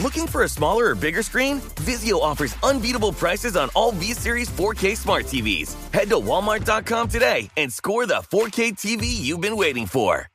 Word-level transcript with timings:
Looking 0.00 0.28
for 0.28 0.44
a 0.44 0.48
smaller 0.48 0.90
or 0.90 0.94
bigger 0.94 1.24
screen? 1.24 1.58
Vizio 1.82 2.20
offers 2.20 2.54
unbeatable 2.62 3.12
prices 3.12 3.56
on 3.56 3.68
all 3.74 3.90
V 3.90 4.12
Series 4.12 4.48
4K 4.48 4.96
smart 4.96 5.24
TVs. 5.24 5.74
Head 5.92 6.08
to 6.10 6.16
Walmart.com 6.16 7.08
today 7.08 7.50
and 7.56 7.72
score 7.72 8.06
the 8.06 8.22
4K 8.30 8.74
TV 8.74 9.06
you've 9.06 9.40
been 9.40 9.56
waiting 9.56 9.86
for. 9.86 10.28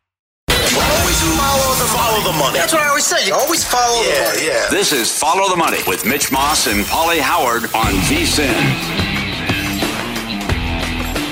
Always 0.50 1.22
follow 1.38 1.75
the, 1.75 1.86
follow 1.95 2.31
the 2.31 2.38
money. 2.38 2.58
That's 2.58 2.73
what 2.73 2.81
I 2.81 2.89
always 2.89 3.06
say. 3.06 3.25
You 3.25 3.36
always 3.36 3.64
follow 3.64 4.02
yeah, 4.03 4.31
the 4.31 4.36
money. 4.36 4.47
Yeah. 4.47 4.69
This 4.69 4.91
is 4.91 5.17
Follow 5.17 5.50
the 5.50 5.56
Money 5.56 5.78
with 5.88 6.06
Mitch 6.06 6.30
Moss 6.30 6.67
and 6.67 6.84
Pauly 6.86 7.19
Howard 7.19 7.63
on 7.74 7.94
VSIN. 8.09 8.53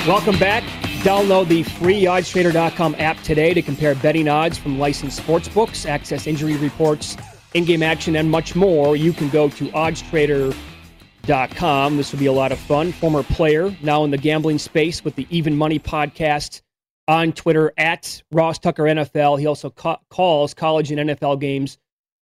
Welcome 0.07 0.39
back. 0.39 0.63
Download 1.03 1.49
the 1.49 1.63
free 1.63 2.03
oddstrader.com 2.03 2.95
app 2.97 3.19
today 3.23 3.53
to 3.53 3.61
compare 3.61 3.95
betting 3.95 4.29
odds 4.29 4.57
from 4.57 4.79
licensed 4.79 5.17
sports 5.17 5.49
books, 5.49 5.85
access 5.85 6.27
injury 6.27 6.55
reports, 6.55 7.17
in-game 7.53 7.83
action, 7.83 8.15
and 8.15 8.31
much 8.31 8.55
more. 8.55 8.95
You 8.95 9.13
can 9.13 9.29
go 9.29 9.49
to 9.49 9.67
oddstrader.com. 9.69 11.97
This 11.97 12.11
will 12.11 12.19
be 12.19 12.27
a 12.27 12.31
lot 12.31 12.51
of 12.51 12.59
fun. 12.59 12.91
Former 12.91 13.23
player, 13.23 13.75
now 13.81 14.03
in 14.03 14.11
the 14.11 14.17
gambling 14.17 14.59
space 14.59 15.03
with 15.03 15.15
the 15.15 15.25
Even 15.29 15.57
Money 15.57 15.79
podcast 15.79 16.61
on 17.07 17.33
Twitter 17.33 17.73
at 17.77 18.21
Ross 18.31 18.59
Tucker 18.59 18.83
NFL. 18.83 19.39
He 19.39 19.45
also 19.45 19.69
ca- 19.69 19.99
calls 20.09 20.53
college 20.53 20.91
and 20.91 21.09
NFL 21.09 21.39
games 21.39 21.77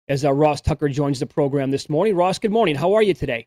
as 0.08 0.24
uh, 0.24 0.32
Ross 0.32 0.60
Tucker 0.60 0.88
joins 0.88 1.20
the 1.20 1.26
program 1.26 1.70
this 1.70 1.88
morning. 1.88 2.16
Ross, 2.16 2.38
good 2.38 2.52
morning. 2.52 2.74
How 2.74 2.94
are 2.94 3.02
you 3.02 3.14
today? 3.14 3.46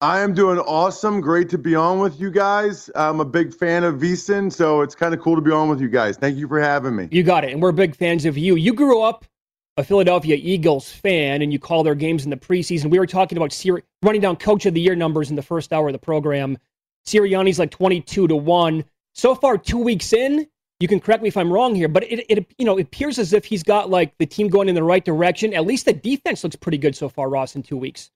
I 0.00 0.20
am 0.20 0.34
doing 0.34 0.58
awesome. 0.58 1.22
Great 1.22 1.48
to 1.50 1.58
be 1.58 1.74
on 1.74 2.00
with 2.00 2.20
you 2.20 2.30
guys. 2.30 2.90
I'm 2.94 3.18
a 3.18 3.24
big 3.24 3.54
fan 3.54 3.82
of 3.82 3.94
VSIN, 3.94 4.52
so 4.52 4.82
it's 4.82 4.94
kind 4.94 5.14
of 5.14 5.20
cool 5.20 5.36
to 5.36 5.40
be 5.40 5.50
on 5.50 5.70
with 5.70 5.80
you 5.80 5.88
guys. 5.88 6.18
Thank 6.18 6.36
you 6.36 6.46
for 6.46 6.60
having 6.60 6.94
me. 6.94 7.08
You 7.10 7.22
got 7.22 7.44
it. 7.44 7.52
And 7.52 7.62
we're 7.62 7.72
big 7.72 7.96
fans 7.96 8.26
of 8.26 8.36
you. 8.36 8.56
You 8.56 8.74
grew 8.74 9.00
up 9.00 9.24
a 9.76 9.84
Philadelphia 9.84 10.36
Eagles 10.40 10.90
fan 10.90 11.42
and 11.42 11.52
you 11.52 11.58
call 11.58 11.82
their 11.82 11.94
games 11.94 12.24
in 12.24 12.30
the 12.30 12.36
preseason. 12.36 12.90
We 12.90 12.98
were 12.98 13.06
talking 13.06 13.36
about 13.36 13.52
Siri- 13.52 13.82
running 14.02 14.22
down 14.22 14.36
coach 14.36 14.64
of 14.66 14.74
the 14.74 14.80
year 14.80 14.96
numbers 14.96 15.30
in 15.30 15.36
the 15.36 15.42
first 15.42 15.72
hour 15.72 15.88
of 15.88 15.92
the 15.92 15.98
program. 15.98 16.58
Sirianni's 17.06 17.58
like 17.58 17.70
22 17.70 18.28
to 18.28 18.36
1. 18.36 18.84
So 19.14 19.34
far, 19.34 19.58
two 19.58 19.78
weeks 19.78 20.12
in, 20.12 20.46
you 20.80 20.88
can 20.88 21.00
correct 21.00 21.22
me 21.22 21.28
if 21.28 21.36
I'm 21.36 21.52
wrong 21.52 21.74
here, 21.74 21.88
but 21.88 22.04
it, 22.04 22.26
it 22.28 22.46
you 22.58 22.66
know 22.66 22.76
it 22.76 22.82
appears 22.82 23.18
as 23.18 23.32
if 23.32 23.46
he's 23.46 23.62
got 23.62 23.88
like 23.88 24.16
the 24.18 24.26
team 24.26 24.48
going 24.48 24.68
in 24.68 24.74
the 24.74 24.82
right 24.82 25.04
direction. 25.04 25.54
At 25.54 25.64
least 25.64 25.86
the 25.86 25.94
defense 25.94 26.44
looks 26.44 26.56
pretty 26.56 26.76
good 26.76 26.94
so 26.94 27.08
far, 27.08 27.30
Ross, 27.30 27.56
in 27.56 27.62
two 27.62 27.78
weeks. 27.78 28.10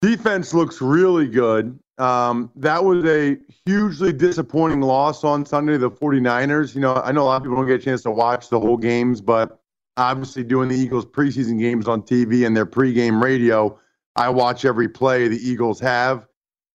Defense 0.00 0.54
looks 0.54 0.80
really 0.80 1.28
good. 1.28 1.78
Um, 1.98 2.50
that 2.56 2.82
was 2.82 3.04
a 3.04 3.38
hugely 3.66 4.12
disappointing 4.12 4.80
loss 4.80 5.24
on 5.24 5.46
Sunday, 5.46 5.76
the 5.76 5.90
49ers. 5.90 6.74
You 6.74 6.80
know, 6.80 6.94
I 6.94 7.12
know 7.12 7.22
a 7.22 7.24
lot 7.24 7.36
of 7.36 7.42
people 7.42 7.56
don't 7.56 7.66
get 7.66 7.80
a 7.80 7.84
chance 7.84 8.02
to 8.02 8.10
watch 8.10 8.48
the 8.48 8.58
whole 8.58 8.76
games, 8.76 9.20
but 9.20 9.60
obviously 9.96 10.44
doing 10.44 10.68
the 10.68 10.76
Eagles 10.76 11.06
preseason 11.06 11.58
games 11.58 11.88
on 11.88 12.02
TV 12.02 12.46
and 12.46 12.56
their 12.56 12.66
pregame 12.66 13.22
radio, 13.22 13.78
I 14.16 14.28
watch 14.28 14.64
every 14.64 14.88
play 14.88 15.28
the 15.28 15.36
Eagles 15.36 15.80
have, 15.80 16.26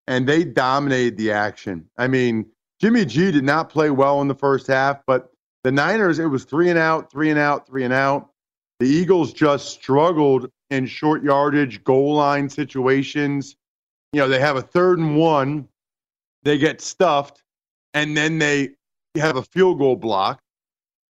and 0.08 0.28
they 0.28 0.44
dominated 0.44 1.18
the 1.18 1.32
action. 1.32 1.90
I 1.98 2.08
mean, 2.08 2.46
Jimmy 2.80 3.06
G 3.06 3.32
did 3.32 3.44
not 3.44 3.70
play 3.70 3.90
well 3.90 4.22
in 4.22 4.28
the 4.28 4.36
first 4.36 4.68
half, 4.68 5.02
but 5.06 5.32
the 5.64 5.72
Niners, 5.72 6.20
it 6.20 6.26
was 6.26 6.46
three 6.46 6.70
and 6.70 6.80
out, 6.80 7.12
three 7.12 7.30
and 7.30 7.40
out, 7.40 7.68
three 7.68 7.84
and 7.84 7.94
out. 7.94 8.30
The 8.80 8.88
Eagles 8.88 9.34
just 9.34 9.70
struggled 9.70 10.50
in 10.70 10.86
short 10.86 11.24
yardage, 11.24 11.84
goal 11.84 12.16
line 12.16 12.48
situations. 12.50 13.56
You 14.14 14.22
know, 14.22 14.30
they 14.30 14.40
have 14.40 14.56
a 14.56 14.62
third 14.62 15.00
and 15.00 15.18
one, 15.18 15.68
they 16.44 16.58
get 16.58 16.80
stuffed, 16.80 17.44
and 17.94 18.16
then 18.16 18.40
they 18.40 18.70
have 19.16 19.36
a 19.36 19.44
field 19.44 19.80
goal 19.80 19.98
block. 19.98 20.42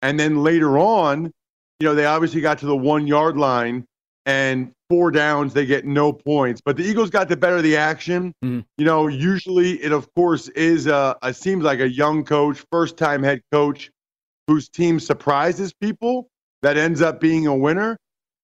And 0.02 0.20
then 0.20 0.44
later 0.44 0.78
on, 0.78 1.34
you 1.80 1.88
know, 1.88 1.96
they 1.96 2.06
obviously 2.06 2.42
got 2.42 2.60
to 2.60 2.66
the 2.66 2.76
one 2.76 3.08
yard 3.08 3.38
line 3.38 3.86
and 4.26 4.72
four 4.90 5.12
downs, 5.12 5.54
they 5.54 5.66
get 5.66 5.86
no 5.86 6.12
points. 6.12 6.62
But 6.64 6.78
the 6.78 6.84
Eagles 6.84 7.10
got 7.10 7.30
the 7.30 7.38
better 7.38 7.58
of 7.58 7.64
the 7.64 7.78
action. 7.78 8.34
Mm. 8.44 8.66
You 8.78 8.86
know, 8.86 9.08
usually 9.08 9.84
it, 9.84 9.92
of 9.92 10.12
course, 10.16 10.48
is 10.50 10.88
a, 10.88 11.16
a 11.22 11.34
seems 11.34 11.64
like 11.64 11.80
a 11.80 11.90
young 11.90 12.24
coach, 12.24 12.64
first 12.72 12.98
time 12.98 13.24
head 13.24 13.42
coach 13.52 13.92
whose 14.48 14.70
team 14.70 15.00
surprises 15.00 15.74
people 15.74 16.30
that 16.62 16.78
ends 16.78 17.02
up 17.02 17.20
being 17.20 17.48
a 17.48 17.56
winner. 17.56 17.98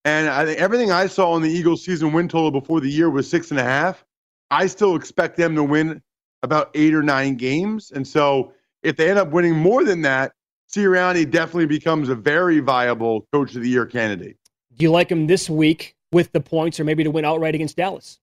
And 0.04 0.28
I 0.28 0.44
think 0.44 0.58
everything 0.58 0.90
I 0.90 1.06
saw 1.06 1.36
in 1.36 1.42
the 1.42 1.50
Eagles 1.50 1.84
season 1.84 2.12
win 2.12 2.28
total 2.28 2.50
before 2.50 2.80
the 2.80 2.90
year 2.90 3.08
was 3.08 3.28
six 3.28 3.50
and 3.50 3.60
a 3.60 3.64
half. 3.64 4.04
I 4.50 4.66
still 4.66 4.96
expect 4.96 5.36
them 5.36 5.54
to 5.54 5.62
win 5.62 6.02
about 6.42 6.70
eight 6.74 6.92
or 6.92 7.02
nine 7.02 7.36
games. 7.36 7.92
And 7.92 8.06
so 8.06 8.52
if 8.82 8.96
they 8.96 9.08
end 9.08 9.18
up 9.18 9.30
winning 9.30 9.54
more 9.54 9.84
than 9.84 10.02
that, 10.02 10.32
Sirianni 10.74 11.30
definitely 11.30 11.66
becomes 11.66 12.08
a 12.08 12.14
very 12.14 12.60
viable 12.60 13.26
coach 13.32 13.54
of 13.54 13.62
the 13.62 13.68
year 13.68 13.86
candidate. 13.86 14.36
Do 14.74 14.84
you 14.84 14.90
like 14.90 15.10
him 15.10 15.26
this 15.26 15.50
week 15.50 15.94
with 16.12 16.32
the 16.32 16.40
points 16.40 16.80
or 16.80 16.84
maybe 16.84 17.04
to 17.04 17.10
win 17.10 17.24
outright 17.24 17.54
against 17.54 17.76
Dallas? 17.76 18.18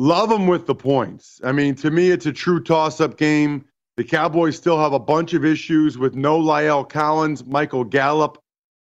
Love 0.00 0.30
him 0.30 0.46
with 0.46 0.66
the 0.66 0.74
points. 0.74 1.40
I 1.44 1.52
mean, 1.52 1.74
to 1.76 1.90
me, 1.90 2.10
it's 2.10 2.26
a 2.26 2.32
true 2.32 2.62
toss 2.62 3.00
up 3.00 3.16
game. 3.16 3.64
The 3.96 4.04
Cowboys 4.04 4.56
still 4.56 4.78
have 4.78 4.92
a 4.92 4.98
bunch 4.98 5.32
of 5.32 5.44
issues 5.44 5.96
with 5.96 6.14
no 6.14 6.38
La'el 6.38 6.86
Collins, 6.86 7.46
Michael 7.46 7.84
Gallup, 7.84 8.38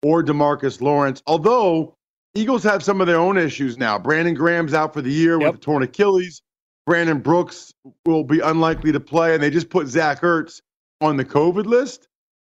or 0.02 0.24
Demarcus 0.24 0.80
Lawrence. 0.80 1.22
Although 1.26 1.96
Eagles 2.36 2.62
have 2.64 2.84
some 2.84 3.00
of 3.00 3.06
their 3.06 3.18
own 3.18 3.38
issues 3.38 3.78
now. 3.78 3.98
Brandon 3.98 4.34
Graham's 4.34 4.74
out 4.74 4.92
for 4.92 5.00
the 5.00 5.10
year 5.10 5.40
yep. 5.40 5.52
with 5.52 5.60
a 5.60 5.64
torn 5.64 5.82
Achilles. 5.82 6.42
Brandon 6.84 7.18
Brooks 7.18 7.72
will 8.04 8.24
be 8.24 8.40
unlikely 8.40 8.92
to 8.92 9.00
play, 9.00 9.34
and 9.34 9.42
they 9.42 9.50
just 9.50 9.70
put 9.70 9.86
Zach 9.88 10.20
Ertz 10.20 10.60
on 11.00 11.16
the 11.16 11.24
COVID 11.24 11.66
list. 11.66 12.08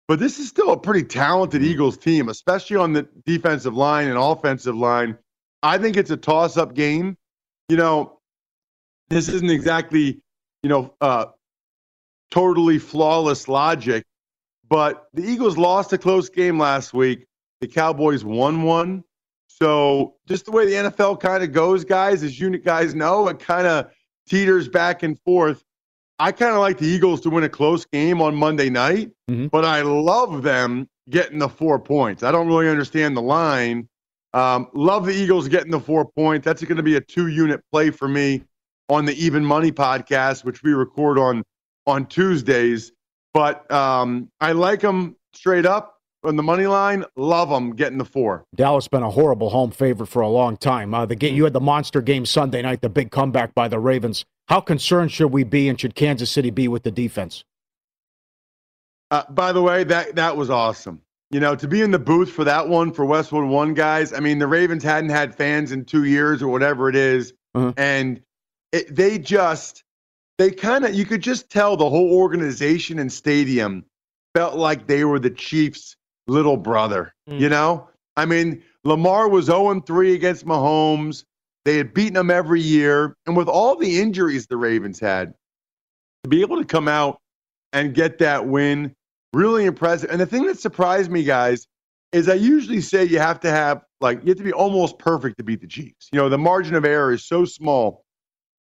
But 0.09 0.19
this 0.19 0.39
is 0.39 0.49
still 0.49 0.73
a 0.73 0.77
pretty 0.77 1.05
talented 1.05 1.63
Eagles 1.63 1.97
team, 1.97 2.29
especially 2.29 2.77
on 2.77 2.93
the 2.93 3.09
defensive 3.25 3.75
line 3.75 4.09
and 4.09 4.19
offensive 4.19 4.75
line. 4.77 5.17
I 5.63 5.79
think 5.79 5.97
it's 5.97 6.11
a 6.11 6.17
toss 6.17 6.57
up 6.57 6.75
game. 6.75 7.17
You 7.69 7.77
know, 7.77 8.19
this 9.09 9.29
isn't 9.29 9.51
exactly, 9.51 10.21
you 10.63 10.69
know, 10.69 10.95
uh, 11.01 11.27
totally 12.31 12.79
flawless 12.79 13.47
logic. 13.49 14.05
but 14.69 15.09
the 15.15 15.23
Eagles 15.25 15.59
lost 15.59 15.93
a 15.93 15.99
close 15.99 16.29
game 16.29 16.59
last 16.59 16.95
week. 16.95 17.27
The 17.61 17.67
Cowboys 17.69 18.25
won 18.25 18.63
one. 18.63 19.05
So 19.49 20.15
just 20.27 20.47
the 20.47 20.53
way 20.53 20.65
the 20.67 20.91
NFL 20.91 21.21
kind 21.21 21.43
of 21.43 21.53
goes, 21.53 21.85
guys, 21.85 22.23
as 22.23 22.39
you 22.41 22.57
guys 22.59 22.95
know, 22.95 23.29
it 23.29 23.41
kind 23.41 23.67
of 23.67 23.91
teeters 24.29 24.69
back 24.69 25.03
and 25.03 25.19
forth. 25.21 25.63
I 26.21 26.33
kind 26.33 26.53
of 26.53 26.59
like 26.61 26.79
the 26.79 26.87
Eagles 26.87 27.21
to 27.23 27.31
win 27.31 27.45
a 27.45 27.49
close 27.49 27.85
game 27.87 28.21
on 28.23 28.35
Monday 28.35 28.71
night, 28.71 29.11
Mm-hmm. 29.31 29.47
but 29.47 29.65
I 29.65 29.83
love 29.83 30.43
them 30.43 30.89
getting 31.09 31.39
the 31.39 31.49
four 31.49 31.79
points. 31.79 32.23
I 32.23 32.31
don't 32.33 32.47
really 32.49 32.69
understand 32.69 33.17
the 33.17 33.23
line. 33.23 33.89
Um, 34.35 34.69
love 34.75 35.07
the 35.07 35.13
Eagles 35.13 35.49
getting 35.49 35.71
the 35.71 35.81
four 35.81 36.05
points. 36.05 36.45
That's 36.45 36.63
going 36.63 36.77
to 36.77 36.83
be 36.83 36.97
a 36.97 37.01
two 37.01 37.29
unit 37.29 37.61
play 37.73 37.91
for 37.91 38.07
me 38.09 38.43
on 38.89 39.05
the 39.07 39.15
Even 39.25 39.45
Money 39.45 39.73
podcast, 39.73 40.45
which 40.45 40.63
we 40.63 40.73
record 40.73 41.19
on 41.19 41.43
on 41.87 42.07
Tuesdays. 42.07 42.93
But 43.35 43.71
um, 43.71 44.29
I 44.41 44.53
like 44.53 44.81
them 44.81 45.17
straight 45.33 45.65
up 45.67 45.97
on 46.25 46.37
the 46.37 46.43
money 46.43 46.67
line. 46.67 47.05
Love 47.17 47.49
them 47.51 47.75
getting 47.77 47.99
the 47.99 48.05
four. 48.05 48.45
Dallas 48.55 48.89
been 48.89 49.03
a 49.05 49.11
horrible 49.11 49.51
home 49.51 49.71
favorite 49.71 50.09
for 50.09 50.23
a 50.23 50.29
long 50.29 50.57
time. 50.57 50.93
Uh, 50.93 51.07
the 51.07 51.15
game, 51.17 51.35
you 51.37 51.45
had 51.45 51.53
the 51.53 51.61
monster 51.61 52.03
game 52.03 52.27
Sunday 52.27 52.63
night, 52.63 52.83
the 52.83 52.89
big 52.91 53.11
comeback 53.11 53.55
by 53.55 53.69
the 53.69 53.79
Ravens. 53.79 54.25
How 54.49 54.61
concerned 54.61 55.13
should 55.13 55.29
we 55.33 55.45
be, 55.45 55.69
and 55.69 55.81
should 55.81 55.95
Kansas 55.95 56.31
City 56.31 56.51
be 56.51 56.67
with 56.69 56.83
the 56.83 56.91
defense? 56.91 57.45
Uh, 59.11 59.23
by 59.31 59.53
the 59.53 59.63
way, 59.63 59.85
that 59.85 60.17
that 60.17 60.37
was 60.37 60.51
awesome. 60.51 61.01
You 61.31 61.39
know, 61.41 61.55
to 61.55 61.69
be 61.69 61.81
in 61.83 61.93
the 61.93 61.99
booth 61.99 62.31
for 62.31 62.43
that 62.45 62.69
one 62.69 62.93
for 62.93 63.05
Westwood 63.05 63.45
One 63.49 63.75
guys. 63.75 64.13
I 64.13 64.19
mean, 64.21 64.39
the 64.41 64.49
Ravens 64.49 64.83
hadn't 64.83 65.11
had 65.11 65.35
fans 65.35 65.71
in 65.71 65.85
two 65.85 66.05
years 66.05 66.43
or 66.43 66.49
whatever 66.49 66.89
it 66.89 66.97
is, 66.97 67.33
Uh-huh. 67.55 67.73
and 67.77 68.21
it, 68.73 68.95
they 68.95 69.19
just 69.19 69.85
they 70.39 70.51
kind 70.51 70.85
of 70.85 70.95
you 70.95 71.05
could 71.05 71.21
just 71.23 71.51
tell 71.51 71.77
the 71.77 71.89
whole 71.89 72.13
organization 72.13 72.99
and 72.99 73.13
stadium 73.13 73.85
felt 74.35 74.57
like 74.57 74.87
they 74.87 75.05
were 75.05 75.19
the 75.21 75.31
Chiefs' 75.31 75.97
little 76.27 76.57
brother. 76.57 77.15
You 77.27 77.49
know, 77.49 77.89
I 78.17 78.27
mean, 78.27 78.63
Lamar 78.83 79.29
was 79.29 79.45
0 79.47 79.81
3 79.81 80.15
against 80.15 80.45
Mahomes. 80.47 81.25
They 81.65 81.77
had 81.77 81.93
beaten 81.93 82.15
them 82.15 82.31
every 82.31 82.61
year, 82.61 83.17
and 83.27 83.37
with 83.37 83.49
all 83.49 83.77
the 83.77 84.01
injuries 84.01 84.47
the 84.47 84.57
Ravens 84.57 84.99
had, 84.99 85.35
to 86.25 86.31
be 86.31 86.41
able 86.41 86.59
to 86.59 86.65
come 86.65 86.89
out 86.89 87.21
and 87.73 87.95
get 87.95 88.19
that 88.19 88.47
win 88.47 88.95
really 89.33 89.65
impressive. 89.65 90.11
And 90.11 90.21
the 90.21 90.27
thing 90.27 90.47
that 90.47 90.59
surprised 90.59 91.11
me, 91.11 91.23
guys, 91.23 91.67
is 92.13 92.29
I 92.29 92.35
usually 92.35 92.81
say 92.81 93.05
you 93.05 93.19
have 93.19 93.41
to 93.41 93.51
have 93.51 93.83
like 94.01 94.23
you 94.23 94.29
have 94.29 94.39
to 94.39 94.45
be 94.45 94.53
almost 94.53 94.99
perfect 94.99 95.39
to 95.39 95.45
beat 95.45 95.61
the 95.61 95.67
Chiefs. 95.67 96.09
You 96.13 96.19
know, 96.19 96.29
the 96.29 96.39
margin 96.39 96.75
of 96.75 96.85
error 96.85 97.13
is 97.13 97.25
so 97.25 97.45
small. 97.45 98.05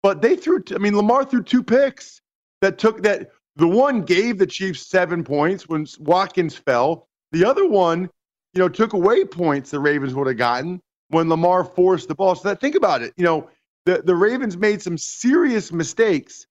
But 0.01 0.21
they 0.21 0.35
threw 0.35 0.63
I 0.73 0.77
mean 0.77 0.95
Lamar 0.95 1.25
threw 1.25 1.43
two 1.43 1.63
picks 1.63 2.21
that 2.61 2.77
took 2.77 3.03
that 3.03 3.29
the 3.55 3.67
one 3.67 4.01
gave 4.01 4.37
the 4.37 4.47
Chiefs 4.47 4.87
7 4.89 5.23
points 5.23 5.69
when 5.69 5.87
Watkins 5.99 6.55
fell. 6.55 7.07
The 7.31 7.45
other 7.45 7.67
one, 7.67 8.09
you 8.53 8.59
know, 8.59 8.69
took 8.69 8.93
away 8.93 9.23
points 9.25 9.71
the 9.71 9.79
Ravens 9.79 10.13
would 10.13 10.27
have 10.27 10.37
gotten 10.37 10.81
when 11.09 11.29
Lamar 11.29 11.63
forced 11.63 12.07
the 12.07 12.15
ball. 12.15 12.35
So 12.35 12.49
that 12.49 12.61
think 12.61 12.75
about 12.75 13.01
it. 13.01 13.13
You 13.17 13.25
know, 13.25 13.49
the 13.85 14.01
the 14.03 14.15
Ravens 14.15 14.57
made 14.57 14.81
some 14.81 14.97
serious 14.97 15.71
mistakes 15.71 16.45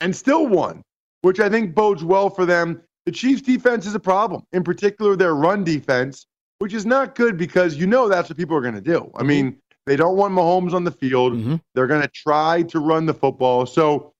and 0.00 0.14
still 0.14 0.46
won, 0.46 0.82
which 1.22 1.40
I 1.40 1.48
think 1.48 1.74
bodes 1.74 2.04
well 2.04 2.30
for 2.30 2.46
them. 2.46 2.82
The 3.06 3.12
Chiefs' 3.12 3.42
defense 3.42 3.86
is 3.86 3.94
a 3.94 4.00
problem, 4.00 4.42
in 4.52 4.62
particular 4.62 5.16
their 5.16 5.34
run 5.34 5.64
defense, 5.64 6.26
which 6.58 6.74
is 6.74 6.84
not 6.86 7.14
good 7.14 7.36
because 7.36 7.76
you 7.76 7.86
know 7.86 8.08
that's 8.08 8.28
what 8.28 8.36
people 8.36 8.56
are 8.56 8.60
going 8.60 8.74
to 8.74 8.80
do. 8.80 9.10
I 9.14 9.20
mm-hmm. 9.20 9.26
mean, 9.26 9.56
they 9.86 9.96
don't 9.96 10.16
want 10.16 10.34
Mahomes 10.34 10.74
on 10.74 10.84
the 10.84 10.90
field. 10.90 11.34
Mm-hmm. 11.34 11.56
They're 11.74 11.86
going 11.86 12.02
to 12.02 12.08
try 12.08 12.62
to 12.64 12.78
run 12.78 13.06
the 13.06 13.14
football. 13.14 13.66
So 13.66 14.12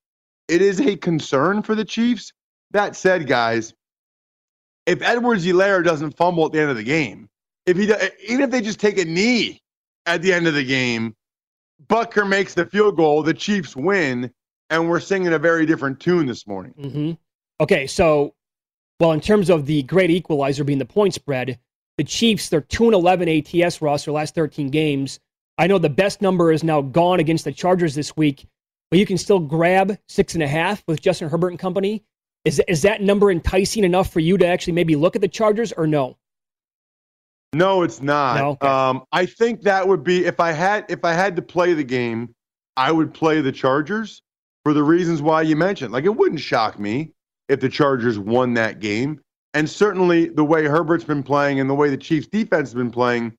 it 0.49 0.63
is 0.63 0.81
a 0.81 0.97
concern 0.97 1.63
for 1.63 1.75
the 1.75 1.85
Chiefs. 1.85 2.33
That 2.73 2.97
said, 2.97 3.27
guys, 3.27 3.75
if 4.87 5.03
Edwards 5.03 5.45
Hilaire 5.45 5.83
doesn't 5.83 6.17
fumble 6.17 6.47
at 6.47 6.53
the 6.53 6.61
end 6.61 6.71
of 6.71 6.77
the 6.77 6.83
game, 6.83 7.29
if 7.67 7.77
he 7.77 7.87
do- 7.87 7.97
even 8.27 8.43
if 8.43 8.51
they 8.51 8.61
just 8.61 8.81
take 8.81 8.99
a 8.99 9.05
knee 9.05 9.61
at 10.11 10.23
the 10.23 10.33
end 10.33 10.49
of 10.49 10.55
the 10.55 10.65
game, 10.65 11.15
Butker 11.87 12.29
makes 12.29 12.55
the 12.55 12.67
field 12.67 12.97
goal, 12.97 13.23
the 13.23 13.33
Chiefs 13.33 13.77
win, 13.77 14.33
and 14.69 14.89
we're 14.89 15.01
singing 15.01 15.33
a 15.33 15.39
very 15.39 15.65
different 15.65 16.01
tune 16.01 16.27
this 16.27 16.47
morning. 16.47 16.73
hmm 16.73 17.13
Okay, 17.63 17.87
so, 17.87 18.35
well, 18.99 19.13
in 19.13 19.21
terms 19.21 19.51
of 19.51 19.67
the 19.67 19.83
great 19.85 20.11
equalizer 20.11 20.65
being 20.65 20.79
the 20.79 20.85
point 20.85 21.15
spread, 21.15 21.59
the 21.97 22.05
Chiefs, 22.05 22.49
they're 22.49 22.63
2 22.63 22.87
and 22.87 22.95
11 22.95 23.29
ATS, 23.29 23.83
Ross, 23.83 24.05
their 24.05 24.15
last 24.15 24.35
13 24.35 24.71
games. 24.71 25.21
I 25.59 25.67
know 25.67 25.79
the 25.79 25.91
best 25.91 26.23
number 26.23 26.51
is 26.51 26.65
now 26.65 26.81
gone 26.81 27.21
against 27.21 27.45
the 27.45 27.53
Chargers 27.53 27.95
this 27.95 28.17
week, 28.17 28.47
but 28.91 28.99
you 28.99 29.07
can 29.07 29.19
still 29.19 29.39
grab 29.39 29.97
six 30.09 30.35
and 30.35 30.43
a 30.43 30.49
half 30.49 30.83
with 30.89 31.03
Justin 31.03 31.29
Herbert 31.29 31.49
and 31.49 31.59
company. 31.59 32.03
Is, 32.45 32.61
is 32.67 32.83
that 32.83 33.03
number 33.03 33.31
enticing 33.31 33.85
enough 33.85 34.11
for 34.11 34.21
you 34.21 34.39
to 34.39 34.47
actually 34.47 34.73
maybe 34.73 34.97
look 34.97 35.15
at 35.15 35.23
the 35.23 35.29
Chargers 35.29 35.73
or 35.73 35.87
no? 35.87 36.17
No, 37.53 37.83
it's 37.83 38.01
not. 38.01 38.37
No? 38.37 38.51
Okay. 38.51 38.67
Um, 38.67 39.03
I 39.13 39.27
think 39.27 39.63
that 39.63 39.87
would 39.89 40.05
be 40.05 40.25
if 40.25 40.39
I 40.41 40.53
had 40.53 40.87
if 40.89 41.05
I 41.05 41.13
had 41.13 41.37
to 41.37 41.43
play 41.43 41.75
the 41.75 41.85
game, 41.85 42.35
I 42.77 42.93
would 42.93 43.13
play 43.13 43.41
the 43.41 43.53
Chargers 43.53 44.23
for 44.65 44.73
the 44.73 44.83
reasons 44.83 45.21
why 45.23 45.43
you 45.43 45.57
mentioned. 45.57 45.93
Like 45.93 46.05
it 46.05 46.17
wouldn't 46.17 46.41
shock 46.41 46.79
me 46.79 47.13
if 47.49 47.61
the 47.61 47.69
Chargers 47.69 48.19
won 48.19 48.55
that 48.55 48.79
game. 48.81 49.21
And 49.53 49.69
certainly 49.69 50.29
the 50.29 50.45
way 50.45 50.65
Herbert's 50.65 51.05
been 51.05 51.25
playing 51.25 51.59
and 51.59 51.69
the 51.69 51.75
way 51.75 51.91
the 51.91 51.97
Chiefs 51.97 52.29
defense 52.29 52.69
has 52.69 52.75
been 52.75 52.93
playing, 52.93 53.35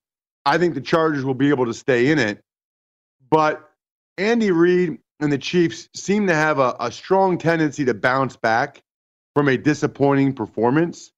I 0.45 0.57
think 0.57 0.73
the 0.73 0.81
Chargers 0.81 1.23
will 1.23 1.33
be 1.33 1.49
able 1.49 1.65
to 1.65 1.73
stay 1.73 2.11
in 2.11 2.19
it. 2.19 2.41
But 3.29 3.71
Andy 4.17 4.51
Reid 4.51 4.97
and 5.21 5.31
the 5.31 5.37
Chiefs 5.37 5.87
seem 5.95 6.27
to 6.27 6.35
have 6.35 6.59
a, 6.59 6.75
a 6.81 6.91
strong 6.91 7.37
tendency 7.37 7.85
to 7.85 7.93
bounce 7.93 8.35
back 8.35 8.81
from 9.33 9.47
a 9.47 9.55
disappointing 9.55 10.33
performance. 10.33 11.10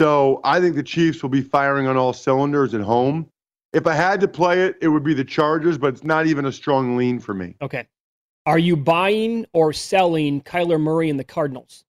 So 0.00 0.40
I 0.44 0.60
think 0.60 0.76
the 0.76 0.82
Chiefs 0.82 1.22
will 1.22 1.28
be 1.28 1.42
firing 1.42 1.86
on 1.86 1.98
all 1.98 2.14
cylinders 2.14 2.72
at 2.72 2.80
home. 2.80 3.28
If 3.74 3.86
I 3.86 3.92
had 3.92 4.18
to 4.22 4.28
play 4.28 4.62
it, 4.62 4.78
it 4.80 4.88
would 4.88 5.04
be 5.04 5.12
the 5.12 5.26
Chargers, 5.26 5.76
but 5.76 5.88
it's 5.88 6.04
not 6.04 6.24
even 6.26 6.46
a 6.46 6.52
strong 6.52 6.96
lean 6.96 7.18
for 7.18 7.34
me. 7.34 7.54
Okay. 7.60 7.86
Are 8.46 8.58
you 8.58 8.78
buying 8.78 9.44
or 9.52 9.74
selling 9.74 10.40
Kyler 10.40 10.80
Murray 10.80 11.10
and 11.10 11.20
the 11.20 11.24
Cardinals? 11.24 11.84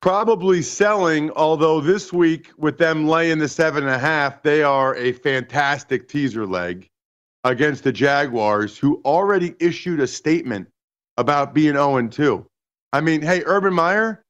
Probably 0.00 0.62
selling, 0.62 1.32
although 1.32 1.80
this 1.80 2.12
week 2.12 2.52
with 2.56 2.78
them 2.78 3.08
laying 3.08 3.40
the 3.40 3.48
seven 3.48 3.82
and 3.82 3.92
a 3.92 3.98
half, 3.98 4.40
they 4.40 4.62
are 4.62 4.94
a 4.94 5.10
fantastic 5.10 6.06
teaser 6.06 6.46
leg 6.46 6.88
against 7.42 7.82
the 7.82 7.90
Jaguars, 7.90 8.78
who 8.78 9.02
already 9.04 9.56
issued 9.58 9.98
a 9.98 10.06
statement 10.06 10.68
about 11.16 11.54
being 11.54 11.72
0 11.72 12.06
2. 12.06 12.46
I 12.92 13.00
mean, 13.00 13.20
hey, 13.20 13.42
Urban 13.44 13.74
Meyer, 13.74 14.23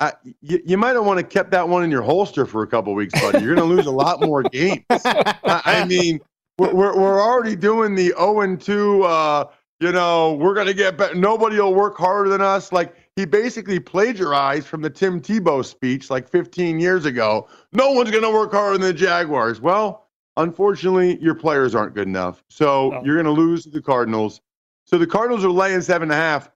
uh, 0.00 0.12
you, 0.40 0.60
you 0.64 0.76
might 0.78 0.94
have 0.94 1.04
want 1.04 1.18
to 1.18 1.24
kept 1.24 1.50
that 1.50 1.68
one 1.68 1.82
in 1.82 1.90
your 1.90 2.02
holster 2.02 2.46
for 2.46 2.62
a 2.62 2.66
couple 2.66 2.94
weeks, 2.94 3.18
buddy. 3.20 3.44
You're 3.44 3.54
going 3.54 3.68
to 3.68 3.74
lose 3.74 3.86
a 3.86 3.90
lot 3.90 4.20
more 4.20 4.42
games. 4.44 4.84
I, 4.90 5.62
I 5.64 5.84
mean, 5.86 6.20
we're, 6.58 6.72
we're, 6.74 6.96
we're 6.96 7.20
already 7.22 7.56
doing 7.56 7.94
the 7.94 8.08
0 8.18 8.40
and 8.42 8.60
2, 8.60 9.02
uh, 9.04 9.44
you 9.80 9.92
know, 9.92 10.34
we're 10.34 10.54
going 10.54 10.66
to 10.66 10.74
get 10.74 10.96
better. 10.96 11.14
Nobody 11.14 11.56
will 11.60 11.74
work 11.74 11.96
harder 11.96 12.28
than 12.30 12.40
us. 12.40 12.72
Like, 12.72 12.94
he 13.16 13.24
basically 13.24 13.80
plagiarized 13.80 14.66
from 14.66 14.82
the 14.82 14.90
Tim 14.90 15.20
Tebow 15.20 15.64
speech 15.64 16.10
like 16.10 16.28
15 16.28 16.78
years 16.80 17.04
ago. 17.04 17.48
No 17.72 17.90
one's 17.92 18.10
going 18.10 18.22
to 18.22 18.30
work 18.30 18.52
harder 18.52 18.78
than 18.78 18.86
the 18.88 18.92
Jaguars. 18.94 19.60
Well, 19.60 20.06
unfortunately, 20.36 21.18
your 21.20 21.34
players 21.34 21.74
aren't 21.74 21.94
good 21.94 22.06
enough. 22.08 22.42
So 22.48 22.92
Oh. 22.94 23.02
you're 23.04 23.16
going 23.20 23.26
to 23.26 23.32
lose 23.32 23.64
to 23.64 23.70
the 23.70 23.82
Cardinals. 23.82 24.40
So 24.84 24.96
the 24.98 25.06
Cardinals 25.06 25.44
are 25.44 25.50
laying 25.50 25.80
seven 25.80 26.04
and 26.04 26.12
a 26.12 26.16
half. 26.16 26.50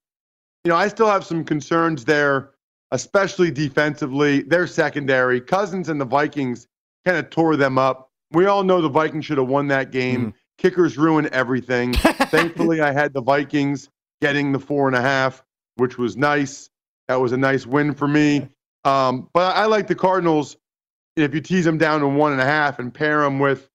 You 0.64 0.70
know, 0.70 0.76
I 0.76 0.86
still 0.88 1.08
have 1.08 1.24
some 1.24 1.44
concerns 1.44 2.04
there, 2.04 2.50
especially 2.92 3.50
defensively. 3.50 4.42
Their 4.42 4.66
secondary, 4.68 5.40
Cousins 5.40 5.88
and 5.88 6.00
the 6.00 6.04
Vikings 6.04 6.68
kind 7.04 7.18
of 7.18 7.30
tore 7.30 7.56
them 7.56 7.78
up. 7.78 8.10
We 8.30 8.46
all 8.46 8.62
know 8.62 8.80
the 8.80 8.88
Vikings 8.88 9.24
should 9.24 9.38
have 9.38 9.48
won 9.48 9.66
that 9.68 9.90
game. 9.90 10.34
Kickers 10.58 10.96
ruin 10.96 11.28
everything. 11.32 11.94
Thankfully, 12.30 12.80
I 12.80 12.92
had 12.92 13.12
the 13.12 13.22
Vikings 13.22 13.88
getting 14.20 14.52
the 14.52 14.60
four 14.60 14.86
and 14.86 14.96
a 14.96 15.00
half, 15.00 15.42
which 15.76 15.98
was 15.98 16.16
nice. 16.16 16.70
That 17.08 17.20
was 17.20 17.32
a 17.32 17.36
nice 17.36 17.66
win 17.66 17.94
for 17.94 18.06
me. 18.06 18.48
Um, 18.84 19.28
but 19.32 19.56
I 19.56 19.66
like 19.66 19.88
the 19.88 19.94
Cardinals. 19.94 20.56
If 21.16 21.34
you 21.34 21.40
tease 21.40 21.64
them 21.64 21.78
down 21.78 22.00
to 22.00 22.08
one 22.08 22.32
and 22.32 22.40
a 22.40 22.44
half 22.44 22.78
and 22.78 22.92
pair 22.92 23.20
them 23.22 23.38
with 23.38 23.68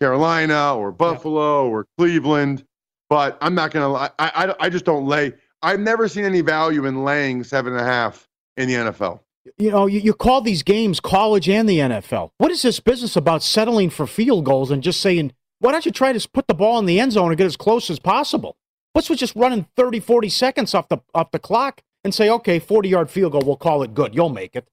Carolina 0.00 0.76
or 0.76 0.92
Buffalo 0.92 1.68
or 1.68 1.86
Cleveland, 1.96 2.64
but 3.08 3.38
I'm 3.40 3.54
not 3.54 3.70
going 3.70 3.84
to 3.84 3.88
lie. 3.88 4.10
I, 4.18 4.46
I, 4.48 4.66
I 4.66 4.68
just 4.68 4.84
don't 4.84 5.06
lay. 5.06 5.32
I've 5.62 5.80
never 5.80 6.08
seen 6.08 6.24
any 6.24 6.42
value 6.42 6.84
in 6.84 7.04
laying 7.04 7.42
seven 7.42 7.72
and 7.72 7.80
a 7.80 7.84
half 7.84 8.28
in 8.56 8.68
the 8.68 8.74
NFL. 8.74 9.20
You 9.58 9.70
know, 9.70 9.86
you, 9.86 10.00
you 10.00 10.14
call 10.14 10.40
these 10.40 10.62
games 10.62 11.00
college 11.00 11.48
and 11.48 11.68
the 11.68 11.78
NFL. 11.78 12.30
What 12.38 12.50
is 12.50 12.62
this 12.62 12.80
business 12.80 13.14
about 13.16 13.42
settling 13.42 13.90
for 13.90 14.06
field 14.06 14.44
goals 14.44 14.70
and 14.70 14.82
just 14.82 15.00
saying, 15.00 15.32
why 15.60 15.72
don't 15.72 15.84
you 15.84 15.92
try 15.92 16.12
to 16.12 16.28
put 16.30 16.46
the 16.48 16.54
ball 16.54 16.78
in 16.78 16.86
the 16.86 16.98
end 16.98 17.12
zone 17.12 17.28
and 17.30 17.36
get 17.36 17.44
as 17.46 17.56
close 17.56 17.90
as 17.90 17.98
possible? 17.98 18.56
What's 18.94 19.10
with 19.10 19.18
just 19.18 19.36
running 19.36 19.66
30, 19.76 20.00
40 20.00 20.28
seconds 20.28 20.74
off 20.74 20.88
the 20.88 20.98
off 21.14 21.30
the 21.30 21.38
clock 21.38 21.82
and 22.04 22.14
say, 22.14 22.30
okay, 22.30 22.58
40 22.58 22.88
yard 22.88 23.10
field 23.10 23.32
goal, 23.32 23.42
we'll 23.44 23.56
call 23.56 23.82
it 23.82 23.92
good. 23.92 24.14
You'll 24.14 24.28
make 24.30 24.56
it. 24.56 24.66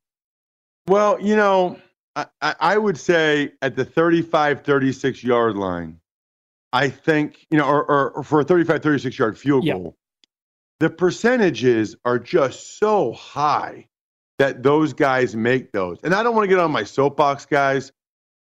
Well, 0.88 1.19
you 1.19 1.35
know, 1.35 1.79
I, 2.15 2.25
I 2.41 2.55
I 2.59 2.77
would 2.77 2.97
say 2.97 3.51
at 3.61 3.75
the 3.75 3.83
35, 3.85 4.63
36 4.63 5.23
yard 5.23 5.55
line, 5.55 6.00
I 6.73 6.89
think, 6.89 7.45
you 7.50 7.57
know, 7.57 7.65
or, 7.67 7.83
or, 7.83 8.11
or 8.11 8.23
for 8.23 8.39
a 8.39 8.43
35, 8.43 8.81
36 8.83 9.19
yard 9.19 9.38
field 9.38 9.63
Yeah. 9.63 9.73
goal, 9.73 9.97
the 10.81 10.89
percentages 10.89 11.95
are 12.05 12.17
just 12.17 12.79
so 12.79 13.13
high 13.13 13.88
that 14.39 14.63
those 14.63 14.93
guys 14.93 15.35
make 15.35 15.71
those. 15.71 16.00
And 16.03 16.15
I 16.15 16.23
don't 16.23 16.33
want 16.33 16.45
to 16.45 16.47
get 16.50 16.57
on 16.57 16.71
my 16.71 16.83
soapbox, 16.83 17.45
guys, 17.45 17.91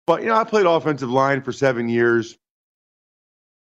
but 0.05 0.21
you 0.21 0.27
know, 0.27 0.35
I 0.35 0.43
played 0.43 0.67
offensive 0.67 1.09
line 1.09 1.41
for 1.41 1.51
seven 1.51 1.89
years. 1.89 2.37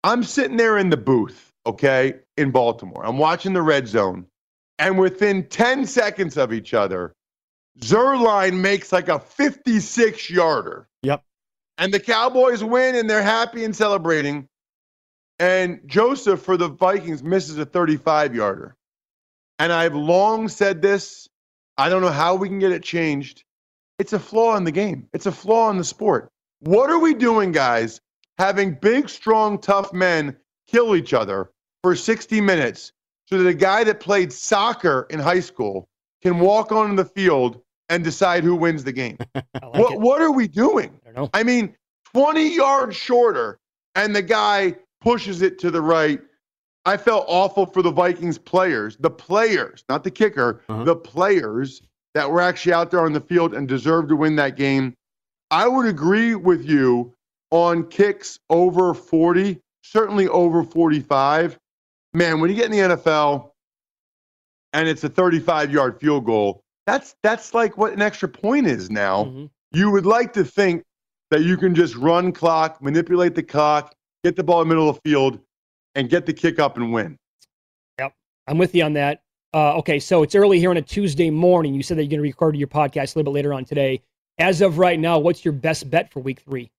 I'm 0.04 0.24
sitting 0.24 0.58
there 0.58 0.80
in 0.80 0.90
the 0.90 0.98
booth, 0.98 1.52
okay, 1.68 2.16
in 2.38 2.50
Baltimore. 2.50 3.06
I'm 3.06 3.20
watching 3.20 3.54
the 3.54 3.62
red 3.62 3.88
zone, 3.88 4.26
and 4.80 4.98
within 4.98 5.44
10 5.44 5.86
seconds 5.86 6.36
of 6.36 6.52
each 6.52 6.74
other, 6.74 7.14
Zuerlein 7.82 8.62
makes 8.62 8.92
like 8.92 9.10
a 9.10 9.20
56 9.20 10.28
yarder. 10.32 10.88
Yep. 11.04 11.24
And 11.78 11.94
the 11.94 12.00
Cowboys 12.00 12.64
win 12.64 12.96
and 12.96 13.08
they're 13.08 13.22
happy 13.22 13.64
and 13.64 13.76
celebrating. 13.76 14.48
And 15.40 15.82
Joseph 15.86 16.42
for 16.42 16.58
the 16.58 16.70
Vikings 16.70 17.24
misses 17.24 17.58
a 17.58 17.66
35 17.66 18.36
yarder. 18.36 18.76
And 19.60 19.72
I've 19.72 19.96
long 19.96 20.48
said 20.48 20.82
this. 20.82 21.28
I 21.78 21.90
don't 21.90 22.02
know 22.02 22.10
how 22.10 22.36
we 22.36 22.48
can 22.48 22.60
get 22.60 22.72
it 22.72 22.84
changed. 22.84 23.44
It's 24.00 24.14
a 24.14 24.20
flaw 24.20 24.56
in 24.56 24.64
the 24.64 24.72
game, 24.72 25.08
it's 25.14 25.26
a 25.26 25.32
flaw 25.32 25.70
in 25.70 25.78
the 25.78 25.84
sport. 25.84 26.30
What 26.60 26.90
are 26.90 27.00
we 27.00 27.14
doing, 27.14 27.52
guys? 27.52 28.02
Having 28.38 28.80
big, 28.82 29.08
strong, 29.08 29.60
tough 29.60 29.94
men 29.94 30.36
kill 30.68 30.96
each 30.96 31.14
other 31.14 31.52
for 31.84 31.96
60 31.96 32.42
minutes 32.42 32.92
so 33.28 33.38
that 33.38 33.48
a 33.48 33.54
guy 33.54 33.84
that 33.84 34.00
played 34.00 34.34
soccer 34.34 35.08
in 35.10 35.20
high 35.20 35.40
school 35.40 35.88
can 36.22 36.40
walk 36.40 36.72
onto 36.72 36.96
the 36.96 37.06
field 37.06 37.62
and 37.90 38.04
decide 38.04 38.44
who 38.44 38.56
wins 38.56 38.84
the 38.84 38.92
game. 38.92 39.18
like 39.36 39.46
what, 39.62 39.94
it. 39.94 40.00
what 40.00 40.22
are 40.22 40.32
we 40.32 40.48
doing? 40.48 41.00
I. 41.16 41.30
I 41.34 41.44
mean, 41.44 41.76
20 42.14 42.56
yards 42.56 42.96
shorter, 42.96 43.60
and 43.94 44.16
the 44.16 44.22
guy 44.22 44.76
pushes 45.06 45.42
it 45.44 45.60
to 45.60 45.70
the 45.72 45.82
right. 45.82 46.20
I 46.86 46.98
felt 46.98 47.26
awful 47.28 47.66
for 47.68 47.82
the 47.82 47.92
Vikings 47.92 48.38
players, 48.38 48.98
the 48.98 49.10
players, 49.10 49.84
not 49.88 50.04
the 50.04 50.12
kicker, 50.12 50.62
Uh-huh. 50.68 50.84
the 50.84 50.96
players 50.96 51.82
that 52.16 52.30
were 52.30 52.42
actually 52.42 52.74
out 52.74 52.92
there 52.92 53.02
on 53.02 53.14
the 53.14 53.22
field 53.22 53.54
and 53.54 53.68
deserved 53.68 54.10
to 54.10 54.16
win 54.16 54.36
that 54.38 54.56
game. 54.58 54.94
I 55.52 55.68
would 55.68 55.86
agree 55.86 56.34
with 56.36 56.66
you 56.66 57.14
on 57.52 57.88
kicks 57.88 58.40
over 58.50 58.94
40, 58.94 59.60
certainly 59.84 60.28
over 60.28 60.64
45. 60.64 61.58
Man, 62.14 62.40
when 62.40 62.50
you 62.50 62.56
get 62.56 62.66
in 62.66 62.72
the 62.72 62.96
NFL 62.96 63.52
and 64.74 64.88
it's 64.88 65.04
a 65.04 65.10
35 65.10 65.72
yard 65.72 66.00
field 66.00 66.26
goal, 66.26 66.62
that's 66.88 67.16
that's 67.24 67.54
like 67.54 67.78
what 67.78 67.94
an 67.94 68.02
extra 68.02 68.28
point 68.30 68.68
is 68.68 68.90
now. 68.90 69.26
Mhm. 69.26 69.50
You 69.72 69.92
would 69.92 70.06
like 70.06 70.34
to 70.34 70.44
think 70.44 70.84
that 71.32 71.42
you 71.44 71.58
can 71.58 71.74
just 71.76 71.96
run 71.96 72.32
clock, 72.32 72.82
manipulate 72.82 73.36
the 73.36 73.44
clock, 73.44 73.95
get 74.26 74.36
the 74.36 74.44
ball 74.44 74.62
in 74.62 74.68
the 74.68 74.74
middle 74.74 74.90
of 74.90 74.96
the 74.96 75.10
field, 75.10 75.40
and 75.94 76.10
get 76.10 76.26
the 76.26 76.34
kick 76.34 76.60
up 76.60 76.78
and 76.78 76.92
win. 76.92 77.18
Yep. 78.00 78.14
I'm 78.48 78.58
with 78.58 78.74
you 78.74 78.84
on 78.84 78.94
that. 78.94 79.22
Uh, 79.54 79.78
okay, 79.78 80.00
so 80.00 80.24
it's 80.24 80.36
early 80.36 80.60
here 80.60 80.72
on 80.72 80.78
a 80.78 80.82
Tuesday 80.82 81.30
morning. 81.30 81.76
You 81.76 81.84
said 81.84 81.98
that 81.98 82.04
you're 82.04 82.10
going 82.10 82.20
to 82.20 82.24
record 82.24 82.58
your 82.58 82.68
podcast 82.68 83.16
a 83.16 83.20
little 83.20 83.32
bit 83.32 83.36
later 83.36 83.54
on 83.54 83.64
today. 83.64 84.02
As 84.38 84.62
of 84.62 84.80
right 84.80 85.00
now, 85.00 85.20
what's 85.20 85.46
your 85.46 85.54
best 85.54 85.90
bet 85.90 86.12
for 86.12 86.20
week 86.20 86.42
three? 86.42 86.72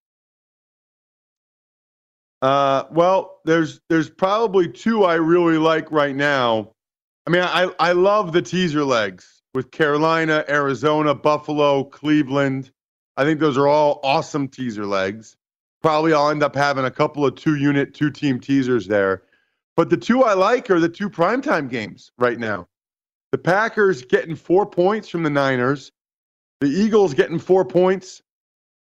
Uh, 2.42 2.84
well, 2.90 3.40
there's 3.44 3.80
there's 3.88 4.10
probably 4.10 4.68
two 4.68 5.04
I 5.04 5.14
really 5.14 5.56
like 5.56 5.90
right 5.90 6.14
now. 6.14 6.72
I 7.26 7.30
mean, 7.30 7.42
I 7.42 7.70
I 7.78 7.92
love 7.92 8.32
the 8.32 8.42
teaser 8.42 8.84
legs 8.84 9.40
with 9.54 9.70
Carolina, 9.70 10.44
Arizona, 10.48 11.14
Buffalo, 11.14 11.84
Cleveland. 11.84 12.70
I 13.16 13.24
think 13.24 13.40
those 13.40 13.56
are 13.56 13.66
all 13.66 14.00
awesome 14.02 14.48
teaser 14.48 14.84
legs. 14.84 15.36
Probably 15.86 16.12
I'll 16.12 16.30
end 16.30 16.42
up 16.42 16.56
having 16.56 16.84
a 16.84 16.90
couple 16.90 17.24
of 17.24 17.36
two 17.36 17.54
unit, 17.54 17.94
two 17.94 18.10
team 18.10 18.40
teasers 18.40 18.88
there. 18.88 19.22
But 19.76 19.88
the 19.88 19.96
two 19.96 20.24
I 20.24 20.34
like 20.34 20.68
are 20.68 20.80
the 20.80 20.88
two 20.88 21.08
primetime 21.08 21.70
games 21.70 22.10
right 22.18 22.40
now. 22.40 22.66
The 23.30 23.38
Packers 23.38 24.02
getting 24.02 24.34
four 24.34 24.66
points 24.66 25.08
from 25.08 25.22
the 25.22 25.30
Niners, 25.30 25.92
the 26.60 26.66
Eagles 26.66 27.14
getting 27.14 27.38
four 27.38 27.64
points 27.64 28.20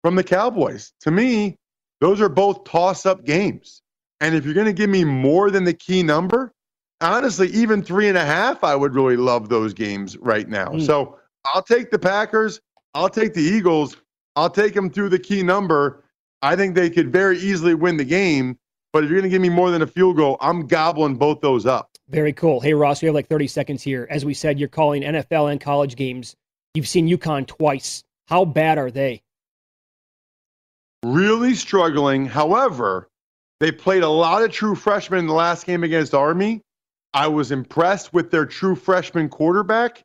from 0.03 0.15
the 0.15 0.25
Cowboys. 0.25 0.95
To 1.01 1.11
me, 1.11 1.59
those 2.01 2.23
are 2.23 2.31
both 2.31 2.65
toss 2.65 3.05
up 3.05 3.27
games. 3.27 3.83
And 4.23 4.35
if 4.35 4.47
you're 4.47 4.55
going 4.55 4.65
to 4.65 4.73
give 4.73 4.89
me 4.89 5.05
more 5.05 5.51
than 5.51 5.65
the 5.65 5.75
key 5.75 6.03
number, 6.03 6.55
honestly, 7.03 7.49
even 7.49 7.83
three 7.83 8.09
and 8.09 8.17
a 8.17 8.25
half, 8.25 8.65
I 8.65 8.75
would 8.75 8.95
really 8.95 9.19
love 9.19 9.51
those 9.51 9.75
games 9.75 10.17
right 10.17 10.49
now. 10.49 10.69
Mm. 10.69 10.87
So 10.87 11.19
I'll 11.53 11.61
take 11.61 11.91
the 11.91 11.99
Packers. 11.99 12.63
I'll 12.95 13.11
take 13.11 13.35
the 13.35 13.43
Eagles. 13.43 13.95
I'll 14.37 14.49
take 14.49 14.73
them 14.73 14.89
through 14.89 15.11
the 15.11 15.19
key 15.19 15.43
number. 15.43 16.04
I 16.45 16.55
think 16.55 16.75
they 16.75 16.91
could 16.91 17.11
very 17.11 17.39
easily 17.39 17.75
win 17.75 17.97
the 17.97 18.05
game. 18.05 18.59
But 18.93 19.03
if 19.03 19.11
you're 19.11 19.19
going 19.19 19.29
to 19.31 19.35
give 19.35 19.43
me 19.43 19.49
more 19.49 19.73
than 19.73 19.83
a 19.83 19.89
field 19.89 20.17
goal, 20.17 20.37
I'm 20.41 20.69
gobbling 20.69 21.17
both 21.17 21.41
those 21.41 21.67
up. 21.67 21.91
Very 22.09 22.33
cool. 22.33 22.61
Hey, 22.61 22.75
Ross, 22.75 23.03
we 23.03 23.07
have 23.07 23.15
like 23.15 23.27
30 23.27 23.49
seconds 23.49 23.83
here. 23.83 24.07
As 24.09 24.25
we 24.25 24.35
said, 24.35 24.61
you're 24.61 24.69
calling 24.69 25.03
NFL 25.03 25.51
and 25.51 25.61
college 25.61 25.97
games. 25.97 26.37
You've 26.75 26.87
seen 26.87 27.09
UConn 27.09 27.49
twice. 27.49 28.05
How 28.29 28.45
bad 28.45 28.79
are 28.79 28.93
they? 28.93 29.25
really 31.05 31.55
struggling. 31.55 32.27
However, 32.27 33.09
they 33.61 33.71
played 33.71 34.03
a 34.03 34.09
lot 34.09 34.43
of 34.43 34.51
true 34.51 34.75
freshmen 34.75 35.21
in 35.21 35.27
the 35.27 35.35
last 35.35 35.67
game 35.67 35.85
against 35.85 36.15
Army. 36.15 36.63
I 37.13 37.29
was 37.29 37.53
impressed 37.53 38.13
with 38.13 38.31
their 38.31 38.47
true 38.47 38.75
freshman 38.75 39.29
quarterback. 39.29 40.03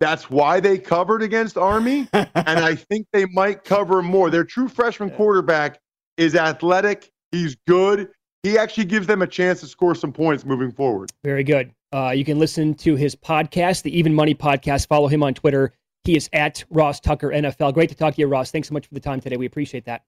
That's 0.00 0.30
why 0.30 0.60
they 0.60 0.78
covered 0.78 1.22
against 1.22 1.56
Army. 1.56 2.08
and 2.12 2.28
I 2.34 2.74
think 2.74 3.06
they 3.12 3.26
might 3.26 3.64
cover 3.64 4.02
more. 4.02 4.30
Their 4.30 4.44
true 4.44 4.68
freshman 4.68 5.10
quarterback 5.10 5.78
is 6.16 6.34
athletic, 6.34 7.10
he's 7.30 7.56
good. 7.66 8.08
He 8.42 8.56
actually 8.56 8.86
gives 8.86 9.06
them 9.06 9.20
a 9.20 9.26
chance 9.26 9.60
to 9.60 9.66
score 9.66 9.94
some 9.94 10.12
points 10.12 10.46
moving 10.46 10.72
forward. 10.72 11.10
Very 11.22 11.44
good. 11.44 11.72
Uh, 11.92 12.10
you 12.10 12.24
can 12.24 12.38
listen 12.38 12.74
to 12.74 12.96
his 12.96 13.14
podcast, 13.14 13.82
the 13.82 13.96
Even 13.96 14.14
Money 14.14 14.34
Podcast. 14.34 14.88
Follow 14.88 15.08
him 15.08 15.22
on 15.22 15.34
Twitter. 15.34 15.74
He 16.04 16.16
is 16.16 16.30
at 16.32 16.64
Ross 16.70 17.00
Tucker 17.00 17.28
NFL. 17.28 17.74
Great 17.74 17.90
to 17.90 17.94
talk 17.94 18.14
to 18.14 18.20
you, 18.20 18.26
Ross. 18.26 18.50
Thanks 18.50 18.68
so 18.68 18.74
much 18.74 18.86
for 18.86 18.94
the 18.94 19.00
time 19.00 19.20
today. 19.20 19.36
We 19.36 19.44
appreciate 19.44 19.84
that. 19.84 20.04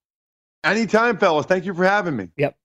Anytime, 0.64 1.18
fellas. 1.18 1.44
Thank 1.44 1.66
you 1.66 1.74
for 1.74 1.84
having 1.84 2.16
me. 2.16 2.28
Yep. 2.36 2.56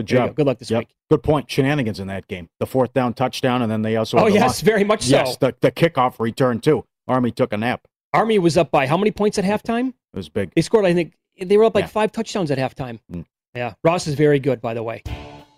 Good 0.00 0.16
job. 0.16 0.28
go. 0.30 0.34
Good 0.34 0.46
luck 0.46 0.58
this 0.58 0.70
Yep. 0.70 0.78
week. 0.80 0.88
Good 1.10 1.22
point. 1.22 1.50
Shenanigans 1.50 2.00
in 2.00 2.06
that 2.08 2.28
game. 2.28 2.48
The 2.60 2.66
fourth 2.66 2.92
down 2.92 3.14
touchdown, 3.14 3.62
and 3.62 3.70
then 3.70 3.82
they 3.82 3.96
also. 3.96 4.18
Oh, 4.18 4.26
the 4.26 4.32
yes, 4.34 4.60
very 4.60 4.84
much 4.84 5.02
so. 5.02 5.16
Yes, 5.16 5.36
the, 5.36 5.54
the 5.60 5.70
kickoff 5.72 6.18
return 6.20 6.60
too. 6.60 6.84
Army 7.08 7.30
took 7.30 7.52
a 7.52 7.56
nap. 7.56 7.86
Army 8.12 8.38
was 8.38 8.56
up 8.56 8.70
by 8.70 8.86
how 8.86 8.96
many 8.96 9.10
points 9.10 9.38
at 9.38 9.44
halftime? 9.44 9.88
It 9.88 10.16
was 10.16 10.28
big. 10.28 10.52
They 10.54 10.62
scored, 10.62 10.84
I 10.84 10.94
think, 10.94 11.14
they 11.40 11.56
were 11.56 11.64
up 11.64 11.74
like 11.74 11.84
Yeah. 11.84 11.88
five 11.88 12.12
touchdowns 12.12 12.50
at 12.50 12.58
halftime. 12.58 12.98
Mm. 13.12 13.24
Yeah. 13.54 13.74
Ross 13.84 14.06
is 14.06 14.14
very 14.14 14.38
good, 14.40 14.60
by 14.60 14.74
the 14.74 14.82
way. 14.82 15.02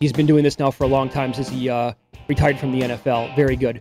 He's 0.01 0.13
been 0.13 0.27
doing 0.27 0.43
this 0.45 0.59
now 0.59 0.71
for 0.71 0.85
a 0.85 0.89
long 0.89 1.09
time 1.09 1.33
since 1.35 1.49
he 1.49 1.69
uh, 1.69 1.93
retired 2.29 2.59
from 2.59 2.73
the 2.73 2.81
NFL. 2.83 3.35
Very 3.37 3.57
good 3.57 3.81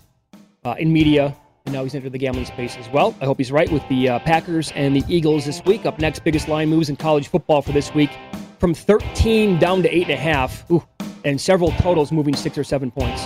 uh, 0.64 0.76
in 0.78 0.92
media, 0.94 1.36
and 1.66 1.74
now 1.74 1.84
he's 1.84 1.96
entered 1.96 2.12
the 2.12 2.18
gambling 2.18 2.46
space 2.46 2.78
as 2.78 2.88
well. 2.90 3.16
I 3.22 3.26
hope 3.26 3.38
he's 3.38 3.52
right 3.52 3.70
with 3.72 3.88
the 3.90 4.10
uh, 4.10 4.20
Packers 4.20 4.72
and 4.74 4.96
the 4.96 5.04
Eagles 5.08 5.46
this 5.46 5.64
week. 5.66 5.86
Up 5.86 6.00
next, 6.00 6.24
biggest 6.24 6.48
line 6.48 6.70
moves 6.70 6.90
in 6.90 6.96
college 6.96 7.28
football 7.28 7.62
for 7.62 7.72
this 7.72 7.94
week 7.94 8.12
from 8.62 8.76
13 8.76 9.58
down 9.58 9.82
to 9.82 9.90
8.5, 9.90 10.72
Ooh, 10.72 10.84
and 11.26 11.42
several 11.42 11.72
totals 11.72 12.12
moving 12.12 12.36
six 12.36 12.60
or 12.60 12.64
seven 12.64 12.92
points. 12.92 13.26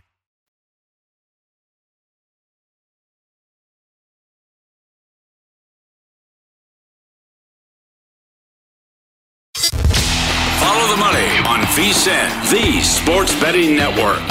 Follow 10.71 10.87
the 10.87 11.01
money 11.01 11.27
on 11.49 11.59
VSIN, 11.75 12.49
the 12.49 12.79
sports 12.81 13.37
betting 13.41 13.75
network. 13.75 14.21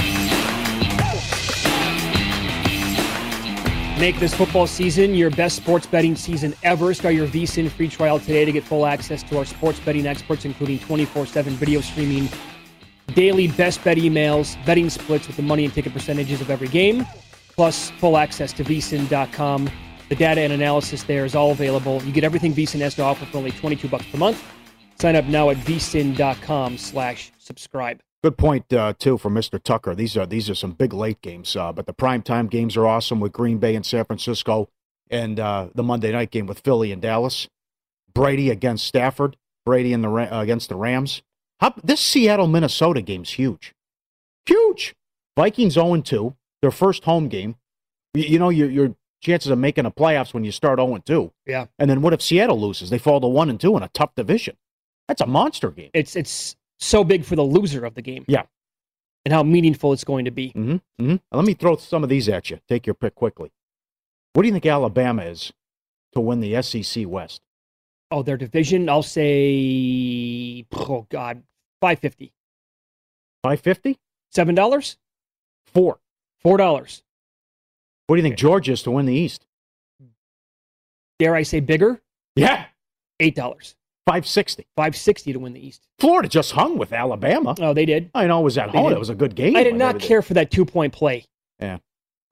Make 4.01 4.19
this 4.19 4.33
football 4.33 4.67
season 4.67 5.15
your 5.15 5.29
best 5.29 5.57
sports 5.57 5.87
betting 5.87 6.17
season 6.17 6.55
ever. 6.63 6.95
Start 6.95 7.15
your 7.15 7.27
VSIN 7.29 7.69
free 7.69 7.89
trial 7.89 8.19
today 8.19 8.47
to 8.47 8.53
get 8.53 8.65
full 8.65 8.87
access 8.87 9.23
to 9.25 9.37
our 9.37 9.45
sports 9.45 9.81
betting 9.81 10.07
experts, 10.07 10.47
including 10.47 10.79
24 10.79 11.27
7 11.27 11.53
video 11.53 11.83
streaming, 11.83 12.27
daily 13.09 13.49
best 13.49 13.85
bet 13.85 13.99
emails, 13.99 14.57
betting 14.65 14.89
splits 14.89 15.27
with 15.27 15.37
the 15.37 15.43
money 15.43 15.67
and 15.67 15.75
ticket 15.75 15.93
percentages 15.93 16.41
of 16.41 16.49
every 16.49 16.69
game, 16.69 17.07
plus 17.55 17.91
full 17.91 18.17
access 18.17 18.55
to 18.55 18.65
vsin.com. 18.65 19.69
The 20.09 20.17
data 20.17 20.41
and 20.41 20.55
analysis 20.55 21.03
there 21.03 21.27
is 21.27 21.35
all 21.35 21.51
available. 21.51 22.03
You 22.03 22.13
get 22.13 22.25
everything 22.25 22.55
VSIN 22.55 22.81
has 22.81 22.95
to 22.95 23.03
offer 23.03 23.27
for 23.27 23.37
only 23.37 23.51
22 23.51 23.89
bucks 23.89 24.07
per 24.07 24.17
month. 24.17 24.43
Sign 25.01 25.17
up 25.17 25.25
now 25.25 25.49
at 25.49 25.57
vsin.com 25.57 26.77
slash 26.77 27.33
subscribe. 27.39 28.03
Good 28.23 28.37
point 28.37 28.71
uh, 28.71 28.93
too 28.99 29.17
for 29.17 29.31
Mr. 29.31 29.59
Tucker. 29.63 29.95
These 29.95 30.15
are 30.15 30.27
these 30.27 30.51
are 30.51 30.55
some 30.55 30.73
big 30.73 30.93
late 30.93 31.23
games, 31.23 31.57
uh, 31.57 31.73
but 31.73 31.87
the 31.87 31.95
primetime 31.95 32.51
games 32.51 32.77
are 32.77 32.87
awesome 32.87 33.19
with 33.19 33.33
Green 33.33 33.57
Bay 33.57 33.75
and 33.75 33.87
San 33.87 34.05
Francisco, 34.05 34.69
and 35.11 35.41
uh, 35.41 35.69
the 35.75 35.83
Monday 35.83 36.13
night 36.13 36.31
game 36.31 36.47
with 36.47 36.61
Philly 36.61 36.93
and 36.93 37.01
Dallas. 37.01 37.49
Brady 38.13 38.51
against 38.51 38.87
Stafford. 38.87 39.39
Brady 39.65 39.95
in 39.95 40.03
the 40.03 40.11
uh, 40.11 40.43
against 40.43 40.69
the 40.69 40.77
Rams. 40.77 41.23
How, 41.61 41.73
this 41.83 42.01
Seattle 42.01 42.47
Minnesota 42.47 43.01
game's 43.01 43.31
huge, 43.31 43.73
huge. 44.45 44.95
Vikings 45.35 45.75
0 45.75 46.03
2, 46.03 46.37
their 46.61 46.71
first 46.71 47.05
home 47.05 47.29
game. 47.29 47.57
You, 48.13 48.25
you 48.25 48.39
know 48.39 48.51
your 48.51 48.69
your 48.69 48.95
chances 49.23 49.51
of 49.51 49.59
making 49.59 49.85
the 49.85 49.91
playoffs 49.91 50.35
when 50.35 50.45
you 50.45 50.53
start 50.53 50.79
0 50.79 50.99
2. 50.99 51.33
Yeah. 51.47 51.69
And 51.79 51.89
then 51.89 52.03
what 52.03 52.13
if 52.13 52.21
Seattle 52.21 52.61
loses? 52.61 52.91
They 52.91 52.99
fall 52.99 53.23
to 53.23 53.27
one 53.27 53.49
and 53.49 53.59
two 53.59 53.79
in 53.79 53.83
a 53.83 53.89
tough 53.89 54.15
division. 54.15 54.59
That's 55.11 55.23
a 55.23 55.27
monster 55.27 55.73
game. 55.73 55.91
It's 55.93 56.15
it's 56.15 56.55
so 56.79 57.03
big 57.03 57.25
for 57.25 57.35
the 57.35 57.43
loser 57.43 57.85
of 57.85 57.97
the 57.97 58.01
game. 58.01 58.25
Yeah. 58.29 58.45
And 59.25 59.35
how 59.35 59.43
meaningful 59.43 59.93
it's 59.93 60.05
going 60.05 60.25
to 60.27 60.31
be. 60.31 60.51
Mm-hmm. 60.51 61.05
Mm-hmm. 61.05 61.17
Let 61.37 61.45
me 61.45 61.55
throw 61.55 61.75
some 61.75 62.05
of 62.05 62.09
these 62.09 62.29
at 62.29 62.49
you. 62.49 62.61
Take 62.69 62.87
your 62.87 62.95
pick 62.95 63.17
quickly. 63.17 63.51
What 64.35 64.43
do 64.43 64.47
you 64.47 64.53
think 64.53 64.67
Alabama 64.67 65.23
is 65.25 65.53
to 66.13 66.21
win 66.21 66.39
the 66.39 66.63
SEC 66.63 67.09
West? 67.09 67.43
Oh, 68.13 68.23
their 68.23 68.37
division, 68.37 68.89
I'll 68.89 69.03
say, 69.03 70.65
oh 70.75 71.07
God, 71.11 71.43
550 71.81 72.33
550 73.43 73.99
$7? 74.33 74.97
Four. 75.67 75.99
$4. 76.45 77.03
What 78.07 78.17
do 78.17 78.23
you 78.23 78.23
think 78.23 78.39
Georgia 78.39 78.71
is 78.71 78.85
to 78.85 78.93
win 78.93 79.07
the 79.07 79.15
East? 79.15 79.45
Dare 81.19 81.35
I 81.35 81.43
say 81.43 81.59
bigger? 81.59 82.01
Yeah. 82.37 82.67
$8. 83.21 83.75
560. 84.11 84.67
560 84.77 85.33
to 85.35 85.39
win 85.39 85.53
the 85.53 85.65
East. 85.65 85.87
Florida 86.01 86.29
just 86.29 86.53
hung 86.53 86.79
with 86.79 86.93
Alabama. 86.93 87.55
Oh, 87.61 87.73
they 87.73 87.87
did. 87.87 88.11
I 88.13 88.27
know 88.27 88.41
it 88.41 88.45
was 88.45 88.59
at 88.59 88.73
They 88.73 88.79
home. 88.79 88.89
did. 88.89 88.97
It 88.97 88.99
was 88.99 89.09
a 89.11 89.15
good 89.15 89.37
game. 89.37 89.55
I 89.57 89.63
did 89.63 89.77
not 89.77 90.01
care 90.01 90.21
for 90.21 90.35
that 90.35 90.51
two 90.51 90.65
point 90.65 90.93
play. 90.93 91.27
Yeah. 91.61 91.79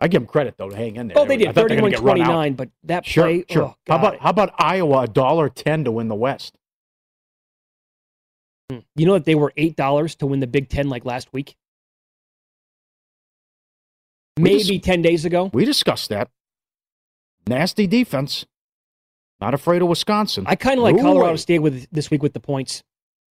I 0.01 0.09
give 0.09 0.23
them 0.23 0.27
credit 0.27 0.57
though 0.59 0.71
to 0.71 0.77
hang 0.77 0.97
in 0.97 1.09
there. 1.09 1.19
Oh, 1.19 1.25
they 1.25 1.37
did. 1.37 1.47
thought 1.55 1.69
31 1.69 1.79
gonna 1.83 1.91
get 1.91 2.01
run 2.01 2.21
out. 2.21 2.25
29, 2.25 2.53
but 2.55 2.69
that 2.85 3.07
Sure, 3.07 3.25
play. 3.25 3.45
sure. 3.51 3.63
Oh, 3.63 3.77
how 3.87 3.97
about 3.97 4.19
how 4.19 4.31
about 4.31 4.55
Iowa 4.59 5.03
a 5.03 5.07
dollar 5.07 5.49
ten 5.49 5.85
to 5.85 5.93
win 5.93 6.09
the 6.09 6.15
West? 6.17 6.57
Hmm. 8.71 8.79
You 8.97 9.07
know 9.07 9.15
that 9.15 9.25
they 9.25 9.35
were 9.37 9.53
$8 9.57 10.17
to 10.19 10.27
win 10.27 10.41
the 10.41 10.47
Big 10.49 10.69
Ten 10.69 10.89
like 10.89 11.05
last 11.05 11.33
week? 11.33 11.57
We 14.37 14.43
Maybe 14.45 14.79
10 14.79 15.03
days 15.03 15.25
ago. 15.25 15.51
We 15.53 15.65
discussed 15.65 16.11
that. 16.11 16.29
Nasty 17.47 17.87
defense. 17.87 18.47
Not 19.41 19.55
afraid 19.55 19.83
of 19.83 19.89
Wisconsin. 19.89 20.45
I 20.47 20.57
kind 20.57 20.79
of 20.79 20.85
like 20.85 20.97
Ooh, 20.97 21.03
Colorado. 21.03 21.37
State 21.37 21.61
with 21.61 21.87
this 21.93 22.11
week 22.11 22.23
with 22.23 22.33
the 22.33 22.41
points. 22.41 22.83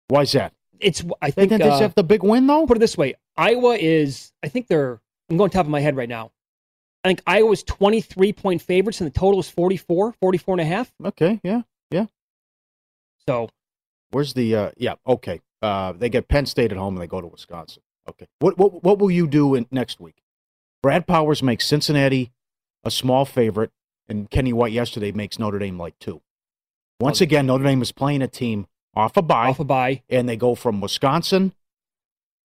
Why 0.08 0.22
is 0.22 0.32
that? 0.32 0.52
It's 0.78 1.04
I 1.20 1.30
think 1.30 1.50
didn't 1.50 1.70
uh, 1.70 1.78
have 1.78 1.94
the 1.94 2.04
big 2.04 2.22
win 2.22 2.46
though. 2.46 2.66
put 2.66 2.76
it 2.76 2.80
this 2.80 2.96
way: 2.96 3.14
Iowa 3.36 3.76
is. 3.76 4.32
I 4.42 4.48
think 4.48 4.68
they're. 4.68 5.00
I'm 5.28 5.36
going 5.36 5.50
top 5.50 5.66
of 5.66 5.70
my 5.70 5.80
head 5.80 5.96
right 5.96 6.08
now. 6.08 6.30
I 7.02 7.08
think 7.08 7.22
Iowa's 7.26 7.62
23 7.62 8.32
point 8.32 8.62
favorites, 8.62 9.00
and 9.00 9.06
the 9.06 9.18
total 9.18 9.40
is 9.40 9.48
44, 9.48 10.12
44 10.12 10.54
and 10.54 10.60
a 10.60 10.64
half. 10.64 10.92
Okay, 11.04 11.40
yeah, 11.42 11.62
yeah. 11.90 12.06
So 13.28 13.48
Where's 14.10 14.34
the 14.34 14.54
uh 14.54 14.70
yeah, 14.76 14.94
okay. 15.06 15.40
Uh 15.62 15.92
they 15.92 16.08
get 16.08 16.28
Penn 16.28 16.46
State 16.46 16.72
at 16.72 16.78
home 16.78 16.94
and 16.94 17.02
they 17.02 17.06
go 17.06 17.20
to 17.20 17.26
Wisconsin. 17.26 17.82
Okay. 18.08 18.26
What 18.38 18.56
what 18.58 18.82
what 18.82 18.98
will 18.98 19.10
you 19.10 19.26
do 19.26 19.54
in 19.54 19.66
next 19.70 20.00
week? 20.00 20.22
Brad 20.82 21.06
Powers 21.06 21.42
makes 21.42 21.66
Cincinnati 21.66 22.32
a 22.84 22.90
small 22.90 23.24
favorite 23.24 23.72
and 24.08 24.30
Kenny 24.30 24.52
White 24.52 24.72
yesterday 24.72 25.12
makes 25.12 25.38
Notre 25.38 25.58
Dame 25.58 25.78
like 25.78 25.98
two. 25.98 26.22
Once 27.00 27.20
again, 27.20 27.46
Notre 27.46 27.64
Dame 27.64 27.82
is 27.82 27.92
playing 27.92 28.22
a 28.22 28.28
team 28.28 28.66
off 28.94 29.16
a 29.16 29.22
bye. 29.22 29.48
off 29.48 29.60
a 29.60 29.64
bye. 29.64 30.02
and 30.08 30.28
they 30.28 30.36
go 30.36 30.54
from 30.54 30.80
Wisconsin 30.80 31.52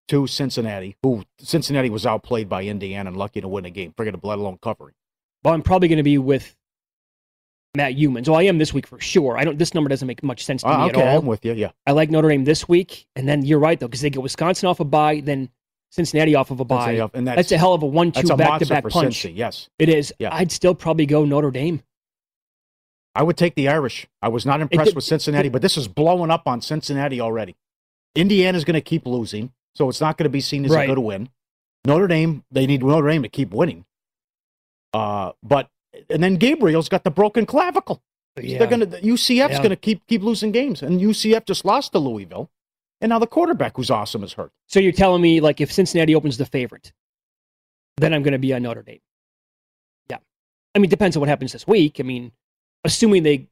to 0.09 0.27
Cincinnati, 0.27 0.97
who 1.03 1.25
Cincinnati 1.39 1.91
was 1.91 2.07
outplayed 2.07 2.49
by 2.49 2.65
Indiana 2.65 3.11
and 3.11 3.17
lucky 3.19 3.41
to 3.43 3.49
win 3.49 3.67
a 3.67 3.71
game. 3.71 3.93
Forget 3.97 4.15
it, 4.15 4.25
let 4.25 4.39
alone 4.39 4.59
covering. 4.63 4.95
Well, 5.45 5.53
I'm 5.55 5.63
probably 5.63 5.89
going 5.89 5.99
to 5.99 6.03
be 6.03 6.17
with 6.19 6.57
Matt 7.77 7.95
Youmans. 7.95 8.27
Well, 8.29 8.39
I 8.39 8.45
am 8.45 8.57
this 8.59 8.73
week 8.73 8.87
for 8.87 8.99
sure. 8.99 9.37
I 9.37 9.45
don't. 9.45 9.59
This 9.59 9.75
number 9.75 9.89
doesn't 9.89 10.09
make 10.09 10.23
much 10.23 10.45
sense 10.45 10.63
to 10.63 10.69
Uh, 10.69 10.79
me 10.79 10.91
okay, 10.91 11.03
at 11.03 11.09
all. 11.09 11.19
I'm 11.19 11.27
with 11.27 11.45
you. 11.45 11.53
Yeah. 11.53 11.73
I 11.87 11.93
like 11.93 12.11
Notre 12.11 12.29
Dame 12.31 12.45
this 12.45 12.67
week, 12.67 13.07
and 13.15 13.29
then 13.29 13.45
you're 13.45 13.59
right 13.59 13.79
though, 13.79 13.87
because 13.87 14.01
they 14.01 14.09
get 14.11 14.23
Wisconsin 14.23 14.69
off 14.69 14.81
a 14.81 14.85
bye, 14.85 15.21
then 15.23 15.51
Cincinnati 15.91 16.35
off 16.35 16.51
of 16.51 16.61
a 16.61 16.65
bye. 16.65 16.99
Off- 17.01 17.15
and 17.15 17.27
that's, 17.27 17.37
that's- 17.37 17.53
a 17.53 17.59
hell 17.59 17.73
of 17.75 17.83
a 17.83 17.87
one-two 17.87 18.37
back-to-back 18.37 18.89
punch. 18.89 19.23
Cincy, 19.25 19.35
yes. 19.37 19.69
it 19.79 19.89
is. 19.89 20.13
Yeah. 20.19 20.35
I'd 20.35 20.53
still 20.53 20.75
probably 20.75 21.07
go 21.07 21.25
Notre 21.25 21.51
Dame. 21.51 21.83
I 23.15 23.23
would 23.23 23.37
take 23.37 23.55
the 23.55 23.69
Irish. 23.69 24.07
I 24.23 24.29
was 24.29 24.45
not 24.47 24.61
impressed 24.61 24.91
did- 24.91 24.95
with 24.95 25.05
Cincinnati, 25.05 25.49
but 25.49 25.63
this 25.63 25.77
is 25.77 25.89
blowing 25.89 26.31
up 26.31 26.47
on 26.47 26.61
Cincinnati 26.61 27.21
already. 27.21 27.57
Indiana's 28.15 28.65
going 28.65 28.75
to 28.75 28.81
keep 28.81 29.07
losing, 29.07 29.53
so 29.75 29.89
it's 29.89 30.01
not 30.01 30.17
going 30.17 30.25
to 30.25 30.31
be 30.31 30.41
seen 30.41 30.65
as 30.65 30.71
Right. 30.73 30.85
a 30.89 30.95
good 30.95 30.99
win. 31.01 31.29
Notre 31.85 32.07
Dame, 32.07 32.45
they 32.51 32.67
need 32.67 32.83
Notre 32.83 33.09
Dame 33.09 33.23
to 33.23 33.29
keep 33.29 33.51
winning. 33.53 33.85
Uh, 34.93 35.33
but 35.43 35.69
and 36.11 36.23
then 36.23 36.37
Gabriel's 36.37 36.89
got 36.89 37.05
the 37.05 37.11
broken 37.11 37.47
clavicle. 37.47 38.03
Yeah. 38.41 38.59
They're 38.59 38.69
going 38.69 38.89
to 38.91 39.01
UCF's 39.01 39.53
Yeah. 39.53 39.59
going 39.59 39.71
to 39.71 39.77
keep 39.77 40.07
keep 40.07 40.23
losing 40.23 40.53
games, 40.53 40.83
and 40.83 41.01
UCF 41.01 41.45
just 41.45 41.65
lost 41.65 41.93
to 41.93 41.99
Louisville, 41.99 42.51
and 43.01 43.11
now 43.11 43.19
the 43.19 43.27
quarterback 43.27 43.77
who's 43.77 43.91
awesome 43.91 44.25
is 44.25 44.33
hurt. 44.33 44.53
So 44.67 44.81
you're 44.81 44.93
telling 44.93 45.23
me, 45.23 45.41
like, 45.41 45.61
if 45.61 45.73
Cincinnati 45.73 46.15
opens 46.15 46.37
the 46.37 46.47
favorite, 46.47 46.93
then 47.97 48.13
I'm 48.13 48.23
going 48.23 48.33
to 48.33 48.39
be 48.39 48.53
on 48.53 48.63
Notre 48.63 48.83
Dame. 48.83 49.01
Yeah. 50.11 50.19
I 50.75 50.79
mean, 50.79 50.87
it 50.87 50.91
depends 50.91 51.17
on 51.17 51.21
what 51.21 51.29
happens 51.29 51.53
this 51.53 51.67
week. 51.67 52.01
I 52.01 52.03
mean, 52.03 52.33
assuming 52.85 53.23
they 53.23 53.49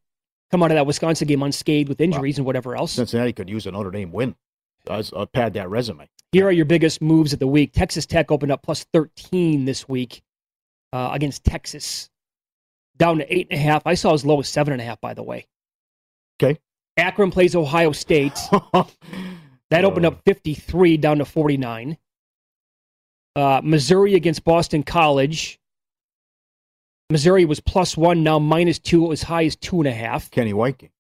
come 0.51 0.63
out 0.63 0.71
of 0.71 0.77
that 0.77 0.87
Wisconsin 0.87 1.29
game 1.29 1.43
unscathed 1.43 1.89
with 1.89 2.01
injuries 2.01 2.39
and 2.39 2.47
whatever 2.47 2.77
else. 2.77 2.93
Cincinnati 2.93 3.33
could 3.33 3.49
use 3.49 3.67
a 3.67 3.71
Notre 3.71 3.91
Dame 3.91 4.13
win. 4.13 4.35
Uh, 4.89 5.03
uh, 5.15 5.27
pad 5.27 5.55
that 5.55 5.69
resume. 5.69 6.09
Here 6.31 6.47
are 6.47 6.53
your 6.53 6.65
biggest 6.65 7.03
moves 7.03 7.33
of 7.33 7.41
the 7.41 7.47
week. 7.47 7.73
Texas 7.73 8.07
Tech 8.07 8.31
opened 8.31 8.53
up 8.53 8.63
plus 8.63 8.85
13 8.93 9.65
this 9.65 9.89
week 9.89 10.23
uh, 10.93 11.11
against 11.13 11.45
Texas, 11.45 12.09
down 12.97 13.19
to 13.19 13.35
eight 13.35 13.49
and 13.51 13.59
a 13.59 13.63
half. 13.63 13.83
I 13.85 13.95
saw 13.95 14.15
as 14.15 14.25
low 14.25 14.39
as 14.39 14.49
seven 14.49 14.73
and 14.73 14.81
a 14.81 14.85
half, 14.85 15.01
by 15.01 15.15
the 15.15 15.25
way. 15.25 15.47
Okay. 16.41 16.61
Akron 16.97 17.31
plays 17.31 17.57
Ohio 17.57 17.93
State. 17.93 18.39
that 19.71 19.85
opened 19.85 20.07
up 20.07 20.23
53 20.25 20.97
down 20.97 21.19
to 21.19 21.25
49. 21.25 21.99
Uh, 23.35 23.61
Missouri 23.63 24.15
against 24.15 24.45
Boston 24.45 24.83
College. 24.83 25.61
Missouri 27.11 27.45
was 27.45 27.61
plus 27.61 27.97
one, 27.97 28.23
now 28.23 28.39
minus 28.39 28.79
two, 28.79 29.13
as 29.13 29.23
high 29.23 29.45
as 29.45 29.55
two 29.57 29.79
and 29.81 29.87
a 29.89 29.93
half. 29.93 30.31
Kenny 30.31 30.53
White 30.53 30.79
game. 30.79 30.91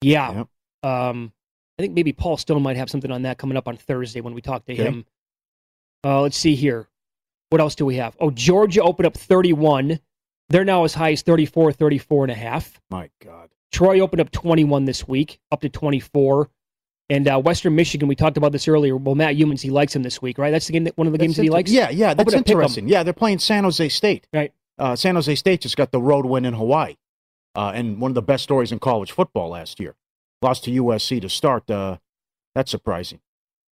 Yeah. 0.00 0.44
Um, 0.82 1.32
I 1.78 1.82
think 1.82 1.94
maybe 1.94 2.12
Paul 2.12 2.36
Stone 2.36 2.62
might 2.62 2.76
have 2.76 2.88
something 2.88 3.10
on 3.10 3.22
that 3.22 3.38
coming 3.38 3.56
up 3.56 3.68
on 3.68 3.76
Thursday 3.76 4.20
when 4.20 4.34
we 4.34 4.40
talk 4.40 4.64
to 4.66 4.72
Okay. 4.72 4.84
him. 4.84 5.04
Uh, 6.04 6.22
let's 6.22 6.36
see 6.36 6.54
here. 6.54 6.88
What 7.50 7.60
else 7.60 7.74
do 7.74 7.84
we 7.84 7.96
have? 7.96 8.16
Oh, 8.20 8.30
Georgia 8.30 8.82
opened 8.82 9.06
up 9.06 9.16
31. 9.16 9.98
They're 10.48 10.64
now 10.64 10.84
as 10.84 10.94
high 10.94 11.12
as 11.12 11.22
34, 11.22 11.72
34 11.72 12.24
and 12.24 12.30
a 12.32 12.34
half. 12.34 12.80
My 12.90 13.10
God. 13.22 13.50
Troy 13.72 14.00
opened 14.00 14.20
up 14.20 14.30
21 14.30 14.84
this 14.84 15.06
week, 15.06 15.40
up 15.52 15.60
to 15.60 15.68
24. 15.68 16.48
And 17.10 17.26
uh, 17.26 17.40
Western 17.40 17.74
Michigan, 17.74 18.08
we 18.08 18.14
talked 18.14 18.36
about 18.36 18.52
this 18.52 18.68
earlier. 18.68 18.96
Well, 18.96 19.16
Matt 19.16 19.34
Youmans, 19.34 19.60
he 19.60 19.70
likes 19.70 19.94
him 19.94 20.04
this 20.04 20.22
week, 20.22 20.38
right? 20.38 20.50
That's 20.50 20.66
the 20.68 20.72
game 20.72 20.84
that 20.84 20.96
one 20.96 21.08
of 21.08 21.12
the 21.12 21.18
games 21.18 21.32
That's 21.32 21.38
that 21.38 21.42
he 21.42 21.50
likes. 21.50 21.70
Yeah, 21.70 21.90
yeah, 21.90 22.14
that's 22.14 22.28
Opened 22.28 22.40
up 22.42 22.46
pick 22.46 22.54
'em. 22.54 22.60
interesting. 22.60 22.88
Yeah, 22.88 23.02
they're 23.02 23.12
playing 23.12 23.40
San 23.40 23.64
Jose 23.64 23.88
State. 23.88 24.28
Right. 24.32 24.52
Uh, 24.78 24.94
San 24.96 25.16
Jose 25.16 25.34
State 25.34 25.60
just 25.62 25.76
got 25.76 25.90
the 25.90 26.00
road 26.00 26.24
win 26.24 26.44
in 26.44 26.54
Hawaii, 26.54 26.96
uh, 27.56 27.72
and 27.74 28.00
one 28.00 28.12
of 28.12 28.14
the 28.14 28.22
best 28.22 28.44
stories 28.44 28.70
in 28.72 28.78
college 28.78 29.10
football 29.12 29.50
last 29.50 29.80
year. 29.80 29.96
Lost 30.40 30.64
to 30.64 30.70
USC 30.70 31.20
to 31.20 31.28
start. 31.28 31.68
Uh, 31.68 31.98
that's 32.54 32.70
surprising. 32.70 33.20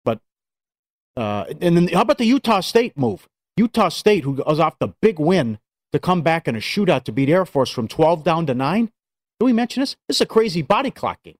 But 0.04 0.20
uh, 1.16 1.44
and 1.60 1.76
then 1.76 1.88
how 1.88 2.00
about 2.00 2.18
the 2.18 2.24
Utah 2.24 2.60
State 2.60 2.96
move? 2.96 3.28
Utah 3.56 3.90
State, 3.90 4.24
who 4.24 4.32
was 4.32 4.58
off 4.58 4.78
the 4.78 4.88
big 5.00 5.18
win 5.18 5.58
to 5.92 5.98
come 5.98 6.22
back 6.22 6.48
in 6.48 6.56
a 6.56 6.60
shootout 6.60 7.04
to 7.04 7.12
beat 7.12 7.28
Air 7.28 7.44
Force 7.44 7.70
from 7.70 7.86
12 7.86 8.24
down 8.24 8.46
to 8.46 8.54
nine. 8.54 8.86
Did 9.38 9.44
we 9.44 9.52
mention 9.52 9.82
this? 9.82 9.96
This 10.08 10.16
is 10.18 10.20
a 10.22 10.26
crazy 10.26 10.62
body 10.62 10.90
clock 10.90 11.22
game. 11.22 11.38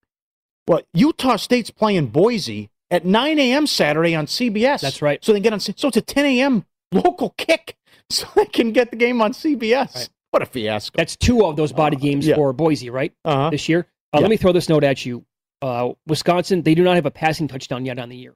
Well, 0.68 0.83
Utah 0.92 1.37
State's 1.37 1.70
playing 1.70 2.09
Boise 2.09 2.70
at 2.90 3.05
9 3.05 3.38
a.m. 3.38 3.66
Saturday 3.66 4.14
on 4.14 4.26
CBS. 4.26 4.81
That's 4.81 5.02
right. 5.02 5.24
So 5.24 5.33
they 5.33 5.40
get 5.40 5.52
on. 5.52 5.61
So 5.61 5.72
it's 5.88 5.96
a 5.96 6.00
10 6.00 6.24
a.m. 6.24 6.64
local 6.92 7.31
kick, 7.37 7.76
so 8.11 8.26
they 8.35 8.46
can 8.46 8.72
get 8.72 8.90
the 8.90 8.96
game 8.96 9.22
on 9.22 9.33
CBS. 9.33 10.09
What 10.31 10.42
a 10.42 10.46
fiasco! 10.46 10.96
That's 10.98 11.16
two 11.16 11.44
of 11.44 11.57
those 11.57 11.72
body 11.72 11.96
games 11.96 12.26
yeah. 12.26 12.35
for 12.35 12.52
Boise, 12.52 12.90
right? 12.90 13.12
Uh-huh. 13.24 13.50
This 13.50 13.68
year. 13.68 13.87
Uh, 14.12 14.18
Yeah. 14.18 14.20
Let 14.20 14.31
me 14.31 14.37
throw 14.37 14.52
this 14.52 14.68
note 14.68 14.85
at 14.85 15.05
you. 15.05 15.24
Uh, 15.62 15.92
Wisconsin, 16.07 16.62
they 16.62 16.74
do 16.74 16.83
not 16.83 16.94
have 16.96 17.07
a 17.07 17.11
passing 17.11 17.48
touchdown 17.48 17.85
yet 17.85 17.98
on 17.98 18.09
the 18.09 18.16
year. 18.16 18.35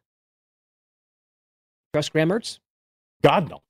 Trust 1.92 2.12
Graham 2.12 2.30
Mertz? 2.30 2.58
God 3.22 3.50
no. 3.50 3.62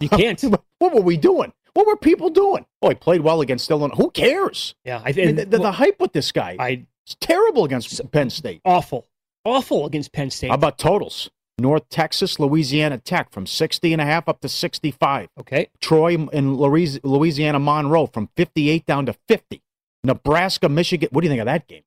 You 0.00 0.08
can't. 0.08 0.40
what 0.78 0.94
were 0.94 1.00
we 1.00 1.16
doing? 1.16 1.52
What 1.74 1.86
were 1.86 1.96
people 1.96 2.30
doing? 2.30 2.66
Oh, 2.82 2.88
he 2.88 2.94
played 2.94 3.20
well 3.20 3.40
against 3.40 3.70
Illinois. 3.70 3.94
Who 3.96 4.10
cares? 4.10 4.74
Yeah, 4.84 5.00
I, 5.04 5.12
mean, 5.12 5.36
the, 5.36 5.44
the, 5.44 5.58
the 5.58 5.72
hype 5.72 6.00
with 6.00 6.12
this 6.12 6.32
guy. 6.32 6.56
I, 6.58 6.86
it's 7.08 7.16
terrible 7.20 7.64
against 7.64 8.10
Penn 8.12 8.28
State. 8.28 8.60
Awful, 8.66 9.06
awful 9.44 9.86
against 9.86 10.12
Penn 10.12 10.30
State. 10.30 10.48
How 10.48 10.54
about 10.54 10.76
totals? 10.78 11.30
North 11.58 11.88
Texas, 11.88 12.38
Louisiana 12.38 12.98
Tech 12.98 13.30
from 13.30 13.46
60 13.46 13.92
and 13.92 14.02
a 14.02 14.04
half 14.04 14.28
up 14.28 14.40
to 14.42 14.48
65. 14.48 15.28
Okay. 15.40 15.70
Troy 15.80 16.14
and 16.32 16.56
Louis- 16.56 17.00
Louisiana 17.02 17.58
Monroe 17.58 18.06
from 18.06 18.28
58 18.36 18.86
down 18.86 19.06
to 19.06 19.14
50. 19.26 19.62
Nebraska, 20.04 20.68
Michigan. 20.68 21.08
What 21.10 21.22
do 21.22 21.26
you 21.26 21.30
think 21.30 21.40
of 21.40 21.46
that 21.46 21.66
game? 21.66 21.82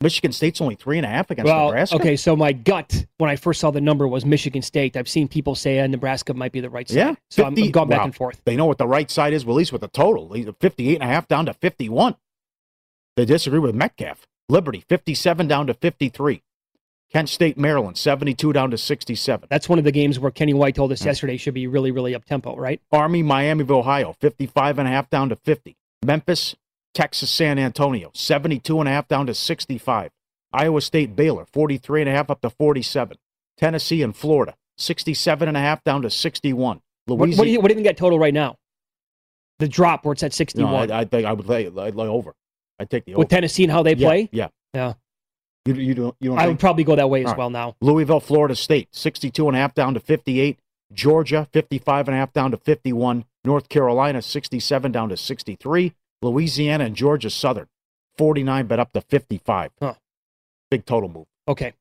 Michigan 0.00 0.32
State's 0.32 0.60
only 0.60 0.74
three 0.74 0.98
and 0.98 1.06
a 1.06 1.08
half 1.08 1.30
against 1.30 1.46
well, 1.46 1.66
Nebraska. 1.66 1.96
okay, 1.96 2.16
so 2.16 2.34
my 2.34 2.52
gut 2.52 3.06
when 3.18 3.30
I 3.30 3.36
first 3.36 3.60
saw 3.60 3.70
the 3.70 3.80
number 3.80 4.08
was 4.08 4.26
Michigan 4.26 4.60
State. 4.60 4.96
I've 4.96 5.08
seen 5.08 5.28
people 5.28 5.54
say 5.54 5.78
uh, 5.78 5.86
Nebraska 5.86 6.34
might 6.34 6.52
be 6.52 6.60
the 6.60 6.68
right 6.68 6.88
side. 6.88 6.96
Yeah. 6.96 7.14
So 7.30 7.44
I'm, 7.44 7.54
I'm 7.56 7.70
going 7.70 7.88
back 7.88 8.04
and 8.04 8.14
forth. 8.14 8.40
They 8.44 8.56
know 8.56 8.66
what 8.66 8.78
the 8.78 8.88
right 8.88 9.10
side 9.10 9.32
is, 9.32 9.44
well, 9.44 9.56
at 9.56 9.58
least 9.58 9.72
with 9.72 9.82
the 9.82 9.88
total. 9.88 10.28
58 10.28 10.94
and 10.94 11.02
a 11.02 11.06
half 11.06 11.28
down 11.28 11.46
to 11.46 11.54
51. 11.54 12.16
They 13.16 13.24
disagree 13.24 13.60
with 13.60 13.74
Metcalf. 13.74 14.26
Liberty, 14.48 14.84
57 14.88 15.48
down 15.48 15.66
to 15.66 15.74
53. 15.74 16.42
Kent 17.12 17.28
State, 17.28 17.56
Maryland, 17.56 17.96
72 17.96 18.52
down 18.52 18.70
to 18.72 18.78
67. 18.78 19.46
That's 19.48 19.68
one 19.68 19.78
of 19.78 19.84
the 19.84 19.92
games 19.92 20.18
where 20.18 20.30
Kenny 20.30 20.52
White 20.52 20.74
told 20.74 20.90
us 20.90 21.04
yesterday 21.04 21.36
should 21.36 21.54
be 21.54 21.66
really, 21.66 21.92
really 21.92 22.14
up 22.14 22.24
tempo, 22.24 22.56
right? 22.56 22.80
Army, 22.90 23.22
Miami 23.22 23.62
of 23.62 23.70
Ohio, 23.70 24.14
55 24.20 24.80
and 24.80 24.88
a 24.88 24.90
half 24.90 25.08
down 25.10 25.28
to 25.28 25.36
50. 25.36 25.76
Memphis, 26.04 26.56
Texas, 26.92 27.30
San 27.30 27.58
Antonio, 27.58 28.10
72 28.14 28.80
and 28.80 28.88
a 28.88 28.92
half 28.92 29.06
down 29.06 29.26
to 29.26 29.34
65. 29.34 30.10
Iowa 30.52 30.80
State, 30.80 31.14
Baylor, 31.14 31.46
43 31.52 32.02
and 32.02 32.10
a 32.10 32.12
half 32.12 32.30
up 32.30 32.40
to 32.40 32.50
47. 32.50 33.16
Tennessee 33.56 34.02
and 34.02 34.14
Florida, 34.14 34.54
67 34.78 35.46
and 35.46 35.56
a 35.56 35.60
half 35.60 35.84
down 35.84 36.02
to 36.02 36.10
61. 36.10 36.80
What, 37.06 37.18
what, 37.18 37.26
do 37.26 37.30
you, 37.46 37.60
what 37.60 37.68
do 37.68 37.74
you 37.74 37.76
think 37.76 37.86
that 37.86 37.96
total 37.96 38.18
right 38.18 38.34
now? 38.34 38.56
The 39.60 39.68
drop 39.68 40.04
where 40.04 40.12
it's 40.12 40.22
at 40.22 40.32
61. 40.32 40.88
No, 40.88 40.94
I, 40.94 41.00
I 41.00 41.04
think 41.04 41.26
I 41.26 41.32
would 41.32 41.46
lay, 41.46 41.66
I'd 41.66 41.94
lay 41.94 42.08
over. 42.08 42.34
I'd 42.78 42.90
take 42.90 43.04
the 43.04 43.12
over. 43.14 43.20
With 43.20 43.28
Tennessee 43.28 43.64
and 43.64 43.72
how 43.72 43.82
they 43.82 43.94
Yeah, 43.94 44.08
play? 44.08 44.28
Yeah. 44.32 44.48
Yeah. 44.72 44.94
You, 45.66 45.74
you 45.74 45.94
don't, 45.94 46.16
you 46.20 46.30
don't 46.30 46.38
I 46.38 46.46
would 46.46 46.58
probably 46.58 46.84
go 46.84 46.94
that 46.96 47.08
way 47.08 47.20
as 47.22 47.28
right. 47.28 47.38
well 47.38 47.50
now. 47.50 47.76
Louisville, 47.80 48.20
Florida 48.20 48.54
State, 48.54 48.88
62 48.92 49.48
and 49.48 49.56
a 49.56 49.60
half 49.60 49.72
down 49.74 49.94
to 49.94 50.00
58. 50.00 50.58
Georgia, 50.92 51.48
55 51.52 52.08
and 52.08 52.14
a 52.14 52.18
half 52.18 52.32
down 52.32 52.50
to 52.50 52.56
51. 52.58 53.24
North 53.44 53.68
Carolina, 53.68 54.20
67 54.22 54.92
down 54.92 55.08
to 55.08 55.16
63. 55.16 55.94
Louisiana 56.22 56.84
and 56.84 56.94
Georgia 56.96 57.30
Southern, 57.30 57.66
49 58.18 58.66
but 58.66 58.78
up 58.78 58.92
to 58.92 59.00
55. 59.00 59.70
Huh. 59.80 59.94
Big 60.70 60.84
total 60.84 61.08
move. 61.08 61.26
Okay. 61.48 61.72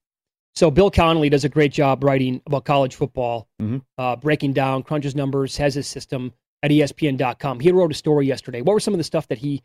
So 0.56 0.70
Bill 0.70 0.92
Connolly 0.92 1.30
does 1.30 1.44
a 1.46 1.50
great 1.50 1.72
job 1.74 2.04
writing 2.04 2.42
about 2.46 2.64
college 2.66 2.96
football, 2.96 3.48
Mhm. 3.62 3.82
uh, 3.98 4.16
breaking 4.18 4.54
down, 4.54 4.84
crunches 4.84 5.16
numbers, 5.16 5.58
has 5.58 5.74
his 5.74 5.88
system 5.88 6.32
at 6.62 6.72
ESPN.com. 6.72 7.60
He 7.60 7.72
wrote 7.72 7.92
a 7.92 7.96
story 7.96 8.28
yesterday. 8.28 8.62
What 8.62 8.74
were 8.74 8.80
some 8.80 8.94
of 8.94 8.98
the 9.00 9.04
stuff 9.04 9.28
that 9.30 9.40
he, 9.40 9.64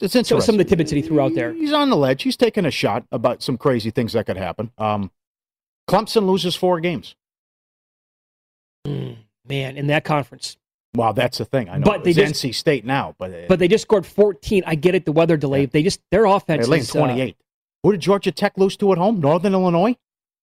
It's 0.00 0.28
some, 0.28 0.54
of 0.54 0.58
the 0.58 0.64
tidbits 0.64 0.90
that 0.90 0.96
he 0.96 1.02
threw 1.02 1.20
out 1.20 1.34
there? 1.34 1.52
He's 1.52 1.72
on 1.72 1.90
the 1.90 1.96
ledge. 1.96 2.22
He's 2.22 2.36
taking 2.36 2.64
a 2.64 2.70
shot 2.70 3.04
about 3.12 3.42
some 3.42 3.56
crazy 3.58 3.90
things 3.90 4.12
that 4.12 4.26
could 4.26 4.36
happen. 4.36 4.70
Um, 4.78 5.10
Clemson 5.88 6.26
loses 6.26 6.54
four 6.54 6.80
games. 6.80 7.16
Man, 8.84 9.76
in 9.76 9.86
that 9.88 10.04
conference. 10.04 10.56
Wow, 10.94 11.12
that's 11.12 11.38
the 11.38 11.44
thing. 11.44 11.68
I 11.68 11.78
know. 11.78 11.84
But 11.84 12.04
they 12.04 12.10
it's 12.10 12.18
just- 12.18 12.34
NC 12.44 12.54
State 12.54 12.84
now, 12.84 13.14
but, 13.18 13.30
uh, 13.32 13.36
But 13.48 13.58
they 13.58 13.68
just 13.68 13.82
scored 13.82 14.04
14. 14.06 14.62
I 14.66 14.74
get 14.74 14.94
it, 14.94 15.04
the 15.04 15.12
weather 15.12 15.36
delay. 15.36 15.66
They 15.66 15.82
just, 15.82 16.00
their 16.10 16.26
offense 16.26 16.68
they're 16.68 16.78
uh, 16.80 17.06
28. 17.06 17.36
Who 17.82 17.92
did 17.92 18.00
Georgia 18.00 18.30
Tech 18.30 18.56
lose 18.58 18.76
to 18.76 18.92
at 18.92 18.98
home? 18.98 19.20
Northern 19.20 19.54
Illinois? 19.54 19.96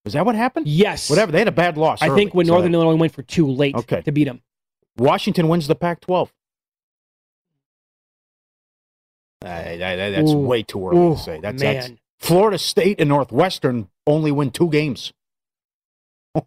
Is 0.06 0.14
that 0.14 0.26
what 0.26 0.36
happened? 0.36 0.68
Yes. 0.68 1.10
Whatever. 1.10 1.32
They 1.32 1.40
had 1.40 1.48
a 1.48 1.52
bad 1.52 1.78
loss. 1.78 2.02
I 2.02 2.08
early, 2.08 2.22
think 2.22 2.34
when 2.34 2.46
so 2.48 2.54
Northern 2.54 2.72
that- 2.72 2.78
Illinois 2.80 3.00
went 3.00 3.14
for 3.14 3.22
two 3.22 3.48
late 3.48 3.76
Okay. 3.76 4.02
to 4.02 4.12
beat 4.12 4.24
them. 4.26 4.42
Washington 4.98 5.48
wins 5.48 5.68
the 5.68 5.76
Pac 5.76 6.02
12. 6.02 6.34
That's 9.42 10.32
Ooh. 10.32 10.38
way 10.38 10.64
too 10.64 10.88
early 10.88 10.98
Ooh, 10.98 11.16
to 11.16 11.20
say. 11.22 11.40
That's, 11.40 11.62
that's. 11.62 11.92
Florida 12.20 12.58
State 12.58 13.00
and 13.00 13.10
Northwestern 13.10 13.90
only 14.06 14.32
win 14.32 14.52
two 14.52 14.70
games. 14.70 15.14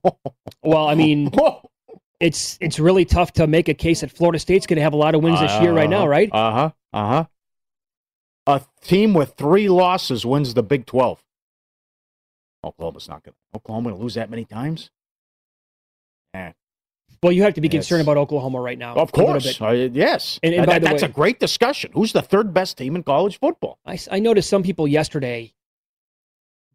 Well, 0.65 0.87
I 0.87 0.95
mean, 0.95 1.29
it's 2.21 2.57
it's 2.61 2.79
really 2.79 3.05
tough 3.05 3.33
to 3.33 3.49
make 3.49 3.69
a 3.69 3.75
case 3.75 4.03
that 4.03 4.13
Florida 4.13 4.39
State's 4.39 4.65
going 4.65 4.77
to 4.77 4.83
have 4.83 4.93
a 4.93 4.97
lot 4.97 5.17
of 5.17 5.25
wins 5.25 5.41
this 5.41 5.61
year 5.61 5.73
right 5.73 5.91
now, 5.91 6.07
right? 6.07 6.31
Uh 6.33 6.53
huh. 6.53 6.71
Uh 6.93 7.09
huh. 7.09 7.25
A 8.47 8.63
team 8.81 9.13
with 9.13 9.35
three 9.35 9.69
losses 9.69 10.25
wins 10.25 10.55
the 10.55 10.63
Big 10.63 10.87
12. 10.87 11.23
Oklahoma's 12.65 13.09
not 13.09 13.25
going 13.25 13.33
to. 13.33 13.57
Oklahoma 13.57 13.91
going 13.91 13.97
to 13.97 14.03
lose 14.03 14.15
that 14.15 14.31
many 14.31 14.45
times? 14.45 14.91
Eh. 16.35 16.53
Well, 17.23 17.31
you 17.33 17.43
have 17.45 17.55
to 17.55 17.61
be 17.61 17.69
Yes. 17.69 17.75
concerned 17.75 18.03
about 18.03 18.17
Oklahoma 18.17 18.61
right 18.61 18.79
now. 18.79 18.95
Of 18.97 19.13
course. 19.13 19.61
Uh, 19.61 19.89
yes. 19.93 20.41
And- 20.43 20.55
and 20.55 20.63
That- 20.63 20.67
by 20.67 20.79
the 20.81 20.87
that's 20.87 21.03
way- 21.03 21.09
a 21.09 21.13
great 21.13 21.39
discussion. 21.39 21.93
Who's 21.95 22.13
the 22.13 22.23
third 22.23 22.53
best 22.53 22.77
team 22.79 22.97
in 22.97 23.05
college 23.05 23.39
football? 23.39 23.79
I 23.87 24.19
noticed 24.19 24.49
some 24.51 24.63
people 24.65 24.89
yesterday 24.89 25.53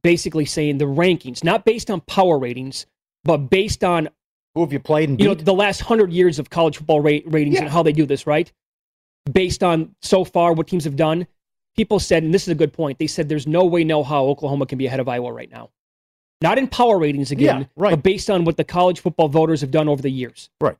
basically 0.04 0.46
saying 0.46 0.78
the 0.78 0.86
rankings, 0.86 1.44
not 1.44 1.66
based 1.66 1.92
on 1.92 2.00
power 2.02 2.38
ratings, 2.40 2.86
but 3.26 3.50
based 3.50 3.84
on 3.84 4.10
Who 4.56 4.62
have 4.62 4.72
you 4.72 4.80
played 4.80 5.10
and 5.10 5.20
you 5.20 5.28
know 5.28 5.34
the 5.36 5.54
last 5.54 5.82
hundred 5.82 6.12
years 6.14 6.40
of 6.40 6.50
college 6.50 6.78
football 6.78 7.02
rate, 7.02 7.24
ratings 7.28 7.60
and 7.60 7.68
how 7.70 7.84
they 7.84 7.92
do 7.92 8.06
this, 8.06 8.26
right? 8.26 8.52
Based 9.32 9.62
on 9.64 9.96
so 10.02 10.24
far 10.24 10.54
what 10.54 10.68
teams 10.68 10.86
have 10.86 10.96
done, 10.96 11.28
people 11.76 12.00
said, 12.00 12.24
and 12.24 12.34
this 12.34 12.44
is 12.44 12.48
a 12.48 12.56
good 12.56 12.72
point. 12.74 12.98
They 13.00 13.06
said 13.08 13.28
there's 13.30 13.46
no 13.46 13.66
way, 13.66 13.84
no 13.84 14.02
how 14.04 14.26
Oklahoma 14.26 14.66
can 14.66 14.78
be 14.78 14.86
ahead 14.88 15.00
of 15.02 15.08
Iowa 15.10 15.32
right 15.34 15.52
now. 15.52 15.70
Not 16.42 16.58
in 16.58 16.68
power 16.68 17.00
ratings 17.00 17.32
again, 17.32 17.62
Yeah, 17.62 17.68
right. 17.76 17.92
but 17.92 18.04
based 18.04 18.30
on 18.30 18.46
what 18.46 18.58
the 18.58 18.64
college 18.64 19.00
football 19.00 19.28
voters 19.28 19.62
have 19.62 19.72
done 19.72 19.88
over 19.90 20.02
the 20.02 20.12
years. 20.12 20.50
Right. 20.62 20.78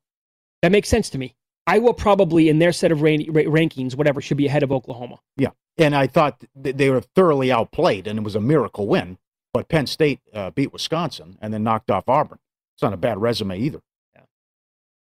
That 0.62 0.72
makes 0.72 0.88
sense 0.90 1.10
to 1.12 1.18
me. 1.18 1.36
Iowa 1.66 1.94
probably, 1.94 2.48
in 2.48 2.60
their 2.60 2.72
set 2.72 2.92
of 2.92 3.02
ran- 3.02 3.26
ra- 3.30 3.44
rankings, 3.44 3.96
whatever, 3.96 4.22
should 4.22 4.38
be 4.38 4.46
ahead 4.46 4.64
of 4.64 4.72
Oklahoma. 4.72 5.20
Yeah. 5.36 5.50
And 5.78 5.96
I 5.96 6.08
thought 6.08 6.44
th- 6.64 6.76
they 6.78 6.90
were 6.90 7.02
thoroughly 7.02 7.52
outplayed, 7.52 8.08
and 8.08 8.18
it 8.20 8.22
was 8.24 8.36
a 8.36 8.40
miracle 8.40 8.88
win. 8.88 9.18
But 9.54 9.68
Penn 9.68 9.88
State 9.88 10.20
uh, 10.34 10.52
beat 10.52 10.72
Wisconsin 10.72 11.38
and 11.42 11.54
then 11.54 11.64
knocked 11.64 11.90
off 11.92 12.08
Auburn. 12.08 12.40
It's 12.76 12.84
not 12.84 12.94
a 12.94 12.98
bad 12.98 13.20
resume 13.20 13.58
either. 13.60 13.82
Yeah. 14.16 14.22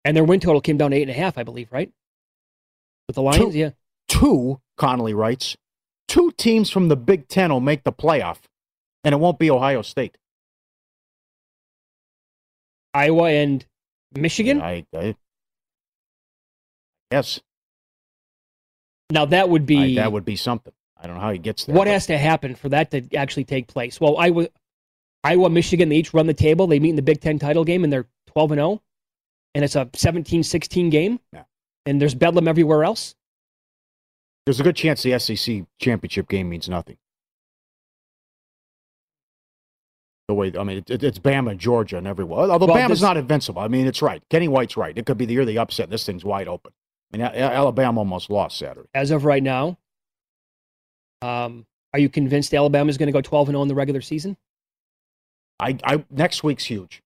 And 0.03 0.15
their 0.17 0.23
win 0.25 0.39
total 0.41 0.61
came 0.61 0.77
down 0.77 0.91
to 0.91 0.97
eight 0.97 1.03
and 1.03 1.11
a 1.11 1.13
half, 1.13 1.37
I 1.37 1.43
believe, 1.43 1.71
right? 1.71 1.91
With 3.07 3.15
the 3.15 3.21
Lions, 3.21 3.53
two, 3.53 3.57
yeah. 3.57 3.69
Two, 4.07 4.59
Connolly 4.77 5.13
writes, 5.13 5.55
two 6.07 6.31
teams 6.37 6.69
from 6.69 6.89
the 6.89 6.97
Big 6.97 7.27
Ten 7.27 7.51
will 7.51 7.59
make 7.61 7.83
the 7.83 7.93
playoff, 7.93 8.39
and 9.03 9.13
it 9.13 9.19
won't 9.19 9.39
be 9.39 9.49
Ohio 9.49 9.81
State. 9.81 10.17
Iowa 12.93 13.29
and 13.29 13.65
Michigan? 14.13 14.61
I, 14.61 14.85
I 14.95 15.15
Yes. 17.11 17.41
Now 19.11 19.25
that 19.25 19.49
would 19.49 19.65
be 19.65 19.97
I, 19.97 20.01
that 20.01 20.11
would 20.11 20.25
be 20.25 20.37
something. 20.37 20.73
I 20.97 21.07
don't 21.07 21.15
know 21.15 21.21
how 21.21 21.31
he 21.31 21.39
gets 21.39 21.65
there. 21.65 21.75
what 21.75 21.85
but- 21.85 21.91
has 21.91 22.05
to 22.07 22.17
happen 22.17 22.55
for 22.55 22.69
that 22.69 22.91
to 22.91 23.15
actually 23.15 23.43
take 23.43 23.67
place. 23.67 23.99
Well, 23.99 24.17
Iowa, 24.17 24.47
Iowa, 25.23 25.49
Michigan, 25.49 25.89
they 25.89 25.97
each 25.97 26.13
run 26.13 26.27
the 26.27 26.33
table. 26.33 26.67
They 26.67 26.79
meet 26.79 26.91
in 26.91 26.95
the 26.95 27.01
Big 27.01 27.19
Ten 27.19 27.37
title 27.37 27.65
game, 27.65 27.83
and 27.83 27.91
they're 27.91 28.07
twelve 28.27 28.51
and 28.51 28.59
zero, 28.59 28.81
and 29.53 29.65
it's 29.65 29.75
a 29.75 29.85
17-16 29.85 30.91
game. 30.91 31.19
Yeah. 31.33 31.43
And 31.85 31.99
there's 31.99 32.15
bedlam 32.15 32.47
everywhere 32.47 32.83
else. 32.83 33.15
There's 34.45 34.59
a 34.59 34.63
good 34.63 34.75
chance 34.75 35.03
the 35.03 35.17
SEC 35.19 35.65
championship 35.79 36.27
game 36.27 36.49
means 36.49 36.69
nothing. 36.69 36.97
The 40.31 40.35
way 40.35 40.53
I 40.57 40.63
mean, 40.63 40.77
it, 40.77 40.89
it- 40.89 41.03
it's 41.03 41.19
Bama 41.19 41.57
Georgia 41.57 41.97
and 41.97 42.07
everywhere. 42.07 42.49
Although 42.49 42.67
Well, 42.67 42.77
Bama's 42.77 42.91
this- 42.91 43.01
not 43.01 43.17
invincible. 43.17 43.61
I 43.61 43.67
mean, 43.67 43.85
it's 43.85 44.01
right. 44.01 44.23
Kenny 44.29 44.47
White's 44.47 44.77
right. 44.77 44.97
It 44.97 45.05
could 45.05 45.17
be 45.17 45.25
the 45.25 45.33
year 45.33 45.43
they 45.43 45.57
upset. 45.57 45.89
This 45.89 46.05
thing's 46.05 46.23
wide 46.23 46.47
open. 46.47 46.71
I 47.13 47.17
mean, 47.17 47.25
Alabama 47.27 47.99
almost 47.99 48.29
lost 48.29 48.57
Saturday. 48.57 48.87
As 48.93 49.11
of 49.11 49.25
right 49.25 49.43
now, 49.43 49.77
um, 51.21 51.65
are 51.93 51.99
you 51.99 52.07
convinced 52.07 52.53
Alabama 52.53 52.89
is 52.89 52.97
going 52.97 53.07
to 53.07 53.11
go 53.11 53.19
twelve 53.19 53.49
and 53.49 53.55
zero 53.55 53.61
in 53.63 53.67
the 53.67 53.75
regular 53.75 53.99
season? 53.99 54.37
I, 55.59 55.77
I 55.83 56.05
next 56.09 56.43
week's 56.45 56.63
huge. 56.63 57.03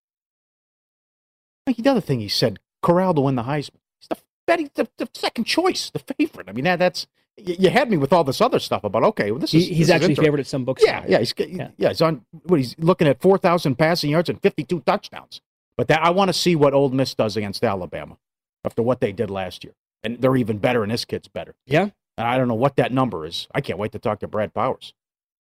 Like 1.65 1.77
the 1.77 1.89
other 1.89 2.01
thing 2.01 2.19
he 2.19 2.27
said, 2.27 2.59
Corral 2.83 3.15
to 3.15 3.21
win 3.21 3.33
the 3.33 3.41
Heisman. 3.43 3.79
He's 3.99 4.07
the 4.07 4.17
betting 4.45 4.69
the, 4.75 4.87
the 4.99 5.09
second 5.15 5.45
choice, 5.45 5.89
the 5.89 5.97
favorite. 5.99 6.47
I 6.47 6.51
mean, 6.51 6.65
that, 6.65 6.77
that's 6.77 7.07
you, 7.37 7.69
had 7.69 7.89
me 7.89 7.97
with 7.97 8.13
all 8.13 8.23
this 8.23 8.41
other 8.41 8.59
stuff 8.59 8.83
about 8.83 9.03
okay, 9.03 9.31
well, 9.31 9.39
this 9.39 9.53
is 9.53 9.67
he's 9.67 9.87
this 9.87 9.89
actually 9.89 10.11
inter- 10.11 10.23
favored 10.23 10.39
at 10.39 10.47
some 10.47 10.63
books. 10.63 10.83
Yeah, 10.85 11.03
yeah, 11.07 11.19
he's 11.19 11.33
yeah. 11.37 11.69
he's 11.77 12.01
on 12.01 12.25
what 12.43 12.59
he's 12.59 12.75
looking 12.79 13.07
at 13.07 13.21
four 13.21 13.37
thousand 13.37 13.75
passing 13.75 14.09
yards 14.11 14.29
and 14.29 14.41
fifty 14.41 14.63
two 14.63 14.79
touchdowns. 14.81 15.41
But 15.77 15.89
that 15.89 16.01
I 16.01 16.11
want 16.11 16.29
to 16.29 16.33
see 16.33 16.55
what 16.55 16.73
Ole 16.73 16.89
Miss 16.89 17.13
does 17.13 17.35
against 17.35 17.63
Alabama 17.63 18.17
after 18.63 18.81
what 18.81 19.01
they 19.01 19.11
did 19.11 19.29
last 19.29 19.63
year, 19.63 19.73
and 20.03 20.21
they're 20.21 20.37
even 20.37 20.57
better, 20.57 20.83
and 20.83 20.91
this 20.91 21.03
kid's 21.03 21.27
better. 21.27 21.55
Yeah, 21.65 21.89
and 22.17 22.27
I 22.27 22.37
don't 22.37 22.47
know 22.47 22.55
what 22.55 22.77
that 22.77 22.91
number 22.93 23.25
is. 23.25 23.47
I 23.53 23.61
can't 23.61 23.79
wait 23.79 23.91
to 23.91 23.99
talk 23.99 24.19
to 24.19 24.27
Brad 24.27 24.53
Powers. 24.53 24.93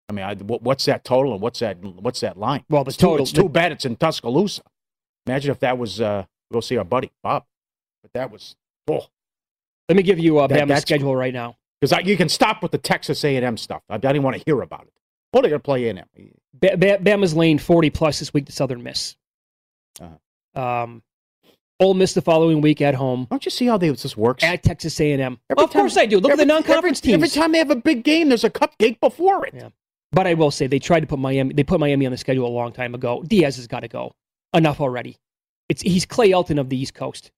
I 0.07 0.13
mean, 0.13 0.25
I, 0.25 0.35
what, 0.35 0.61
what's 0.63 0.85
that 0.85 1.03
total 1.03 1.33
and 1.33 1.41
what's 1.41 1.59
that 1.59 1.77
what's 1.81 2.19
that 2.21 2.37
line? 2.37 2.65
Well, 2.69 2.83
the 2.83 2.89
it's 2.89 2.97
too, 2.97 3.07
total- 3.07 3.23
it's 3.23 3.31
too 3.31 3.49
bad 3.49 3.71
it's 3.71 3.85
in 3.85 3.95
Tuscaloosa. 3.95 4.63
Imagine 5.25 5.51
if 5.51 5.59
that 5.59 5.77
was 5.77 6.01
uh, 6.01 6.25
go 6.51 6.59
see 6.59 6.77
our 6.77 6.83
buddy 6.83 7.11
Bob, 7.23 7.45
but 8.01 8.13
that 8.13 8.31
was 8.31 8.55
oh 8.87 9.07
Let 9.87 9.95
me 9.95 10.03
give 10.03 10.19
you 10.19 10.39
uh, 10.39 10.47
That- 10.47 10.67
Bama's 10.67 10.81
schedule 10.81 11.15
right 11.15 11.33
now. 11.33 11.57
Because 11.81 12.05
you 12.05 12.17
can 12.17 12.29
stop 12.29 12.61
with 12.61 12.71
the 12.71 12.77
Texas 12.77 13.23
A 13.23 13.35
and 13.35 13.45
M 13.45 13.57
stuff. 13.57 13.81
I, 13.89 13.95
I 13.95 13.97
didn't 13.97 14.23
want 14.23 14.35
to 14.37 14.43
hear 14.45 14.61
about 14.61 14.81
it. 14.83 14.93
Well, 15.31 15.41
they're 15.41 15.49
going 15.49 15.61
to 15.61 15.63
play 15.63 15.85
A 15.85 15.89
and 15.91 15.99
M. 15.99 16.05
Ba- 16.53 16.77
Ba- 16.77 16.97
Bama's 16.97 17.35
lane 17.35 17.57
forty 17.59 17.89
plus 17.89 18.19
this 18.19 18.33
week 18.33 18.45
to 18.47 18.51
Southern 18.51 18.83
Miss. 18.83 19.15
Uh-huh. 20.01 20.61
Um, 20.61 21.03
Ole 21.79 21.93
Miss 21.93 22.13
the 22.13 22.21
following 22.21 22.59
week 22.59 22.81
at 22.81 22.95
home. 22.95 23.27
Don't 23.29 23.45
you 23.45 23.51
see 23.51 23.65
how 23.65 23.77
they, 23.77 23.89
this 23.89 24.17
works? 24.17 24.43
At 24.43 24.63
Texas 24.63 24.99
A 24.99 25.13
and 25.13 25.21
M. 25.21 25.39
Every 25.49 25.63
Of 25.63 25.71
course 25.71 25.95
I 25.95 26.05
do. 26.05 26.19
Look 26.19 26.31
every- 26.31 26.41
at 26.43 26.47
the 26.47 26.53
non-conference 26.53 26.99
every, 26.99 27.11
teams. 27.13 27.23
Every 27.23 27.41
time 27.41 27.51
they 27.53 27.59
have 27.59 27.71
a 27.71 27.75
big 27.77 28.03
game, 28.03 28.27
there's 28.29 28.43
a 28.43 28.49
cupcake 28.49 28.99
before 28.99 29.45
it. 29.45 29.53
Yeah. 29.55 29.69
But 30.11 30.27
I 30.27 30.33
will 30.33 30.51
say 30.51 30.67
they 30.67 30.79
tried 30.79 31.01
to 31.01 31.07
put 31.07 31.19
Miami. 31.19 31.53
They 31.53 31.63
put 31.63 31.79
Miami 31.79 32.05
on 32.05 32.11
the 32.11 32.17
schedule 32.17 32.47
a 32.47 32.49
long 32.49 32.71
time 32.73 32.95
ago. 32.95 33.23
Diaz 33.25 33.55
has 33.57 33.67
got 33.67 33.81
to 33.81 33.87
go. 33.87 34.13
Enough 34.53 34.81
already. 34.81 35.15
It's 35.69 35.83
he's 35.83 36.05
Clay 36.05 36.31
Helton 36.31 36.59
of 36.59 36.69
the 36.69 36.77
East 36.81 36.95
Coast. 36.95 37.31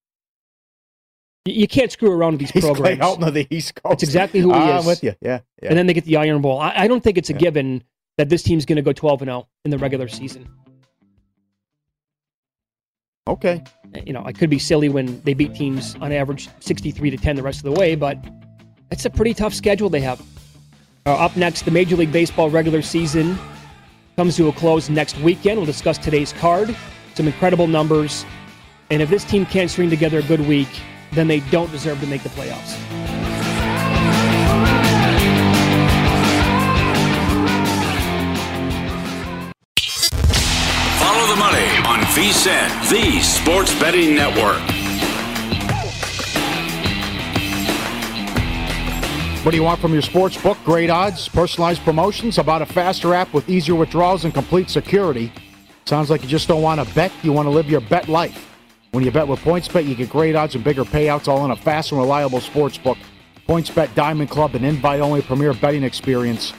You, 1.45 1.67
can't 1.67 1.91
screw 1.91 2.12
around 2.12 2.34
with 2.34 2.39
these 2.41 2.51
He's 2.51 2.63
programs. 2.63 2.97
Clay 2.99 3.08
Helton 3.08 3.27
of 3.27 3.34
the 3.34 3.47
East 3.49 3.75
Coast. 3.75 3.91
That's 3.91 4.04
exactly 4.04 4.39
who 4.41 4.49
he 4.54 4.60
Ah, 4.60 4.77
is. 4.77 4.84
I'm 4.84 4.88
with 4.88 5.04
you. 5.04 5.15
Yeah, 5.21 5.39
yeah. 5.62 5.69
And 5.69 5.77
then 5.77 5.88
they 5.88 5.93
get 5.93 6.06
the 6.06 6.17
Iron 6.17 6.41
Bowl. 6.41 6.60
I, 6.60 6.73
I 6.75 6.88
don't 6.88 7.04
think 7.04 7.17
it's 7.17 7.30
a 7.30 7.34
given 7.34 7.84
that 8.17 8.30
this 8.30 8.43
team's 8.43 8.65
going 8.65 8.75
to 8.75 8.82
go 8.84 8.93
12 8.93 9.23
and 9.23 9.30
0 9.30 9.47
in 9.65 9.71
the 9.71 9.77
regular 9.80 10.08
season. 10.08 10.47
okay. 13.27 13.63
You 14.06 14.13
know, 14.13 14.23
I 14.25 14.32
could 14.32 14.49
be 14.49 14.60
silly 14.60 14.88
when 14.88 15.21
they 15.23 15.34
beat 15.34 15.54
teams 15.54 15.95
on 15.99 16.12
average 16.13 16.47
63 16.62 17.10
to 17.10 17.17
10 17.17 17.36
the 17.36 17.43
rest 17.43 17.60
of 17.60 17.73
the 17.73 17.77
way, 17.80 17.95
but 17.95 18.17
it's 18.89 19.06
a 19.06 19.10
pretty 19.10 19.34
tough 19.34 19.54
schedule 19.54 19.89
they 19.89 19.99
have. 20.01 20.21
Uh, 21.06 21.15
up 21.15 21.36
next, 21.36 21.63
the 21.65 21.71
Major 21.71 21.95
League 21.97 22.12
Baseball 22.12 22.49
regular 22.49 22.82
season 22.82 23.38
comes 24.15 24.38
to 24.38 24.47
a 24.47 24.54
close 24.54 24.89
next 24.89 25.17
weekend. 25.19 25.58
We'll 25.58 25.65
discuss 25.65 25.97
today's 25.97 26.32
card, 26.34 26.73
some 27.15 27.25
incredible 27.27 27.67
numbers, 27.67 28.25
and 28.91 29.01
if 29.01 29.10
this 29.10 29.25
team 29.25 29.45
can't 29.45 29.69
string 29.69 29.89
together 29.89 30.19
a 30.19 30.23
good 30.23 30.41
week, 30.41 30.69
then 31.12 31.28
they 31.28 31.39
don't 31.52 31.71
deserve 31.71 32.00
to 32.00 32.08
make 32.08 32.24
the 32.24 32.30
playoffs. 32.30 32.76
Follow 41.00 41.28
the 41.28 41.36
money 41.36 41.67
on 41.88 42.00
VSIN, 42.15 42.89
the 42.89 43.21
sports 43.21 43.78
betting 43.80 44.15
network. 44.15 44.62
What 49.43 49.52
do 49.52 49.58
you 49.58 49.63
want 49.63 49.82
from 49.82 49.91
your 49.91 50.04
sports 50.04 50.39
book? 50.39 50.58
Great 50.63 50.91
odds, 50.91 51.28
personalized 51.28 51.82
promotions, 51.82 52.38
about 52.38 52.62
a 52.62 52.65
faster 52.65 53.15
app 53.15 53.34
with 53.34 53.50
easier 53.50 53.74
withdrawals 53.74 54.24
and 54.24 54.32
complete 54.32 54.69
security. 54.69 55.34
Sounds 55.86 56.12
like 56.12 56.21
you 56.21 56.30
just 56.30 56.47
don't 56.47 56.62
want 56.62 56.80
to 56.80 56.93
bet, 56.93 57.12
you 57.24 57.34
want 57.34 57.47
to 57.47 57.50
live 57.50 57.67
your 57.67 57.82
bet 57.82 58.08
life. 58.08 58.51
When 58.91 59.06
you 59.06 59.12
bet 59.12 59.27
with 59.27 59.39
PointsBet, 59.39 59.88
you 59.88 59.95
get 59.95 60.10
great 60.10 60.36
odds 60.36 60.56
and 60.56 60.63
bigger 60.63 60.84
payouts 60.84 61.30
all 61.30 61.45
in 61.45 61.51
a 61.51 61.56
fast 61.56 61.93
and 61.93 62.01
reliable 62.01 62.41
sports 62.41 62.77
book. 62.77 62.97
PointsBet 63.47 63.95
Diamond 63.95 64.30
Club, 64.30 64.54
an 64.54 64.65
invite-only 64.65 65.21
premier 65.21 65.54
betting 65.54 65.84
experience. 65.84 66.54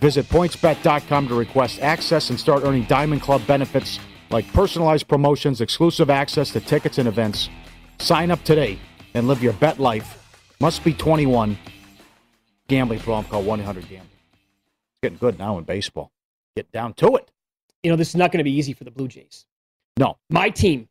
Visit 0.00 0.26
pointsbet.com 0.26 1.28
to 1.28 1.34
request 1.34 1.80
access 1.80 2.30
and 2.30 2.38
start 2.38 2.64
earning 2.64 2.84
Diamond 2.84 3.22
Club 3.22 3.46
benefits 3.46 4.00
like 4.30 4.52
personalized 4.52 5.06
promotions, 5.06 5.60
exclusive 5.60 6.10
access 6.10 6.50
to 6.50 6.60
tickets 6.60 6.98
and 6.98 7.06
events. 7.06 7.48
Sign 7.98 8.32
up 8.32 8.42
today 8.42 8.78
and 9.14 9.28
live 9.28 9.42
your 9.42 9.52
bet 9.54 9.78
life. 9.78 10.22
Must 10.60 10.82
be 10.82 10.92
21 10.92 11.56
gambling 12.66 12.98
problem 12.98 13.24
called 13.30 13.46
1 13.46 13.60
800 13.60 13.82
Gambling. 13.82 14.00
It's 14.02 15.00
getting 15.02 15.18
good 15.18 15.38
now 15.38 15.56
in 15.58 15.64
baseball. 15.64 16.10
Get 16.56 16.70
down 16.72 16.94
to 16.94 17.14
it. 17.14 17.30
You 17.84 17.90
know, 17.90 17.96
this 17.96 18.08
is 18.08 18.16
not 18.16 18.32
going 18.32 18.38
to 18.38 18.44
be 18.44 18.52
easy 18.52 18.72
for 18.72 18.82
the 18.82 18.90
Blue 18.90 19.06
Jays. 19.06 19.46
No. 19.98 20.18
My 20.30 20.50
team, 20.50 20.88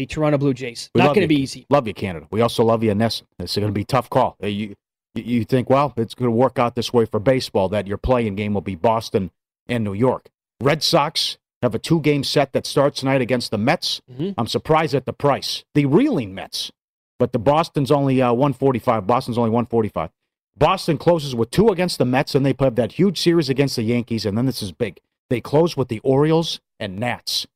the 0.00 0.06
Toronto 0.06 0.38
Blue 0.38 0.54
Jays, 0.54 0.90
We 0.94 1.00
not 1.00 1.14
going 1.14 1.22
to 1.22 1.28
be 1.28 1.40
easy. 1.40 1.66
Love 1.68 1.86
you, 1.86 1.92
Canada. 1.94 2.26
We 2.30 2.40
also 2.40 2.64
love 2.64 2.82
you, 2.82 2.92
Nesson. 2.92 3.24
It's 3.38 3.54
going 3.54 3.68
to 3.68 3.72
be 3.72 3.82
a 3.82 3.84
tough 3.84 4.08
call. 4.08 4.36
You, 4.40 4.74
you 5.14 5.44
think, 5.44 5.68
well, 5.68 5.92
it's 5.96 6.14
going 6.14 6.26
to 6.30 6.34
work 6.34 6.58
out 6.58 6.74
this 6.74 6.92
way 6.92 7.04
for 7.04 7.20
baseball, 7.20 7.68
that 7.68 7.86
your 7.86 7.98
playing 7.98 8.36
game 8.36 8.54
will 8.54 8.60
be 8.62 8.74
Boston 8.76 9.30
and 9.68 9.84
New 9.84 9.92
York. 9.92 10.30
Red 10.62 10.82
Sox 10.82 11.36
have 11.62 11.74
a 11.74 11.78
two 11.78 12.00
game 12.00 12.24
set 12.24 12.52
that 12.54 12.64
starts 12.66 13.00
tonight 13.00 13.20
against 13.20 13.50
the 13.50 13.58
Mets. 13.58 14.00
Mhm. 14.10 14.34
I'm 14.38 14.46
surprised 14.46 14.94
at 14.94 15.04
the 15.04 15.12
price. 15.12 15.64
The 15.74 15.84
reeling 15.86 16.34
Mets. 16.34 16.72
But 17.18 17.32
the 17.32 17.38
Boston's 17.38 17.90
only 17.90 18.22
uh, 18.22 18.32
145. 18.32 19.06
Boston's 19.06 19.36
only 19.36 19.50
145. 19.50 20.10
Boston 20.56 20.96
closes 20.96 21.34
with 21.34 21.50
two 21.50 21.68
against 21.68 21.98
the 21.98 22.06
Mets, 22.06 22.34
and 22.34 22.46
they 22.46 22.54
have 22.58 22.76
that 22.76 22.92
huge 22.92 23.20
series 23.20 23.48
against 23.50 23.76
the 23.76 23.82
Yankees, 23.82 24.24
and 24.24 24.38
then 24.38 24.46
this 24.46 24.62
is 24.62 24.72
big. 24.72 24.98
They 25.28 25.40
close 25.42 25.76
with 25.76 25.88
the 25.88 26.00
Orioles 26.00 26.60
and 26.78 26.98
Nats. 26.98 27.46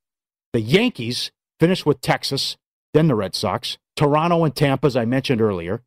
The 0.52 0.60
Yankees 0.60 1.32
finish 1.60 1.84
with 1.86 2.00
Texas, 2.00 2.56
then 2.92 3.08
the 3.08 3.14
Red 3.14 3.34
Sox, 3.34 3.78
Toronto 3.96 4.44
and 4.44 4.54
Tampa, 4.54 4.86
as 4.86 4.96
I 4.96 5.04
mentioned 5.04 5.40
earlier. 5.40 5.82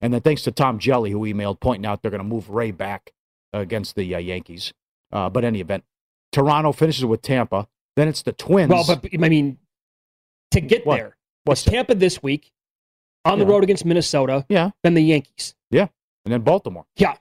And 0.00 0.14
then 0.14 0.20
thanks 0.22 0.42
to 0.42 0.50
Tom 0.50 0.78
Jelly, 0.78 1.10
who 1.10 1.20
emailed 1.20 1.60
pointing 1.60 1.84
out 1.86 2.00
they're 2.02 2.10
going 2.10 2.22
to 2.22 2.24
move 2.28 2.48
Ray 2.48 2.70
back 2.70 3.12
uh, 3.54 3.58
against 3.58 3.96
the 3.96 4.14
uh, 4.14 4.18
Yankees. 4.18 4.72
Uh, 5.12 5.28
but 5.28 5.44
any 5.44 5.60
event, 5.60 5.84
Toronto 6.32 6.72
finishes 6.72 7.04
with 7.04 7.20
Tampa. 7.22 7.68
Then 7.96 8.08
it's 8.08 8.22
the 8.22 8.32
Twins. 8.32 8.70
Well, 8.70 8.84
but 8.86 9.04
I 9.12 9.28
mean, 9.28 9.58
to 10.52 10.60
get 10.60 10.86
What? 10.86 10.96
there, 10.96 11.16
What's 11.44 11.62
it's 11.66 11.70
Tampa 11.70 11.94
this 11.94 12.22
week, 12.22 12.50
on 13.24 13.38
the 13.38 13.44
road 13.46 13.62
against 13.62 13.84
Minnesota, 13.84 14.46
yeah, 14.48 14.70
then 14.82 14.94
the 14.94 15.02
Yankees. 15.02 15.54
yeah, 15.70 15.88
and 16.24 16.32
then 16.32 16.40
Baltimore. 16.42 16.86
Yeah. 16.96 17.16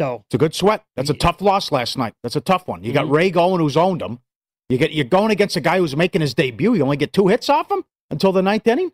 So 0.00 0.24
It's 0.26 0.34
a 0.34 0.38
good 0.38 0.54
sweat. 0.54 0.84
That's 0.96 1.10
a 1.10 1.14
tough 1.14 1.40
loss 1.40 1.70
last 1.70 1.96
night. 1.96 2.14
That's 2.22 2.36
a 2.36 2.40
tough 2.40 2.66
one. 2.66 2.82
You 2.82 2.92
got 2.92 3.06
Mhm. 3.06 3.12
Ray 3.12 3.30
going, 3.30 3.60
who's 3.60 3.76
owned 3.76 4.02
him. 4.02 4.18
You 4.72 4.78
get 4.78 4.92
you're 4.92 5.04
going 5.04 5.30
against 5.30 5.54
a 5.56 5.60
guy 5.60 5.76
who's 5.76 5.94
making 5.94 6.22
his 6.22 6.32
debut. 6.32 6.72
You 6.72 6.82
only 6.82 6.96
get 6.96 7.12
two 7.12 7.28
hits 7.28 7.50
off 7.50 7.70
him 7.70 7.84
until 8.10 8.32
the 8.32 8.40
ninth 8.40 8.66
inning, 8.66 8.90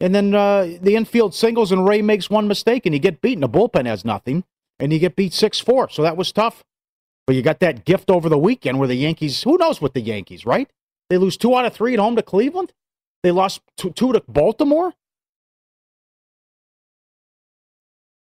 and 0.00 0.12
then 0.12 0.34
uh, 0.34 0.78
the 0.82 0.96
infield 0.96 1.32
singles, 1.32 1.70
and 1.70 1.86
Ray 1.86 2.02
makes 2.02 2.28
one 2.28 2.48
mistake, 2.48 2.86
and 2.86 2.92
you 2.92 2.98
get 2.98 3.20
beaten. 3.20 3.40
The 3.40 3.48
bullpen 3.48 3.86
has 3.86 4.04
nothing, 4.04 4.42
and 4.80 4.92
you 4.92 4.98
get 4.98 5.14
beat 5.14 5.32
six 5.32 5.60
four. 5.60 5.88
So 5.90 6.02
that 6.02 6.16
was 6.16 6.32
tough. 6.32 6.64
But 7.24 7.36
you 7.36 7.42
got 7.42 7.60
that 7.60 7.84
gift 7.84 8.10
over 8.10 8.28
the 8.28 8.36
weekend 8.36 8.80
where 8.80 8.88
the 8.88 8.96
Yankees. 8.96 9.44
Who 9.44 9.56
knows 9.58 9.80
what 9.80 9.94
the 9.94 10.00
Yankees, 10.00 10.44
right? 10.44 10.68
They 11.08 11.18
lose 11.18 11.36
two 11.36 11.54
out 11.56 11.66
of 11.66 11.72
three 11.72 11.92
at 11.92 12.00
home 12.00 12.16
to 12.16 12.22
Cleveland. 12.24 12.72
They 13.22 13.30
lost 13.30 13.60
two, 13.76 13.90
two 13.90 14.12
to 14.12 14.24
Baltimore. 14.26 14.92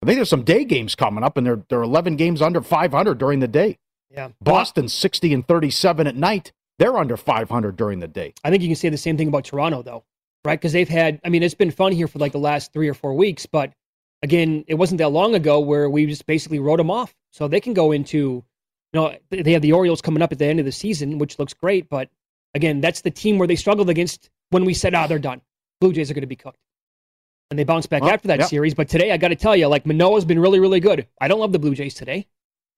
I 0.05 0.07
think 0.07 0.19
there's 0.19 0.29
some 0.29 0.45
day 0.45 0.65
games 0.65 0.95
coming 0.95 1.25
up, 1.25 1.37
and 1.37 1.45
they're 1.45 1.65
they're 1.69 1.83
11 1.83 2.15
games 2.15 2.41
under 2.41 2.63
500 2.63 3.19
during 3.19 3.41
the 3.41 3.49
day. 3.49 3.77
yeah, 4.09 4.29
Boston 4.41 4.89
60 4.89 5.35
and 5.35 5.49
37 5.49 6.07
at 6.07 6.15
night. 6.15 6.53
They're 6.79 6.97
under 6.97 7.17
500 7.17 7.77
during 7.77 8.01
the 8.01 8.09
day. 8.09 8.35
I 8.45 8.51
think 8.51 8.63
you 8.63 8.69
can 8.69 8.77
say 8.77 8.89
the 8.89 8.97
same 8.99 9.17
thing 9.17 9.29
about 9.29 9.45
Toronto, 9.45 9.83
though. 9.83 10.05
right? 10.45 10.59
Because 10.59 10.73
they've 10.73 10.89
had, 10.89 11.21
I 11.25 11.29
mean, 11.29 11.43
it's 11.43 11.55
been 11.55 11.71
fun 11.71 11.93
here 11.93 12.07
for 12.09 12.19
like 12.19 12.33
the 12.33 12.39
last 12.39 12.73
three 12.73 12.89
or 12.89 12.95
four 12.95 13.15
weeks, 13.15 13.47
but 13.47 13.73
again, 14.23 14.65
it 14.69 14.75
wasn't 14.75 14.99
that 14.99 15.09
long 15.09 15.35
ago 15.35 15.59
where 15.61 15.89
we 15.89 16.07
just 16.07 16.27
basically 16.27 16.59
wrote 16.59 16.77
them 16.79 16.91
off. 16.91 17.15
So 17.33 17.49
they 17.49 17.61
can 17.61 17.75
go 17.75 17.93
into, 17.93 18.19
you 18.19 18.45
know, 18.95 19.17
they 19.31 19.53
have 19.53 19.63
the 19.63 19.73
Orioles 19.73 20.01
coming 20.01 20.23
up 20.23 20.33
at 20.33 20.39
the 20.39 20.47
end 20.47 20.59
of 20.59 20.65
the 20.65 20.73
season, 20.73 21.19
which 21.19 21.39
looks 21.39 21.53
great. 21.55 21.89
But 21.89 22.09
again, 22.55 22.81
that's 22.81 23.01
the 23.03 23.11
team 23.11 23.39
where 23.39 23.49
they 23.49 23.57
struggled 23.57 23.91
against 23.91 24.31
when 24.51 24.65
we 24.65 24.75
said, 24.75 24.95
ah, 24.95 25.07
they're 25.07 25.19
done. 25.19 25.41
Blue 25.81 25.93
Jays 25.93 26.11
are 26.11 26.15
going 26.15 26.23
to 26.23 26.27
be 26.27 26.37
cooked. 26.37 26.59
And 27.51 27.59
they 27.59 27.65
bounced 27.65 27.91
back 27.91 28.03
Well, 28.03 28.13
after 28.13 28.29
that 28.29 28.41
yep. 28.41 28.49
series. 28.49 28.75
But 28.75 28.89
today, 28.89 29.13
I 29.13 29.19
got 29.19 29.29
to 29.29 29.37
tell 29.37 29.55
you, 29.55 29.67
like 29.69 29.87
Manoah's 29.87 30.25
been 30.25 30.39
really, 30.39 30.59
really 30.61 30.81
good. 30.81 31.07
I 31.21 31.29
don't 31.29 31.39
love 31.39 31.53
the 31.53 31.59
Blue 31.59 31.75
Jays 31.75 31.95
today. 31.95 32.27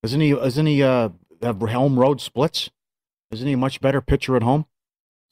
Isn't 0.02 0.20
he? 0.20 0.32
Isn't 0.32 0.66
he? 0.66 0.82
Uh, 0.82 1.10
have 1.42 1.60
Helm 1.60 1.98
Road 1.98 2.20
splits? 2.20 2.68
Isn't 3.30 3.46
he 3.46 3.52
a 3.54 3.56
much 3.58 3.80
better 3.80 4.00
pitcher 4.00 4.36
at 4.36 4.42
home? 4.42 4.66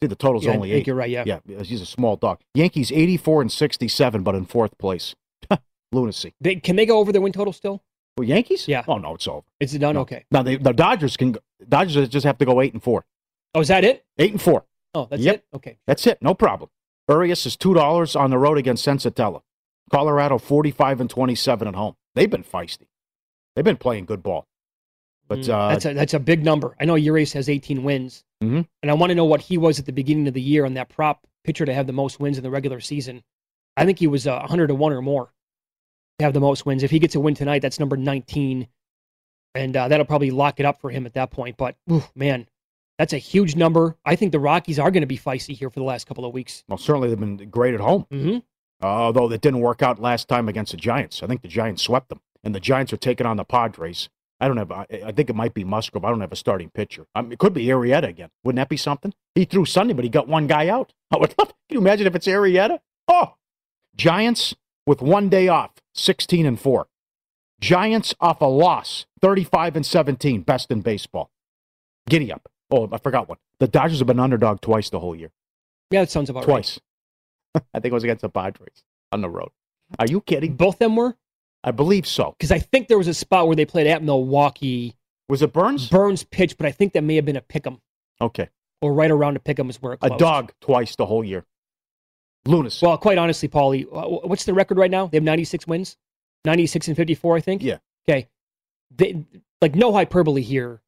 See, 0.02 0.06
the 0.08 0.16
total's 0.16 0.44
Yeah, 0.44 0.52
only 0.52 0.72
eight. 0.72 0.86
you're 0.86 0.96
right, 0.96 1.08
yeah. 1.08 1.24
yeah, 1.26 1.38
he's 1.62 1.80
a 1.80 1.86
small 1.86 2.16
dog. 2.16 2.40
Yankees 2.54 2.92
eighty-four 2.92 3.40
and 3.40 3.50
sixty-seven, 3.50 4.22
but 4.22 4.34
in 4.34 4.44
fourth 4.44 4.76
place. 4.78 5.14
Lunacy. 5.92 6.34
They, 6.40 6.56
can 6.56 6.76
they 6.76 6.84
go 6.84 6.98
over 6.98 7.12
their 7.12 7.22
win 7.22 7.32
total 7.32 7.52
still? 7.54 7.82
Well, 8.18 8.28
Yankees? 8.28 8.68
Yeah. 8.68 8.84
Oh 8.86 8.98
no, 8.98 9.14
it's 9.14 9.26
over. 9.28 9.46
Is 9.60 9.74
it 9.74 9.78
done? 9.78 9.94
No. 9.94 10.02
Okay. 10.02 10.24
Now 10.30 10.42
they, 10.42 10.56
the 10.56 10.72
Dodgers 10.72 11.16
can. 11.16 11.36
Dodgers 11.68 12.08
just 12.08 12.24
have 12.26 12.36
to 12.38 12.44
go 12.44 12.60
eight 12.60 12.72
and 12.74 12.82
four. 12.82 13.04
Oh, 13.54 13.60
is 13.60 13.68
that 13.68 13.84
it? 13.84 14.04
Eight 14.18 14.32
and 14.32 14.40
four. 14.42 14.64
Oh, 14.94 15.06
that's 15.10 15.22
Yep. 15.22 15.34
it? 15.34 15.44
Okay. 15.54 15.78
That's 15.86 16.06
it. 16.06 16.18
No 16.20 16.34
problem. 16.34 16.68
Urias 17.08 17.46
is 17.46 17.56
two 17.56 17.72
dollars 17.74 18.14
on 18.16 18.30
the 18.30 18.38
road 18.38 18.58
against 18.58 18.84
Senzatela. 18.86 19.40
Colorado 19.90 20.36
forty-five 20.38 21.00
and 21.00 21.08
twenty-seven 21.08 21.68
at 21.68 21.74
home. 21.74 21.96
They've 22.14 22.30
been 22.30 22.44
feisty. 22.44 22.88
They've 23.54 23.64
been 23.64 23.76
playing 23.76 24.04
good 24.06 24.22
ball. 24.22 24.46
But 25.28 25.40
Mm, 25.40 25.48
uh, 25.48 25.68
that's 25.70 25.84
a 25.84 25.94
that's 25.94 26.14
a 26.14 26.20
big 26.20 26.44
number. 26.44 26.76
I 26.80 26.84
know 26.84 26.94
Urias 26.94 27.32
has 27.32 27.48
18 27.48 27.82
wins, 27.82 28.24
Mhm. 28.42 28.66
and 28.82 28.90
I 28.90 28.94
want 28.94 29.10
to 29.10 29.14
know 29.14 29.24
what 29.24 29.40
he 29.40 29.58
was 29.58 29.78
at 29.78 29.86
the 29.86 29.92
beginning 29.92 30.28
of 30.28 30.34
the 30.34 30.40
year 30.42 30.64
on 30.64 30.74
that 30.74 30.88
prop 30.88 31.26
pitcher 31.44 31.64
to 31.66 31.74
have 31.74 31.86
the 31.86 31.92
most 31.92 32.20
wins 32.20 32.36
in 32.38 32.44
the 32.44 32.50
regular 32.50 32.80
season. 32.80 33.22
I 33.76 33.84
think 33.84 33.98
he 33.98 34.06
was 34.06 34.26
uh, 34.26 34.38
100 34.40 34.68
to 34.68 34.74
one 34.74 34.92
or 34.92 35.02
more 35.02 35.32
to 36.18 36.24
have 36.24 36.32
the 36.32 36.40
most 36.40 36.64
wins. 36.66 36.82
If 36.82 36.90
he 36.90 36.98
gets 36.98 37.14
a 37.14 37.20
win 37.20 37.34
tonight, 37.34 37.60
that's 37.60 37.78
number 37.80 37.96
19, 37.96 38.68
and 39.54 39.76
uh, 39.76 39.88
that'll 39.88 40.06
probably 40.06 40.30
lock 40.30 40.60
it 40.60 40.66
up 40.66 40.80
for 40.80 40.90
him 40.90 41.06
at 41.06 41.14
that 41.14 41.30
point. 41.30 41.56
But 41.56 41.76
man, 42.14 42.46
that's 42.98 43.12
a 43.12 43.18
huge 43.18 43.56
number. 43.56 43.96
I 44.04 44.16
think 44.16 44.32
the 44.32 44.40
Rockies 44.40 44.78
are 44.78 44.90
going 44.90 45.02
to 45.02 45.06
be 45.06 45.18
feisty 45.18 45.54
here 45.56 45.70
for 45.70 45.80
the 45.80 45.84
last 45.84 46.06
couple 46.06 46.24
of 46.24 46.32
weeks. 46.32 46.64
well, 46.68 46.78
certainly 46.78 47.08
they've 47.08 47.18
been 47.20 47.50
great 47.50 47.74
at 47.74 47.80
home. 47.80 48.06
Mm-hmm. 48.12 48.38
although 48.86 49.26
that 49.28 49.40
didn't 49.40 49.60
work 49.60 49.82
out 49.82 49.98
last 49.98 50.28
time 50.28 50.48
against 50.48 50.70
the 50.72 50.76
Giants. 50.78 51.22
I 51.22 51.26
think 51.26 51.42
the 51.42 51.48
Giants 51.48 51.82
swept 51.82 52.08
them, 52.10 52.20
and 52.44 52.54
the 52.54 52.60
Giants 52.60 52.92
are 52.92 52.96
taking 52.98 53.26
on 53.26 53.36
the 53.38 53.44
Padres. 53.44 54.08
I 54.40 54.48
don't 54.48 54.56
have. 54.58 54.70
I, 54.70 54.86
I 55.06 55.12
think 55.12 55.30
it 55.30 55.36
might 55.36 55.54
be 55.54 55.64
Musgrove. 55.64 56.04
I 56.04 56.10
don't 56.10 56.20
have 56.20 56.32
a 56.32 56.36
starting 56.36 56.70
pitcher. 56.70 57.06
I 57.14 57.22
mean, 57.22 57.32
it 57.32 57.38
could 57.38 57.54
be 57.54 57.66
Arrieta 57.66 58.08
again. 58.08 58.30
Wouldn't 58.44 58.58
that 58.58 58.68
be 58.68 58.76
something? 58.76 59.14
He 59.34 59.44
threw 59.44 59.64
Sunday, 59.64 59.94
but 59.94 60.04
he 60.04 60.10
got 60.10 60.28
one 60.28 60.46
guy 60.46 60.68
out. 60.68 60.92
I 61.10 61.16
would 61.18 61.34
love. 61.38 61.48
Can 61.48 61.76
you 61.76 61.78
imagine 61.78 62.06
if 62.06 62.14
it's 62.14 62.26
Arrieta? 62.26 62.80
Oh, 63.08 63.34
Giants 63.96 64.54
with 64.86 65.00
one 65.00 65.28
day 65.28 65.48
off, 65.48 65.72
sixteen 65.94 66.44
and 66.44 66.60
four. 66.60 66.88
Giants 67.60 68.14
off 68.20 68.42
a 68.42 68.46
loss, 68.46 69.06
thirty-five 69.20 69.74
and 69.74 69.86
seventeen, 69.86 70.42
best 70.42 70.70
in 70.70 70.82
baseball. 70.82 71.30
Giddy 72.08 72.30
up. 72.30 72.48
Oh, 72.70 72.88
I 72.92 72.98
forgot 72.98 73.28
one. 73.28 73.38
The 73.58 73.68
Dodgers 73.68 73.98
have 73.98 74.06
been 74.06 74.20
underdog 74.20 74.60
twice 74.60 74.90
the 74.90 75.00
whole 75.00 75.16
year. 75.16 75.30
Yeah, 75.90 76.00
that 76.00 76.10
sounds 76.10 76.28
about 76.28 76.40
right. 76.40 76.46
Twice. 76.46 76.80
I 77.54 77.80
think 77.80 77.86
it 77.86 77.92
was 77.92 78.04
against 78.04 78.22
the 78.22 78.28
Padres 78.28 78.82
on 79.12 79.22
the 79.22 79.30
road. 79.30 79.50
Are 79.98 80.06
you 80.06 80.20
kidding? 80.20 80.56
Both 80.56 80.78
them 80.78 80.96
were? 80.96 81.16
I 81.66 81.72
believe 81.72 82.06
so. 82.06 82.34
Because 82.38 82.52
I 82.52 82.60
think 82.60 82.88
there 82.88 82.96
was 82.96 83.08
a 83.08 83.14
spot 83.14 83.46
where 83.46 83.56
they 83.56 83.66
played 83.66 83.88
at 83.88 84.02
Milwaukee. 84.02 84.96
Was 85.28 85.42
it 85.42 85.52
Burnes? 85.52 85.88
Burnes 85.90 86.22
pitched, 86.22 86.56
but 86.56 86.66
I 86.66 86.70
think 86.70 86.92
that 86.92 87.02
may 87.02 87.16
have 87.16 87.24
been 87.24 87.36
a 87.36 87.42
pick 87.42 87.66
'em. 87.66 87.80
Okay. 88.20 88.48
or 88.82 88.92
right 88.92 89.10
around 89.10 89.36
a 89.36 89.40
pick 89.40 89.58
'em 89.58 89.70
is 89.70 89.80
where 89.80 89.94
it 89.94 89.98
A 90.02 90.10
dog 90.16 90.52
twice 90.60 90.96
the 90.96 91.06
whole 91.06 91.24
year. 91.24 91.44
Lunacy. 92.46 92.84
Well, 92.84 92.96
quite 92.98 93.18
honestly, 93.18 93.48
Pauly, 93.48 93.84
uh, 93.90 94.28
what's 94.28 94.44
the 94.44 94.54
record 94.54 94.76
right 94.78 94.90
now? 94.90 95.06
They 95.06 95.16
have 95.16 95.24
96 95.24 95.66
wins, 95.66 95.96
96 96.44 96.86
and 96.86 96.96
54, 96.96 97.36
I 97.36 97.40
think. 97.40 97.62
Yeah. 97.62 97.78
Okay. 98.08 98.28
They, 98.94 99.24
like 99.60 99.74
no 99.74 99.92
hyperbole 99.92 100.42
here. 100.42 100.82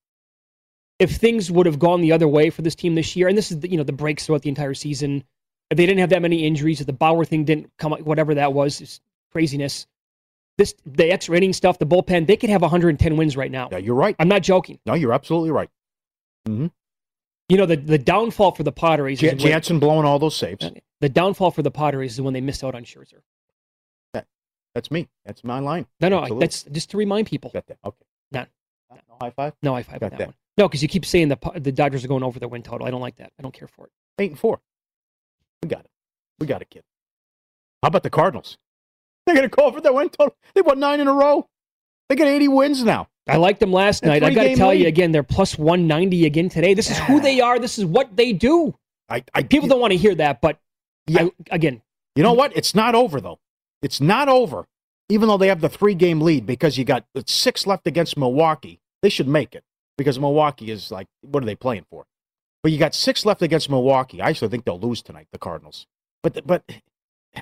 If 0.98 1.12
things 1.16 1.50
would 1.50 1.66
have 1.66 1.78
gone 1.78 2.00
the 2.02 2.12
other 2.12 2.28
way 2.28 2.50
for 2.50 2.62
this 2.62 2.74
team 2.74 2.94
this 2.94 3.16
year, 3.16 3.26
and 3.26 3.38
this 3.38 3.50
is 3.50 3.60
the, 3.60 3.70
you 3.70 3.76
know 3.76 3.84
the 3.84 3.92
breaks 3.92 4.26
throughout 4.26 4.42
the 4.42 4.48
entire 4.50 4.74
season, 4.74 5.24
if 5.70 5.76
they 5.76 5.86
didn't 5.86 6.00
have 6.00 6.10
that 6.10 6.22
many 6.22 6.44
injuries, 6.44 6.80
if 6.80 6.86
the 6.86 6.92
Bauer 6.92 7.24
thing 7.24 7.44
didn't 7.44 7.70
come, 7.78 7.92
whatever 7.92 8.34
that 8.34 8.52
was, 8.52 8.80
it's 8.80 9.00
craziness. 9.32 9.86
This 10.58 10.74
the 10.84 11.10
X 11.10 11.28
rating 11.28 11.52
stuff, 11.52 11.78
the 11.78 11.86
bullpen, 11.86 12.26
they 12.26 12.36
could 12.36 12.50
have 12.50 12.62
110 12.62 13.16
wins 13.16 13.36
right 13.36 13.50
now. 13.50 13.68
Yeah, 13.72 13.78
you're 13.78 13.94
right. 13.94 14.14
I'm 14.18 14.28
not 14.28 14.42
joking. 14.42 14.78
No, 14.84 14.94
you're 14.94 15.12
absolutely 15.12 15.50
right. 15.52 15.70
hmm 16.46 16.66
You 17.48 17.56
know 17.56 17.64
the 17.66 17.76
the 17.76 17.96
downfall 17.98 18.52
for 18.52 18.64
the 18.64 18.72
Potteries 18.72 19.20
Jan- 19.20 19.36
is 19.38 19.44
when- 19.44 19.52
Jansen 19.52 19.78
blowing 19.78 20.04
all 20.04 20.18
those 20.18 20.36
saves. 20.36 20.68
the 21.00 21.08
downfall 21.08 21.52
for 21.52 21.62
the 21.62 21.70
Potteries 21.70 22.14
is 22.14 22.20
when 22.20 22.34
they 22.34 22.40
missed 22.40 22.64
out 22.64 22.74
on 22.74 22.84
Scherzer. 22.84 23.20
That, 24.14 24.26
that's 24.74 24.90
me. 24.90 25.08
That's 25.24 25.44
my 25.44 25.60
line. 25.60 25.86
No, 26.00 26.08
no, 26.08 26.18
Absolutely. 26.20 26.44
that's 26.46 26.62
just 26.64 26.90
to 26.90 26.96
remind 26.96 27.28
people. 27.28 27.50
Got 27.54 27.66
that. 27.68 27.78
Okay. 27.84 28.04
No, 28.32 28.44
No 28.90 29.16
high 29.20 29.30
five. 29.30 29.52
no 29.62 29.74
high 29.74 29.84
five 29.84 30.00
Got 30.00 30.06
on 30.06 30.10
that, 30.10 30.18
that. 30.18 30.26
one. 30.28 30.34
No, 30.58 30.66
because 30.68 30.82
you 30.82 30.88
keep 30.88 31.06
saying 31.06 31.28
the 31.28 31.38
the 31.54 31.70
Dodgers 31.70 32.04
are 32.04 32.08
going 32.08 32.24
over 32.24 32.40
their 32.40 32.48
win 32.48 32.64
total. 32.64 32.84
I 32.86 32.90
don't 32.90 33.00
like 33.00 33.16
that. 33.16 33.32
I 33.38 33.42
don't 33.42 33.54
care 33.54 33.68
for 33.68 33.86
it. 33.86 33.92
Eight 34.18 34.30
and 34.32 34.38
four. 34.40 34.60
We 35.62 35.68
got 35.68 35.80
it. 35.84 35.90
We 36.40 36.48
got 36.48 36.62
it, 36.62 36.70
kid. 36.70 36.82
How 37.82 37.86
about 37.88 38.02
the 38.02 38.10
Cardinals? 38.10 38.58
They're 39.28 39.36
going 39.36 39.50
to 39.50 39.54
go 39.54 39.64
over 39.66 39.82
their 39.82 39.92
win 39.92 40.08
total. 40.08 40.34
They 40.54 40.62
won 40.62 40.80
nine 40.80 41.00
in 41.00 41.06
a 41.06 41.12
row. 41.12 41.46
They 42.08 42.16
got 42.16 42.28
80 42.28 42.48
wins 42.48 42.82
now. 42.82 43.08
I 43.28 43.36
liked 43.36 43.60
them 43.60 43.70
last 43.74 44.02
night. 44.02 44.22
I 44.22 44.30
got 44.30 44.36
to 44.36 44.40
three-game 44.40 44.56
tell 44.56 44.72
you 44.72 44.86
again, 44.86 45.12
they're 45.12 45.22
plus 45.22 45.58
190 45.58 46.24
again 46.24 46.48
today. 46.48 46.72
This 46.72 46.90
is 46.90 46.98
who 47.00 47.20
they 47.20 47.42
are. 47.42 47.58
This 47.58 47.78
is 47.78 47.84
what 47.84 48.16
they 48.16 48.32
do. 48.32 48.74
I, 49.10 49.22
I 49.34 49.42
People 49.42 49.68
don't 49.68 49.80
want 49.80 49.90
to 49.92 49.98
hear 49.98 50.14
that, 50.14 50.40
but 50.40 50.58
Yeah. 51.06 51.24
I, 51.24 51.30
again, 51.50 51.82
You 52.16 52.22
know 52.22 52.32
what? 52.32 52.56
It's 52.56 52.74
not 52.74 52.94
over 52.94 53.20
though. 53.20 53.38
It's 53.82 54.00
not 54.00 54.30
over. 54.30 54.66
Even 55.10 55.28
though 55.28 55.36
they 55.36 55.48
have 55.48 55.60
the 55.60 55.68
three 55.68 55.94
game 55.94 56.22
lead 56.22 56.46
because 56.46 56.78
you 56.78 56.86
got 56.86 57.04
six 57.26 57.66
left 57.66 57.86
against 57.86 58.16
Milwaukee. 58.16 58.80
They 59.02 59.10
should 59.10 59.28
make 59.28 59.54
it 59.54 59.64
because 59.98 60.18
Milwaukee 60.18 60.70
is 60.70 60.90
like, 60.90 61.06
what 61.20 61.42
are 61.42 61.46
they 61.46 61.54
playing 61.54 61.84
for? 61.90 62.06
But 62.62 62.72
you 62.72 62.78
got 62.78 62.94
six 62.94 63.26
left 63.26 63.42
against 63.42 63.68
Milwaukee. 63.68 64.22
I 64.22 64.30
actually 64.30 64.48
think 64.48 64.64
they'll 64.64 64.80
lose 64.80 65.02
tonight, 65.02 65.28
the 65.32 65.38
Cardinals. 65.38 65.86
But 66.22 66.46
but 66.46 66.64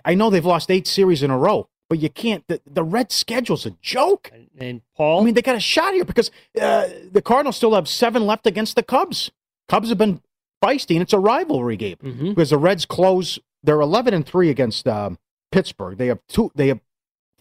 I 0.05 0.14
know 0.14 0.31
they've 0.31 0.44
lost 0.44 0.68
eight 0.70 0.88
series 0.88 1.22
in 1.22 1.31
a 1.31 1.38
row. 1.38 1.68
But 1.88 2.01
you 2.01 2.09
can't. 2.11 2.44
The, 2.49 2.61
the 2.66 2.83
red 2.83 3.12
schedule's 3.12 3.64
a 3.64 3.70
joke. 3.81 4.31
and, 4.35 4.49
and 4.59 4.81
Paul, 4.96 5.20
I 5.20 5.25
mean, 5.25 5.35
they 5.35 5.42
got 5.42 5.55
a 5.57 5.61
shot 5.61 5.94
here 5.94 6.05
because 6.05 6.31
uh, 6.61 6.88
the 7.12 7.22
Cardinals 7.22 7.57
still 7.57 7.75
have 7.75 7.87
seven 7.88 8.27
left 8.27 8.46
against 8.46 8.75
the 8.77 8.83
Cubs. 8.83 9.31
Cubs 9.68 9.88
have 9.90 9.99
been 9.99 10.20
feisty, 10.64 10.96
and 10.96 11.03
it's 11.03 11.12
a 11.12 11.18
rivalry 11.18 11.77
game 11.77 11.96
Mhm. 12.03 12.29
because 12.35 12.51
the 12.51 12.59
Reds 12.59 12.87
close. 12.87 13.38
They're 13.62 13.81
eleven 13.81 14.14
and 14.14 14.27
three 14.27 14.51
against 14.51 14.88
um, 14.88 15.18
Pittsburgh. 15.53 15.96
They 15.99 16.07
have 16.09 16.18
two. 16.29 16.51
They 16.57 16.68
have 16.68 16.81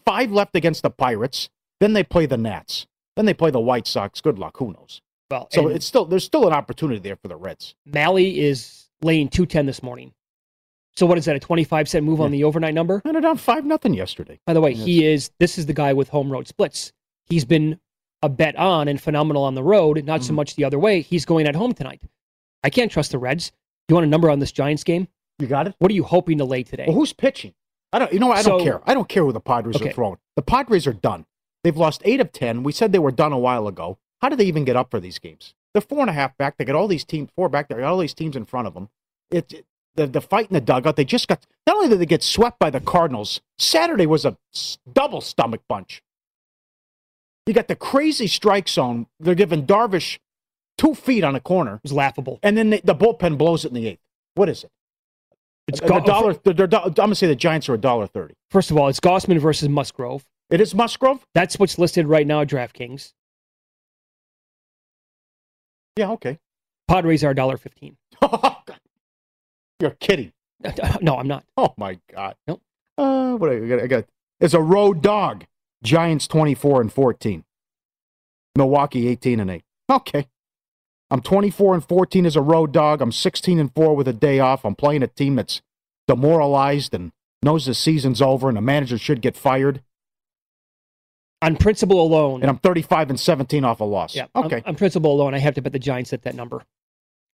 five 0.04 0.30
left 0.30 0.54
against 0.54 0.82
the 0.82 0.90
Pirates. 0.90 1.48
Then 1.80 1.92
they 1.92 2.04
play 2.04 2.26
the 2.26 2.36
Nats. 2.36 2.86
Then 3.16 3.26
they 3.26 3.34
play 3.34 3.50
the 3.50 3.60
White 3.60 3.86
Sox. 3.86 4.20
Good 4.20 4.38
luck. 4.38 4.56
Who 4.58 4.72
knows? 4.72 5.00
well, 5.30 5.48
So 5.50 5.66
it's 5.68 5.86
still 5.86 6.04
there's 6.04 6.24
still 6.24 6.46
an 6.46 6.52
opportunity 6.52 7.00
there 7.00 7.16
for 7.16 7.26
the 7.28 7.36
Reds. 7.36 7.74
Miley 7.84 8.40
is 8.40 8.88
laying 9.02 9.28
210 9.28 9.66
this 9.66 9.82
morning. 9.82 10.12
So 10.96 11.04
what 11.06 11.18
is 11.18 11.26
that? 11.26 11.36
A 11.36 11.40
25 11.40 11.88
cent 11.88 12.04
move 12.06 12.20
on 12.20 12.30
the 12.30 12.44
overnight 12.44 12.74
number? 12.74 13.02
And 13.04 13.14
they're 13.14 13.20
down 13.20 13.36
five 13.36 13.64
nothing 13.64 13.92
yesterday. 13.94 14.40
By 14.46 14.54
the 14.54 14.60
way, 14.60 14.72
he 14.72 15.04
is. 15.06 15.30
This 15.38 15.58
is 15.58 15.66
the 15.66 15.74
guy 15.74 15.92
with 15.92 16.08
home 16.08 16.30
road 16.30 16.48
splits. 16.48 16.92
He's 17.26 17.44
been 17.44 17.78
a 18.22 18.28
bet 18.30 18.56
on 18.56 18.88
and 18.88 19.00
phenomenal 19.00 19.44
on 19.44 19.54
the 19.54 19.62
road, 19.62 20.02
not 20.04 20.20
Mm-hmm. 20.20 20.26
so 20.28 20.32
much 20.32 20.56
the 20.56 20.64
other 20.64 20.78
way. 20.78 21.02
He's 21.02 21.24
going 21.26 21.46
at 21.46 21.54
home 21.54 21.74
tonight. 21.74 22.00
I 22.64 22.70
can't 22.70 22.90
trust 22.90 23.10
the 23.12 23.18
Reds. 23.18 23.52
You 23.88 23.94
want 23.94 24.06
a 24.06 24.08
number 24.10 24.30
on 24.30 24.38
this 24.38 24.52
Giants 24.52 24.84
game? 24.84 25.06
You 25.38 25.46
got 25.46 25.66
it. 25.66 25.74
What 25.78 25.90
are 25.90 25.94
you 25.94 26.02
hoping 26.02 26.38
to 26.38 26.44
lay 26.44 26.62
today? 26.62 26.84
Well, 26.88 26.96
who's 26.96 27.12
pitching? 27.12 27.52
I 27.92 27.98
don't. 27.98 28.12
You 28.12 28.18
know 28.18 28.28
what? 28.28 28.38
I 28.38 28.42
don't 28.42 28.58
So- 28.60 28.64
care. 28.64 28.80
I 28.88 28.94
don't 28.94 29.08
care 29.08 29.22
who 29.22 29.32
the 29.32 29.40
Padres 29.40 29.76
Okay. 29.76 29.90
are 29.90 29.92
throwing. 29.92 30.16
The 30.34 30.42
Padres 30.42 30.86
are 30.86 30.92
done. 30.94 31.26
They've 31.62 31.76
lost 31.76 32.00
eight 32.04 32.20
of 32.20 32.32
ten. 32.32 32.62
We 32.62 32.72
said 32.72 32.92
they 32.92 32.98
were 32.98 33.10
done 33.12 33.32
a 33.32 33.38
while 33.38 33.68
ago. 33.68 33.98
How 34.22 34.30
did 34.30 34.38
they 34.38 34.46
even 34.46 34.64
get 34.64 34.76
up 34.76 34.90
for 34.90 34.98
these 34.98 35.18
games? 35.18 35.54
They're 35.74 35.82
four 35.82 36.00
and 36.00 36.08
a 36.10 36.14
half 36.14 36.36
back. 36.38 36.56
They 36.56 36.64
got 36.64 36.74
all 36.74 36.88
these 36.88 37.04
teams 37.04 37.28
four 37.36 37.50
back. 37.50 37.68
They 37.68 37.74
got 37.74 37.84
all 37.84 37.98
these 37.98 38.14
teams 38.14 38.34
in 38.34 38.46
front 38.46 38.66
of 38.66 38.72
them. 38.74 38.88
It, 39.30 39.52
it- 39.52 39.66
the 39.96 40.06
the 40.06 40.20
fight 40.20 40.48
in 40.48 40.54
the 40.54 40.60
dugout. 40.60 40.96
They 40.96 41.04
just 41.04 41.28
got. 41.28 41.44
Not 41.66 41.76
only 41.76 41.88
did 41.88 41.98
they 42.00 42.06
get 42.06 42.22
swept 42.22 42.58
by 42.58 42.70
the 42.70 42.80
Cardinals, 42.80 43.40
Saturday 43.58 44.06
was 44.06 44.24
a 44.24 44.36
double 44.92 45.20
stomach 45.20 45.62
punch. 45.68 46.02
You 47.46 47.54
got 47.54 47.68
the 47.68 47.76
crazy 47.76 48.26
strike 48.26 48.68
zone. 48.68 49.06
They're 49.20 49.34
giving 49.34 49.66
Darvish 49.66 50.18
two 50.78 50.94
feet 50.94 51.24
on 51.24 51.34
a 51.34 51.40
corner, 51.40 51.80
It's 51.84 51.92
laughable. 51.92 52.38
and 52.42 52.56
then 52.56 52.70
they, 52.70 52.80
the 52.84 52.94
bullpen 52.94 53.38
blows 53.38 53.64
it 53.64 53.68
in 53.68 53.74
the 53.74 53.86
eighth. 53.88 54.00
What 54.34 54.48
is 54.48 54.64
it? 54.64 54.70
It's 55.68 55.80
a 55.80 55.86
Go- 55.88 56.00
dollar. 56.00 56.34
They're, 56.34 56.52
they're, 56.66 56.80
I'm 56.84 56.92
gonna 56.92 57.14
say 57.14 57.26
the 57.26 57.34
Giants 57.36 57.68
are 57.68 57.74
a 57.74 57.78
dollar 57.78 58.06
thirty. 58.06 58.34
First 58.50 58.70
of 58.70 58.76
all, 58.76 58.88
it's 58.88 59.00
Gausman 59.00 59.38
versus 59.40 59.68
Musgrove. 59.68 60.24
It 60.50 60.60
is 60.60 60.74
Musgrove. 60.74 61.24
That's 61.34 61.58
what's 61.58 61.78
listed 61.78 62.06
right 62.06 62.26
now 62.26 62.42
at 62.42 62.48
DraftKings. 62.48 63.12
Yeah, 65.96 66.10
okay. 66.12 66.38
Padres 66.88 67.24
are 67.24 67.34
$1.15. 67.34 67.96
You're 69.80 69.90
kidding. 69.92 70.32
No, 71.00 71.16
I'm 71.16 71.28
not. 71.28 71.44
Oh 71.56 71.74
my 71.76 71.98
God. 72.14 72.34
Nope. 72.48 72.62
Uh, 72.96 73.34
what 73.36 73.50
I 73.50 73.58
got? 73.60 73.80
I 73.82 73.86
got. 73.86 74.04
It's 74.40 74.54
a 74.54 74.60
road 74.60 75.02
dog. 75.02 75.44
Giants 75.82 76.26
twenty 76.26 76.54
four 76.54 76.80
and 76.80 76.92
fourteen. 76.92 77.44
Milwaukee 78.56 79.06
eighteen 79.08 79.38
and 79.40 79.50
eight. 79.50 79.64
Okay. 79.90 80.26
I'm 81.08 81.20
24 81.20 81.74
and 81.74 81.84
14 81.88 82.26
as 82.26 82.34
a 82.34 82.40
road 82.42 82.72
dog. 82.72 83.00
I'm 83.00 83.12
16 83.12 83.60
and 83.60 83.72
4 83.72 83.94
with 83.94 84.08
a 84.08 84.12
day 84.12 84.40
off. 84.40 84.64
I'm 84.64 84.74
playing 84.74 85.04
a 85.04 85.06
team 85.06 85.36
that's 85.36 85.62
demoralized 86.08 86.92
and 86.94 87.12
knows 87.44 87.66
the 87.66 87.74
season's 87.74 88.20
over 88.20 88.48
and 88.48 88.56
the 88.56 88.60
manager 88.60 88.98
should 88.98 89.20
get 89.22 89.36
fired. 89.36 89.82
On 91.42 91.54
principle 91.56 92.00
alone, 92.02 92.42
And 92.42 92.50
I'm 92.50 92.58
35 92.58 93.10
and 93.10 93.20
17 93.20 93.64
off 93.64 93.78
a 93.78 93.84
loss. 93.84 94.16
yeah, 94.16 94.26
Okay. 94.34 94.56
On, 94.56 94.62
on 94.66 94.74
principle 94.74 95.12
alone, 95.12 95.32
I 95.32 95.38
have 95.38 95.54
to 95.54 95.62
bet 95.62 95.72
the 95.72 95.78
Giants 95.78 96.12
at 96.12 96.22
that 96.22 96.34
number. 96.34 96.64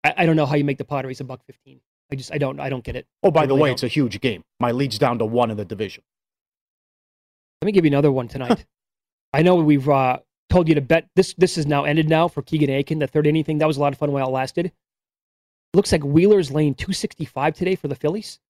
I, 0.03 0.15
I 0.19 0.25
don't 0.27 0.37
know 0.37 0.47
how 0.47 0.55
you 0.55 0.65
make 0.65 0.79
the 0.79 0.85
Padres 0.85 1.21
a 1.21 1.25
buck 1.25 1.45
fifteen. 1.45 1.81
I 2.11 2.17
just 2.17 2.33
I 2.33 2.39
don't 2.39 2.59
I 2.61 2.69
don't 2.69 2.85
get 2.85 2.97
it. 2.97 3.07
oh, 3.23 3.31
by 3.31 3.43
I 3.43 3.47
the 3.47 3.55
way, 3.55 3.69
don't. 3.69 3.75
it's 3.75 3.83
a 3.83 3.89
huge 3.89 4.21
game. 4.21 4.43
My 4.61 4.71
lead's 4.73 4.99
down 4.99 5.19
to 5.19 5.25
one 5.27 5.51
in 5.51 5.57
the 5.57 5.65
division. 5.65 6.03
Let 7.61 7.67
me 7.67 7.73
give 7.73 7.85
you 7.85 7.91
another 7.91 8.11
one 8.13 8.29
tonight. 8.29 8.65
I 9.35 9.43
know 9.43 9.57
we've 9.57 9.89
uh, 9.89 10.21
told 10.49 10.69
you 10.69 10.75
to 10.77 10.81
bet 10.81 11.07
this. 11.17 11.35
This 11.37 11.59
is 11.59 11.67
now 11.67 11.85
ended 11.85 12.09
now 12.09 12.29
for 12.29 12.41
Keegan 12.43 12.71
Akin. 12.71 12.99
The 12.99 13.07
third 13.07 13.27
inning 13.27 13.45
thing 13.45 13.59
that 13.59 13.67
was 13.67 13.77
a 13.77 13.81
lot 13.81 13.93
of 13.93 13.99
fun 13.99 14.13
while 14.13 14.27
it 14.29 14.31
lasted. 14.31 14.73
Looks 15.75 15.93
like 15.93 16.03
Wheeler's 16.03 16.51
laying 16.51 16.75
two 16.75 16.93
sixty 16.95 17.27
five 17.27 17.55
today 17.55 17.75
for 17.75 17.89
the 17.89 17.95
Phillies. 17.95 18.41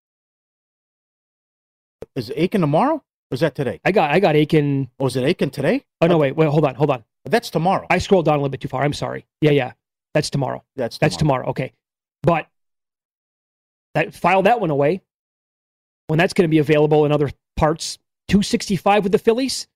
Is 2.15 2.31
Akin 2.37 2.61
tomorrow? 2.61 3.03
Or 3.31 3.35
is 3.35 3.41
that 3.41 3.55
today? 3.55 3.81
I 3.85 3.91
got 3.93 4.11
I 4.11 4.21
got 4.21 4.37
Akin. 4.37 4.89
Oh, 5.01 5.07
is 5.07 5.17
it 5.17 5.25
Akin 5.29 5.51
today? 5.51 5.85
Oh 6.01 6.07
no, 6.07 6.17
wait, 6.17 6.37
wait, 6.37 6.49
hold 6.49 6.65
on, 6.65 6.75
hold 6.77 6.91
on. 6.91 7.05
That's 7.25 7.51
tomorrow. 7.51 7.87
I 7.91 7.99
scrolled 7.99 8.25
down 8.27 8.35
a 8.35 8.39
little 8.39 8.49
bit 8.51 8.61
too 8.61 8.69
far. 8.69 8.83
I'm 8.85 8.93
sorry. 8.93 9.27
Yeah, 9.41 9.51
yeah, 9.51 9.73
that's 10.15 10.31
tomorrow. 10.31 10.65
That's 10.77 10.97
That's 10.99 11.17
tomorrow. 11.17 11.49
Okay, 11.49 11.73
but 12.23 12.47
that 13.95 14.14
file 14.14 14.43
that 14.43 14.61
one 14.61 14.70
away 14.70 15.03
when 16.09 16.18
that's 16.18 16.32
going 16.32 16.45
to 16.45 16.51
be 16.51 16.59
available 16.59 17.05
in 17.05 17.12
other 17.12 17.30
parts. 17.57 17.99
Two 18.28 18.43
sixty 18.43 18.76
five 18.76 19.05
with 19.05 19.12
the 19.12 19.18
Phillies. 19.18 19.66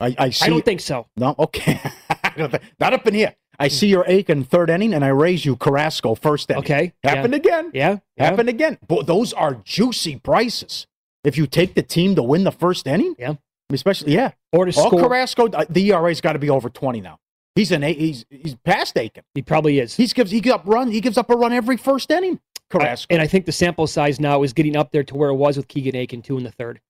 I, 0.00 0.14
I 0.18 0.30
see. 0.30 0.46
I 0.46 0.48
don't 0.50 0.64
think 0.64 0.80
so. 0.80 1.06
No, 1.16 1.34
okay. 1.38 1.80
I 2.22 2.32
don't 2.36 2.50
think- 2.50 2.62
Not 2.78 2.92
up 2.92 3.06
in 3.06 3.14
here. 3.14 3.34
I 3.58 3.68
see 3.68 3.86
your 3.86 4.02
Akin 4.02 4.42
third 4.42 4.68
inning, 4.68 4.92
and 4.92 5.04
I 5.04 5.08
raise 5.08 5.44
you 5.44 5.54
Carrasco 5.56 6.16
first 6.16 6.50
inning. 6.50 6.64
Okay, 6.64 6.92
Happened 7.04 7.34
yeah. 7.34 7.38
again. 7.38 7.70
Yeah, 7.72 7.98
yeah. 8.16 8.24
Happened 8.24 8.48
again. 8.48 8.78
But 8.86 9.06
those 9.06 9.32
are 9.32 9.54
juicy 9.64 10.16
prices. 10.16 10.88
If 11.22 11.38
you 11.38 11.46
take 11.46 11.74
the 11.74 11.82
team 11.82 12.16
to 12.16 12.22
win 12.22 12.42
the 12.42 12.50
first 12.50 12.86
inning, 12.88 13.14
yeah, 13.16 13.34
especially 13.72 14.12
yeah, 14.12 14.32
or 14.52 14.64
to 14.66 14.76
All 14.76 14.88
score. 14.88 15.00
Carrasco, 15.02 15.46
uh, 15.48 15.64
the 15.70 15.92
ERA's 15.92 16.20
got 16.20 16.32
to 16.32 16.40
be 16.40 16.50
over 16.50 16.68
twenty 16.68 17.00
now. 17.00 17.20
He's 17.54 17.70
an. 17.70 17.82
He's 17.82 18.26
he's 18.28 18.56
past 18.56 18.96
Akin. 18.98 19.22
He 19.34 19.42
probably 19.42 19.78
is. 19.78 19.96
He's 19.96 20.12
gives 20.12 20.32
he 20.32 20.40
gives 20.40 20.54
up 20.54 20.62
run. 20.66 20.90
He 20.90 21.00
gives 21.00 21.16
up 21.16 21.30
a 21.30 21.36
run 21.36 21.52
every 21.52 21.76
first 21.76 22.10
inning. 22.10 22.40
Carrasco. 22.70 23.12
And 23.14 23.22
I 23.22 23.26
think 23.26 23.46
the 23.46 23.52
sample 23.52 23.86
size 23.86 24.18
now 24.20 24.42
is 24.42 24.52
getting 24.52 24.76
up 24.76 24.90
there 24.90 25.04
to 25.04 25.14
where 25.16 25.30
it 25.30 25.34
was 25.36 25.56
with 25.56 25.68
Keegan 25.68 25.94
Akin 25.96 26.22
two 26.22 26.36
in 26.38 26.44
the 26.44 26.50
third. 26.50 26.80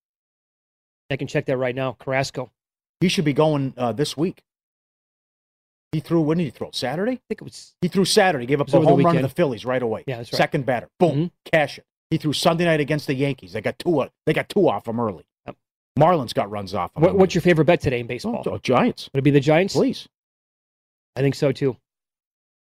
I 1.11 1.17
can 1.17 1.27
check 1.29 1.47
that 1.47 1.57
right 1.57 1.75
now. 1.75 1.93
Carrasco. 2.01 2.51
he 3.01 3.09
should 3.09 3.25
be 3.27 3.33
going 3.35 3.75
uh, 3.77 3.93
this 3.93 4.17
week. 4.17 4.43
He 5.93 6.01
threw. 6.01 6.21
When 6.23 6.39
did 6.39 6.45
he 6.45 6.51
throw? 6.51 6.71
Saturday. 6.73 7.13
I 7.13 7.21
think 7.29 7.41
it 7.41 7.45
was. 7.45 7.75
He 7.81 7.89
threw 7.89 8.05
Saturday. 8.05 8.47
Gave 8.47 8.61
up 8.61 8.69
a 8.69 8.81
home 8.81 9.03
run 9.05 9.17
to 9.17 9.23
the 9.23 9.29
Phillies 9.29 9.65
right 9.65 9.83
away. 9.83 10.03
Yeah, 10.07 10.17
that's 10.17 10.33
right. 10.33 10.39
Second 10.39 10.67
batter. 10.67 10.89
Boom. 10.99 11.31
Cash 11.45 11.79
it. 11.79 11.85
He 12.11 12.19
threw 12.19 12.33
Sunday 12.33 12.65
night 12.65 12.81
against 12.81 13.07
the 13.07 13.15
Yankees. 13.15 13.53
They 13.53 13.61
got 13.61 13.79
two. 13.79 14.01
uh, 14.01 14.09
They 14.27 14.33
got 14.33 14.49
two 14.49 14.69
off 14.69 14.89
him 14.89 14.99
early. 14.99 15.25
Marlins 15.99 16.35
got 16.35 16.51
runs 16.51 16.75
off 16.75 16.97
him. 16.97 17.03
What, 17.03 17.17
what's 17.17 17.35
your 17.37 17.43
favorite 17.43 17.67
bet 17.67 17.81
today 17.81 18.01
in 18.01 18.09
baseball? 18.09 18.43
Oh, 18.47 18.59
Giants. 18.59 19.09
Would 19.13 19.21
it 19.21 19.23
be 19.23 19.31
the 19.31 19.39
Giants? 19.39 19.75
Please. 19.75 20.09
I 21.15 21.21
think 21.21 21.37
so 21.37 21.53
too. 21.53 21.77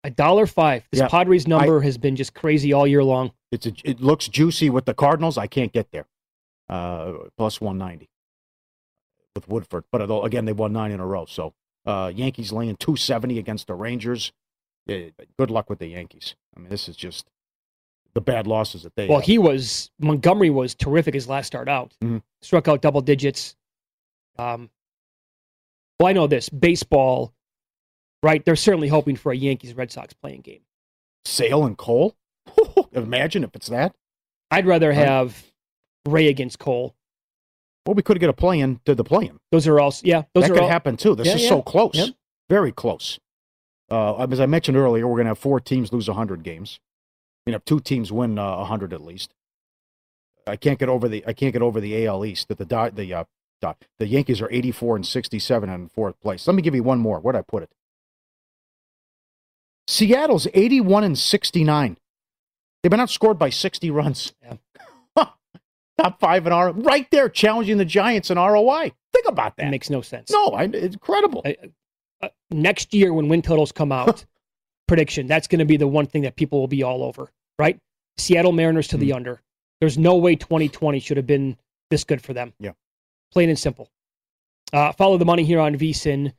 A 0.04 0.10
dollar 0.10 0.46
five. 0.46 0.86
This 0.92 1.00
Yeah. 1.00 1.08
Padres 1.08 1.48
number 1.48 1.80
has 1.80 1.98
been 1.98 2.14
just 2.14 2.34
crazy 2.34 2.72
all 2.72 2.86
year 2.86 3.02
long. 3.02 3.32
It's 3.50 3.66
a, 3.66 3.72
it 3.84 4.00
looks 4.00 4.28
juicy 4.28 4.68
with 4.70 4.84
the 4.84 4.94
Cardinals. 4.94 5.36
I 5.38 5.46
can't 5.46 5.72
get 5.72 5.90
there. 5.90 6.06
Uh, 6.68 7.12
plus 7.36 7.60
190 7.60 8.08
with 9.34 9.48
Woodford. 9.48 9.84
But 9.90 10.02
again, 10.24 10.44
they 10.44 10.52
won 10.52 10.72
nine 10.72 10.92
in 10.92 11.00
a 11.00 11.06
row. 11.06 11.24
So 11.26 11.54
uh, 11.86 12.12
Yankees 12.14 12.52
laying 12.52 12.76
270 12.76 13.38
against 13.38 13.66
the 13.66 13.74
Rangers. 13.74 14.32
Good 14.86 15.50
luck 15.50 15.68
with 15.70 15.78
the 15.78 15.86
Yankees. 15.88 16.36
I 16.56 16.60
mean, 16.60 16.68
this 16.68 16.88
is 16.88 16.96
just 16.96 17.26
the 18.14 18.20
bad 18.20 18.46
losses 18.46 18.82
that 18.84 18.94
they 18.96 19.08
Well, 19.08 19.18
have. 19.18 19.26
he 19.26 19.38
was 19.38 19.90
Montgomery 19.98 20.50
was 20.50 20.74
terrific 20.74 21.14
his 21.14 21.28
last 21.28 21.46
start 21.46 21.68
out. 21.68 21.94
Mhm. 22.02 22.22
Struck 22.42 22.68
out 22.68 22.80
double 22.80 23.00
digits. 23.00 23.56
Um, 24.38 24.70
well, 25.98 26.08
I 26.08 26.12
know 26.12 26.26
this 26.26 26.48
baseball, 26.48 27.33
right? 28.24 28.44
They're 28.44 28.56
certainly 28.56 28.88
hoping 28.88 29.16
for 29.16 29.30
a 29.30 29.36
Yankees 29.36 29.74
Red 29.74 29.92
Sox 29.92 30.14
playing 30.14 30.40
game. 30.40 30.62
Sale 31.26 31.64
and 31.64 31.76
Cole. 31.76 32.16
Imagine 32.92 33.44
if 33.44 33.54
it's 33.54 33.68
that. 33.68 33.94
I'd 34.50 34.66
rather 34.66 34.92
have 34.92 35.44
Ray 36.06 36.28
against 36.28 36.58
Cole. 36.58 36.94
Well, 37.86 37.94
we 37.94 38.02
could 38.02 38.18
get 38.18 38.30
a 38.30 38.34
play 38.34 38.60
in 38.60 38.80
to 38.86 38.94
the 38.94 39.04
play 39.04 39.26
in. 39.26 39.38
Those 39.52 39.66
are 39.66 39.78
all, 39.78 39.94
yeah. 40.02 40.22
Those 40.32 40.44
that 40.44 40.52
could 40.54 40.62
all, 40.62 40.68
happen 40.68 40.96
too. 40.96 41.14
This 41.14 41.26
Yeah, 41.26 41.34
is 41.34 41.42
yeah. 41.42 41.48
so 41.50 41.62
close. 41.62 41.94
Yep. 41.94 42.10
Very 42.48 42.72
close. 42.72 43.18
Uh, 43.90 44.24
as 44.24 44.40
I 44.40 44.46
mentioned 44.46 44.78
earlier, 44.78 45.06
we're 45.06 45.16
going 45.16 45.26
to 45.26 45.30
have 45.30 45.38
four 45.38 45.60
teams 45.60 45.92
lose 45.92 46.08
100 46.08 46.42
games. 46.42 46.80
You 47.44 47.52
know, 47.52 47.60
two 47.66 47.80
teams 47.80 48.10
win 48.10 48.38
uh, 48.38 48.56
100 48.56 48.94
at 48.94 49.02
least. 49.02 49.34
I 50.46 50.56
can't 50.56 50.78
get 50.78 50.88
over 50.88 51.08
the 51.08 51.24
I 51.26 51.32
can't 51.32 51.52
get 51.52 51.62
over 51.62 51.80
the 51.80 52.06
AL 52.06 52.24
East 52.24 52.48
that 52.48 52.58
the 52.58 52.90
the 52.94 53.14
uh, 53.14 53.24
the 53.98 54.06
Yankees 54.06 54.42
are 54.42 54.50
84 54.50 54.96
and 54.96 55.06
67 55.06 55.70
in 55.70 55.88
fourth 55.88 56.20
place. 56.20 56.46
Let 56.46 56.54
me 56.54 56.62
give 56.62 56.74
you 56.74 56.82
one 56.82 56.98
more. 56.98 57.18
Where'd 57.18 57.36
I 57.36 57.42
put 57.42 57.62
it? 57.62 57.70
Seattle's 59.86 60.46
81 60.54 61.04
and 61.04 61.18
69. 61.18 61.98
They've 62.82 62.90
been 62.90 63.00
outscored 63.00 63.38
by 63.38 63.50
60 63.50 63.90
runs. 63.90 64.32
Top 65.16 66.18
five 66.18 66.46
in 66.46 66.52
R, 66.52 66.72
right 66.72 67.08
there, 67.10 67.28
challenging 67.28 67.78
the 67.78 67.84
Giants 67.84 68.30
in 68.30 68.36
ROI. 68.38 68.92
Think 69.12 69.26
about 69.28 69.56
that. 69.56 69.68
It 69.68 69.70
makes 69.70 69.90
no 69.90 70.00
sense. 70.00 70.30
No, 70.30 70.48
I, 70.48 70.64
it's 70.64 70.94
incredible. 70.94 71.44
Uh, 72.20 72.28
next 72.50 72.92
year, 72.92 73.12
when 73.14 73.28
win 73.28 73.42
totals 73.42 73.70
come 73.70 73.92
out, 73.92 74.24
prediction 74.88 75.26
that's 75.28 75.46
going 75.46 75.60
to 75.60 75.64
be 75.64 75.76
the 75.76 75.86
one 75.86 76.06
thing 76.06 76.22
that 76.22 76.34
people 76.36 76.58
will 76.58 76.68
be 76.68 76.82
all 76.82 77.04
over, 77.04 77.30
right? 77.58 77.78
Seattle 78.18 78.52
Mariners 78.52 78.88
to 78.88 78.96
the 78.96 79.10
Hmm. 79.10 79.16
under. 79.16 79.42
There's 79.80 79.96
no 79.98 80.16
way 80.16 80.34
2020 80.36 80.98
should 81.00 81.16
have 81.16 81.26
been 81.26 81.56
this 81.90 82.04
good 82.04 82.22
for 82.22 82.32
them. 82.32 82.52
Yeah. 82.58 82.72
Plain 83.32 83.50
and 83.50 83.58
simple. 83.58 83.90
Uh, 84.72 84.92
follow 84.92 85.16
the 85.18 85.24
money 85.24 85.44
here 85.44 85.60
on 85.60 85.76
VSIN, 85.76 86.32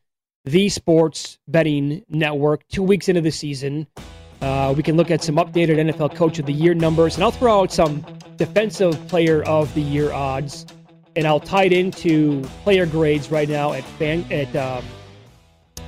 the 0.46 0.70
sports 0.70 1.38
betting 1.48 2.04
network. 2.08 2.68
Two 2.70 2.84
weeks 2.84 3.10
into 3.10 3.22
the 3.22 3.32
season, 3.32 3.88
uh, 4.42 4.74
we 4.76 4.84
can 4.84 4.96
look 4.96 5.12
at 5.12 5.24
some 5.24 5.36
updated 5.36 5.78
NFL 5.78 6.16
Coach 6.16 6.40
of 6.40 6.46
the 6.46 6.54
Year 6.54 6.74
numbers, 6.74 7.16
and 7.16 7.24
I'll 7.24 7.32
throw 7.32 7.62
out 7.62 7.72
some 7.72 8.06
Defensive 8.38 9.08
Player 9.08 9.44
of 9.44 9.74
the 9.74 9.82
Year 9.82 10.14
odds, 10.14 10.66
and 11.16 11.26
I'll 11.28 11.40
tie 11.40 11.66
it 11.66 11.74
into 11.74 12.42
player 12.64 12.86
grades 12.86 13.32
right 13.32 13.50
now 13.50 13.74
at 13.74 13.84
fan 13.84 14.26
at 14.32 14.56
um, 14.56 14.86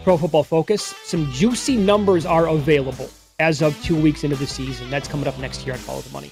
Pro 0.03 0.17
Football 0.17 0.43
Focus. 0.43 0.95
Some 1.03 1.31
juicy 1.31 1.77
numbers 1.77 2.25
are 2.25 2.47
available 2.47 3.09
as 3.39 3.61
of 3.61 3.81
two 3.83 3.99
weeks 3.99 4.23
into 4.23 4.35
the 4.35 4.47
season. 4.47 4.89
That's 4.89 5.07
coming 5.07 5.27
up 5.27 5.37
next 5.39 5.65
year 5.65 5.75
on 5.75 5.79
Follow 5.79 6.01
the 6.01 6.11
Money. 6.11 6.31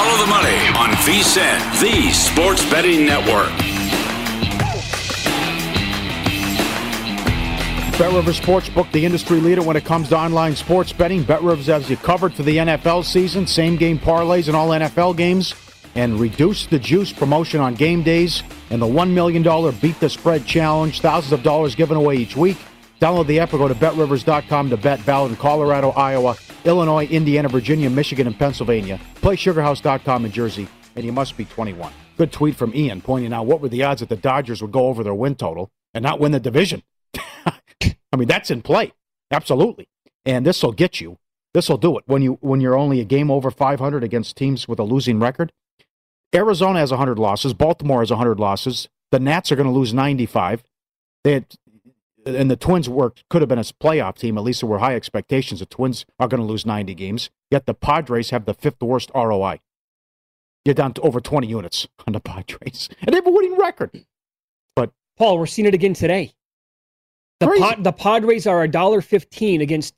Follow 0.00 0.16
the 0.16 0.30
money 0.30 0.56
on 0.78 0.88
VSIN, 1.04 1.80
the 1.82 2.10
sports 2.10 2.64
betting 2.70 3.04
network. 3.04 3.50
BetRivers 7.98 8.40
Sportsbook, 8.40 8.90
the 8.92 9.04
industry 9.04 9.40
leader 9.40 9.60
when 9.60 9.76
it 9.76 9.84
comes 9.84 10.08
to 10.08 10.16
online 10.16 10.56
sports 10.56 10.90
betting. 10.90 11.22
BetRivers 11.22 11.66
has 11.66 11.90
you 11.90 11.98
covered 11.98 12.32
for 12.32 12.44
the 12.44 12.56
NFL 12.56 13.04
season, 13.04 13.46
same 13.46 13.76
game 13.76 13.98
parlays 13.98 14.48
in 14.48 14.54
all 14.54 14.70
NFL 14.70 15.18
games, 15.18 15.54
and 15.94 16.18
reduce 16.18 16.64
the 16.64 16.78
juice 16.78 17.12
promotion 17.12 17.60
on 17.60 17.74
game 17.74 18.02
days, 18.02 18.42
and 18.70 18.80
the 18.80 18.86
$1 18.86 19.10
million 19.10 19.42
Beat 19.82 20.00
the 20.00 20.08
Spread 20.08 20.46
Challenge, 20.46 20.98
thousands 20.98 21.34
of 21.34 21.42
dollars 21.42 21.74
given 21.74 21.98
away 21.98 22.16
each 22.16 22.38
week. 22.38 22.56
Download 23.02 23.26
the 23.26 23.38
app 23.40 23.52
or 23.52 23.58
go 23.58 23.68
to 23.68 23.74
betrivers.com 23.74 24.70
to 24.70 24.78
bet 24.78 25.00
valid 25.00 25.32
in 25.32 25.36
Colorado, 25.36 25.90
Iowa, 25.90 26.38
Illinois, 26.64 27.06
Indiana, 27.06 27.48
Virginia, 27.48 27.90
Michigan, 27.90 28.26
and 28.26 28.38
Pennsylvania. 28.38 29.00
Play 29.16 29.36
sugarhouse.com 29.36 30.24
in 30.24 30.32
Jersey, 30.32 30.68
and 30.96 31.04
you 31.04 31.12
must 31.12 31.36
be 31.36 31.44
21. 31.44 31.92
Good 32.16 32.32
tweet 32.32 32.56
from 32.56 32.74
Ian 32.74 33.00
pointing 33.00 33.32
out 33.32 33.46
what 33.46 33.60
were 33.60 33.68
the 33.68 33.82
odds 33.82 34.00
that 34.00 34.08
the 34.08 34.16
Dodgers 34.16 34.60
would 34.60 34.72
go 34.72 34.86
over 34.86 35.02
their 35.02 35.14
win 35.14 35.34
total 35.34 35.70
and 35.94 36.02
not 36.02 36.20
win 36.20 36.32
the 36.32 36.40
division. 36.40 36.82
I 37.46 38.16
mean, 38.16 38.28
that's 38.28 38.50
in 38.50 38.62
play. 38.62 38.92
Absolutely. 39.30 39.88
And 40.24 40.44
this 40.44 40.62
will 40.62 40.72
get 40.72 41.00
you. 41.00 41.18
This 41.54 41.68
will 41.68 41.78
do 41.78 41.98
it 41.98 42.04
when 42.06 42.22
you 42.22 42.38
when 42.40 42.60
you're 42.60 42.76
only 42.76 43.00
a 43.00 43.04
game 43.04 43.30
over 43.30 43.50
500 43.50 44.04
against 44.04 44.36
teams 44.36 44.68
with 44.68 44.78
a 44.78 44.84
losing 44.84 45.18
record. 45.18 45.52
Arizona 46.34 46.78
has 46.78 46.90
100 46.90 47.18
losses. 47.18 47.54
Baltimore 47.54 48.00
has 48.00 48.10
100 48.10 48.38
losses. 48.38 48.88
The 49.10 49.18
Nats 49.18 49.50
are 49.50 49.56
going 49.56 49.66
to 49.66 49.72
lose 49.72 49.92
95. 49.92 50.62
They 51.24 51.32
had, 51.32 51.46
and 52.26 52.50
the 52.50 52.56
Twins 52.56 52.88
were 52.88 53.12
could 53.30 53.42
have 53.42 53.48
been 53.48 53.58
a 53.58 53.62
playoff 53.62 54.16
team. 54.16 54.36
At 54.38 54.44
least 54.44 54.60
there 54.60 54.68
were 54.68 54.78
high 54.78 54.94
expectations. 54.94 55.60
The 55.60 55.66
Twins 55.66 56.04
are 56.18 56.28
going 56.28 56.40
to 56.40 56.46
lose 56.46 56.64
90 56.66 56.94
games. 56.94 57.30
Yet 57.50 57.66
the 57.66 57.74
Padres 57.74 58.30
have 58.30 58.44
the 58.44 58.54
fifth 58.54 58.82
worst 58.82 59.10
ROI. 59.14 59.60
You're 60.64 60.74
down 60.74 60.92
to 60.94 61.00
over 61.00 61.20
20 61.20 61.46
units 61.46 61.88
on 62.06 62.12
the 62.12 62.20
Padres, 62.20 62.88
and 63.00 63.12
they 63.12 63.16
have 63.16 63.26
a 63.26 63.30
winning 63.30 63.56
record. 63.56 64.04
But 64.76 64.90
Paul, 65.16 65.38
we're 65.38 65.46
seeing 65.46 65.66
it 65.66 65.74
again 65.74 65.94
today. 65.94 66.34
The, 67.40 67.46
Pod, 67.58 67.82
the 67.84 67.92
Padres 67.92 68.46
are 68.46 68.62
a 68.62 68.68
dollar 68.68 69.00
fifteen 69.00 69.62
against 69.62 69.94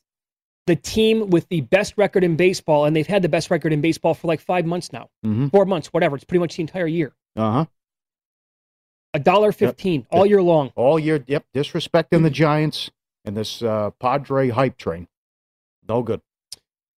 the 0.69 0.77
team 0.77 1.29
with 1.31 1.49
the 1.49 1.63
best 1.63 1.95
record 1.97 2.23
in 2.23 2.37
baseball, 2.37 2.85
and 2.85 2.95
they've 2.95 3.05
had 3.09 3.23
the 3.23 3.29
best 3.29 3.51
record 3.51 3.73
in 3.73 3.81
baseball 3.81 4.15
for 4.15 4.29
like 4.29 4.41
five 4.41 4.65
months 4.65 4.93
now, 4.93 5.09
Mhm. 5.27 5.51
four 5.51 5.65
months, 5.67 5.89
whatever. 5.89 6.15
It's 6.15 6.25
pretty 6.25 6.39
much 6.39 6.55
the 6.55 6.61
entire 6.63 6.87
year. 6.87 7.13
uh 7.35 7.51
huh. 7.53 7.65
A 9.15 9.19
dollar 9.19 9.53
fifteen 9.53 10.07
all 10.11 10.25
year 10.25 10.43
long. 10.43 10.73
All 10.75 10.99
year, 10.99 11.23
yep. 11.27 11.45
Disrespecting 11.55 12.23
the 12.23 12.31
Giants 12.31 12.91
and 13.25 13.37
this 13.37 13.63
uh, 13.63 13.91
Padre 14.01 14.49
hype 14.49 14.77
train. 14.77 15.09
No 15.89 16.03
good. 16.03 16.21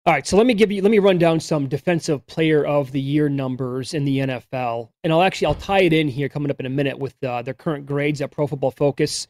All 0.05 0.13
right, 0.13 0.27
so 0.27 0.35
let 0.35 0.45
me 0.45 0.53
give 0.53 0.69
you 0.69 0.81
let 0.81 0.91
me 0.91 0.99
run 0.99 1.17
down 1.17 1.39
some 1.39 1.69
defensive 1.69 2.25
player 2.27 2.65
of 2.65 2.91
the 2.91 2.99
year 2.99 3.29
numbers 3.29 3.93
in 3.93 4.03
the 4.03 4.19
NFL, 4.19 4.89
and 5.03 5.13
I'll 5.13 5.21
actually 5.21 5.45
I'll 5.47 5.55
tie 5.55 5.81
it 5.81 5.93
in 5.93 6.09
here 6.09 6.27
coming 6.27 6.51
up 6.51 6.59
in 6.59 6.65
a 6.65 6.69
minute 6.69 6.99
with 6.99 7.15
uh, 7.23 7.41
their 7.41 7.53
current 7.53 7.85
grades 7.85 8.21
at 8.21 8.29
Pro 8.29 8.45
Football 8.45 8.71
Focus. 8.71 9.27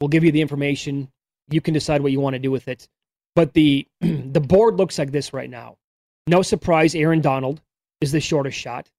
We'll 0.00 0.08
give 0.08 0.24
you 0.24 0.32
the 0.32 0.42
information. 0.42 1.08
You 1.48 1.62
can 1.62 1.72
decide 1.72 2.02
what 2.02 2.12
you 2.12 2.20
want 2.20 2.34
to 2.34 2.38
do 2.38 2.50
with 2.50 2.68
it. 2.68 2.86
But 3.34 3.54
the 3.54 3.86
the 4.00 4.40
board 4.40 4.76
looks 4.76 4.98
like 4.98 5.10
this 5.10 5.32
right 5.32 5.48
now. 5.48 5.78
No 6.26 6.42
surprise, 6.42 6.94
Aaron 6.94 7.22
Donald 7.22 7.62
is 8.02 8.12
the 8.12 8.20
shortest 8.20 8.58
shot. 8.58 8.90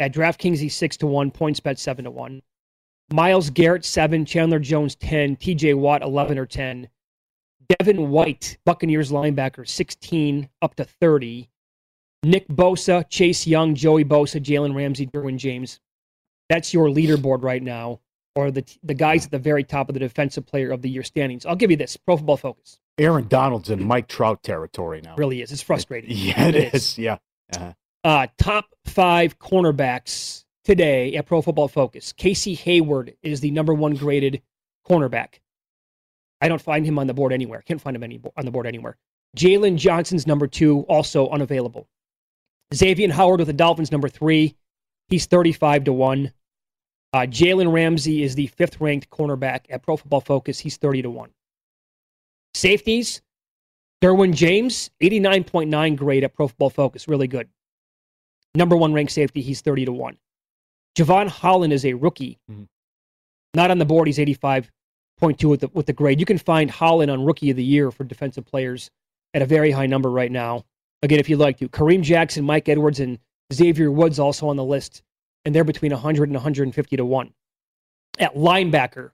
At 0.00 0.14
DraftKings, 0.14 0.58
he's 0.58 0.76
six 0.76 0.96
to 0.98 1.06
one. 1.06 1.30
PointsBet 1.30 1.78
seven 1.78 2.04
to 2.04 2.10
one. 2.10 2.42
Myles 3.12 3.50
Garrett 3.50 3.84
seven. 3.84 4.24
Chandler 4.24 4.58
Jones 4.58 4.94
ten. 4.94 5.36
T.J. 5.36 5.74
Watt 5.74 6.02
eleven 6.02 6.38
or 6.38 6.46
ten. 6.46 6.88
Devin 7.78 8.08
White, 8.08 8.56
Buccaneers 8.64 9.10
linebacker, 9.12 9.68
16 9.68 10.48
up 10.62 10.74
to 10.76 10.84
30. 10.84 11.50
Nick 12.24 12.48
Bosa, 12.48 13.08
Chase 13.08 13.46
Young, 13.46 13.74
Joey 13.74 14.04
Bosa, 14.04 14.42
Jalen 14.42 14.74
Ramsey, 14.74 15.06
Derwin 15.06 15.36
James. 15.36 15.78
That's 16.48 16.72
your 16.72 16.88
leaderboard 16.88 17.42
right 17.42 17.62
now, 17.62 18.00
or 18.34 18.50
the 18.50 18.64
the 18.82 18.94
guys 18.94 19.26
at 19.26 19.30
the 19.30 19.38
very 19.38 19.62
top 19.62 19.88
of 19.88 19.94
the 19.94 20.00
defensive 20.00 20.46
player 20.46 20.70
of 20.70 20.82
the 20.82 20.88
year 20.88 21.02
standings. 21.02 21.44
I'll 21.44 21.56
give 21.56 21.70
you 21.70 21.76
this: 21.76 21.96
Pro 21.96 22.16
Football 22.16 22.38
Focus. 22.38 22.80
Aaron 22.96 23.28
Donald's 23.28 23.70
in 23.70 23.84
Mike 23.84 24.08
Trout 24.08 24.42
territory 24.42 25.00
now. 25.04 25.14
Really 25.16 25.42
is. 25.42 25.52
It's 25.52 25.62
frustrating. 25.62 26.10
Yeah, 26.16 26.48
it 26.48 26.74
is. 26.74 26.98
Yeah. 26.98 27.18
Uh-huh. 27.54 27.74
Uh, 28.08 28.26
top 28.38 28.70
five 28.86 29.38
cornerbacks 29.38 30.44
today 30.64 31.14
at 31.16 31.26
Pro 31.26 31.42
Football 31.42 31.68
Focus. 31.68 32.10
Casey 32.14 32.54
Hayward 32.54 33.14
is 33.22 33.40
the 33.40 33.50
number 33.50 33.74
one 33.74 33.92
graded 33.92 34.40
cornerback. 34.88 35.40
I 36.40 36.48
don't 36.48 36.62
find 36.62 36.86
him 36.86 36.98
on 36.98 37.06
the 37.06 37.12
board 37.12 37.34
anywhere. 37.34 37.60
Can't 37.60 37.82
find 37.82 37.94
him 37.94 38.02
any 38.02 38.18
on 38.38 38.46
the 38.46 38.50
board 38.50 38.66
anywhere. 38.66 38.96
Jaylon 39.36 39.76
Johnson's 39.76 40.26
number 40.26 40.46
two, 40.46 40.86
also 40.88 41.28
unavailable. 41.28 41.86
Xavier 42.74 43.12
Howard 43.12 43.40
with 43.40 43.48
the 43.48 43.52
Dolphins, 43.52 43.92
number 43.92 44.08
three. 44.08 44.56
He's 45.08 45.26
35 45.26 45.84
to 45.84 45.92
1. 45.92 46.32
Uh, 47.12 47.18
Jalen 47.18 47.70
Ramsey 47.70 48.22
is 48.22 48.34
the 48.34 48.46
fifth 48.46 48.80
ranked 48.80 49.10
cornerback 49.10 49.66
at 49.68 49.82
Pro 49.82 49.98
Football 49.98 50.22
Focus. 50.22 50.58
He's 50.58 50.78
30 50.78 51.02
to 51.02 51.10
1. 51.10 51.28
Safeties, 52.54 53.20
Derwin 54.00 54.32
James, 54.32 54.88
89.9 55.02 55.96
grade 55.96 56.24
at 56.24 56.32
Pro 56.32 56.48
Football 56.48 56.70
Focus. 56.70 57.06
Really 57.06 57.28
good. 57.28 57.50
Number 58.54 58.76
one 58.76 58.92
ranked 58.92 59.12
safety, 59.12 59.40
he's 59.40 59.60
30 59.60 59.86
to 59.86 59.92
1. 59.92 60.16
Jevon 60.96 61.28
Holland 61.28 61.72
is 61.72 61.84
a 61.84 61.94
rookie. 61.94 62.38
Mm-hmm. 62.50 62.64
Not 63.54 63.70
on 63.70 63.78
the 63.78 63.84
board, 63.84 64.08
he's 64.08 64.18
85.2 64.18 64.70
with 65.44 65.60
the, 65.60 65.68
with 65.72 65.86
the 65.86 65.92
grade. 65.92 66.20
You 66.20 66.26
can 66.26 66.38
find 66.38 66.70
Holland 66.70 67.10
on 67.10 67.24
Rookie 67.24 67.50
of 67.50 67.56
the 67.56 67.64
Year 67.64 67.90
for 67.90 68.04
defensive 68.04 68.44
players 68.44 68.90
at 69.34 69.42
a 69.42 69.46
very 69.46 69.70
high 69.70 69.86
number 69.86 70.10
right 70.10 70.30
now. 70.30 70.64
Again, 71.02 71.20
if 71.20 71.28
you'd 71.28 71.38
like 71.38 71.58
to. 71.58 71.68
Kareem 71.68 72.02
Jackson, 72.02 72.44
Mike 72.44 72.68
Edwards, 72.68 73.00
and 73.00 73.18
Xavier 73.52 73.90
Woods 73.90 74.18
also 74.18 74.48
on 74.48 74.56
the 74.56 74.64
list, 74.64 75.02
and 75.44 75.54
they're 75.54 75.64
between 75.64 75.92
100 75.92 76.28
and 76.28 76.34
150 76.34 76.96
to 76.96 77.04
1. 77.04 77.32
At 78.18 78.34
linebacker, 78.34 79.12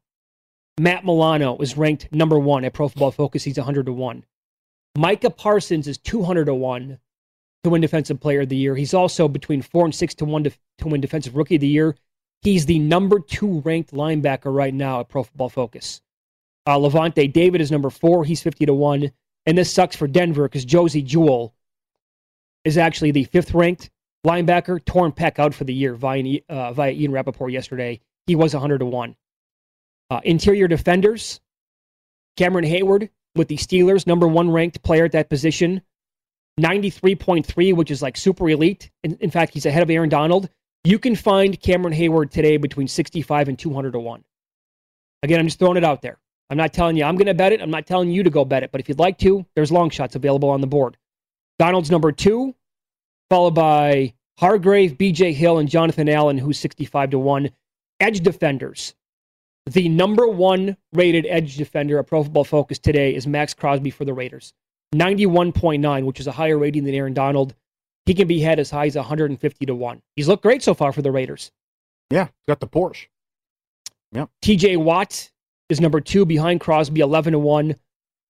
Matt 0.81 1.05
Milano 1.05 1.59
is 1.59 1.77
ranked 1.77 2.09
number 2.11 2.39
one 2.39 2.65
at 2.65 2.73
Pro 2.73 2.89
Football 2.89 3.13
Focus. 3.13 3.45
He's 3.45 3.59
100 3.59 3.87
to 3.87 3.93
1. 3.93 4.25
Micah 4.97 5.31
Parsons 5.31 5.87
is 5.87 5.99
200 5.99 6.47
to 6.47 6.55
1 6.55 6.99
to 7.65 7.71
win 7.71 7.81
Defensive 7.81 8.21
Player 8.21 8.43
of 8.43 8.49
the 8.49 8.57
Year. 8.57 8.77
He's 8.77 8.95
also 8.95 9.27
between 9.27 9.63
4 9.63 9.87
and 9.87 9.95
6 9.95 10.15
to 10.17 10.25
1 10.25 10.45
to, 10.45 10.53
to 10.79 10.89
win 10.89 11.01
Defensive 11.01 11.35
Rookie 11.35 11.57
of 11.57 11.61
the 11.61 11.69
Year. 11.69 11.97
He's 12.43 12.67
the 12.67 12.79
number 12.79 13.21
two 13.21 13.61
ranked 13.61 13.93
linebacker 13.93 14.55
right 14.55 14.73
now 14.73 15.01
at 15.01 15.09
Pro 15.09 15.23
Football 15.25 15.49
Focus. 15.49 16.03
Uh, 16.67 16.79
Lavonte 16.79 17.33
David 17.33 17.61
is 17.61 17.71
number 17.71 17.91
four. 17.91 18.25
He's 18.25 18.43
50 18.43 18.67
to 18.67 18.75
1. 18.75 19.11
And 19.47 19.59
this 19.59 19.73
sucks 19.73 19.97
for 19.97 20.07
Denver 20.07 20.45
because 20.45 20.65
Josey 20.65 21.03
Jewell 21.03 21.55
is 22.65 22.79
actually 22.79 23.11
the 23.11 23.25
fifth 23.25 23.53
ranked 23.53 23.91
linebacker, 24.27 24.83
torn 24.85 25.13
pec 25.13 25.39
out 25.39 25.55
for 25.55 25.65
the 25.65 25.75
year 25.75 25.95
via, 25.95 26.41
uh, 26.49 26.73
via 26.73 26.93
Ian 26.93 27.13
Rapoport 27.13 27.53
yesterday. 27.53 28.01
He 28.27 28.37
was 28.37 28.55
100 28.55 28.79
to 28.79 28.87
1. 28.87 29.17
Uh, 30.11 30.21
interior 30.25 30.69
defenders, 30.69 31.41
Cameron 32.37 32.65
Heyward 32.65 33.09
with 33.37 33.49
the 33.49 33.57
Steelers, 33.57 34.07
number 34.07 34.29
one 34.29 34.51
ranked 34.51 34.83
player 34.83 35.07
at 35.07 35.13
that 35.13 35.29
position, 35.29 35.83
93.3, 36.61 37.75
which 37.75 37.91
is 37.91 38.03
like 38.03 38.17
super 38.17 38.49
elite. 38.49 38.91
In, 39.03 39.17
in 39.21 39.31
fact, 39.31 39.55
he's 39.55 39.67
ahead 39.67 39.83
of 39.83 39.91
Aaron 39.91 40.09
Donald. 40.09 40.49
You 40.85 40.99
can 40.99 41.17
find 41.17 41.61
Cameron 41.61 41.95
Heyward 41.95 42.31
today 42.31 42.57
between 42.57 42.89
65 42.89 43.49
and 43.49 43.59
200 43.59 43.93
to 43.93 43.99
1. 43.99 44.25
Again, 45.23 45.41
I'm 45.41 45.47
just 45.47 45.59
throwing 45.59 45.77
it 45.77 45.85
out 45.85 46.03
there. 46.03 46.19
I'm 46.51 46.59
not 46.59 46.73
telling 46.73 46.97
you 46.97 47.05
I'm 47.05 47.17
going 47.17 47.27
to 47.27 47.35
bet 47.35 47.53
it. 47.53 47.63
I'm 47.63 47.71
not 47.71 47.87
telling 47.87 48.11
you 48.11 48.23
to 48.23 48.31
go 48.31 48.45
bet 48.45 48.63
it. 48.63 48.71
But 48.71 48.81
if 48.81 48.89
you'd 48.89 48.99
like 48.99 49.19
to, 49.19 49.47
there's 49.57 49.73
long 49.73 49.91
shots 49.91 50.15
available 50.15 50.51
on 50.51 50.61
the 50.61 50.67
board. 50.67 50.97
Donald's 51.59 51.91
number 51.91 52.13
two, 52.13 52.55
followed 53.31 53.55
by 53.55 54.13
Hargrave, 54.39 54.99
BJ 54.99 55.33
Hill, 55.33 55.59
and 55.59 55.69
Jonathan 55.69 56.09
Allen, 56.09 56.37
who's 56.37 56.59
65 56.59 57.11
to 57.11 57.19
1. 57.19 57.51
Edge 58.01 58.21
defenders. 58.21 58.95
The 59.67 59.89
number 59.89 60.29
one 60.29 60.77
rated 60.93 61.25
edge 61.27 61.57
defender 61.57 61.99
at 61.99 62.07
Pro 62.07 62.23
Football 62.23 62.45
Focus 62.45 62.79
today 62.79 63.15
is 63.15 63.27
Maxx 63.27 63.55
Crosby 63.55 63.91
for 63.91 64.05
the 64.05 64.13
Raiders. 64.13 64.53
91.9, 65.01 66.05
which 66.05 66.21
is 66.21 66.27
a 66.27 66.33
higher 66.33 66.59
rating 66.59 66.85
than 66.85 66.95
Aaron 66.95 67.15
Donald. 67.15 67.55
He 68.07 68.15
can 68.15 68.29
be 68.29 68.41
had 68.41 68.59
as 68.59 68.71
high 68.71 68.87
as 68.87 68.97
150 68.97 69.67
to 69.67 69.75
1. 69.75 70.03
He's 70.17 70.29
looked 70.29 70.43
great 70.43 70.63
so 70.63 70.75
far 70.75 70.93
for 70.93 71.03
the 71.03 71.11
Raiders. 71.11 71.51
Yeah, 72.11 72.29
got 72.47 72.61
the 72.61 72.69
Porsche. 72.69 73.07
Yeah. 74.13 74.27
TJ 74.43 74.77
Watt 74.77 75.31
is 75.71 75.81
number 75.81 76.01
two 76.01 76.27
behind 76.27 76.61
Crosby, 76.61 77.01
11 77.01 77.33
to 77.33 77.39
1, 77.39 77.75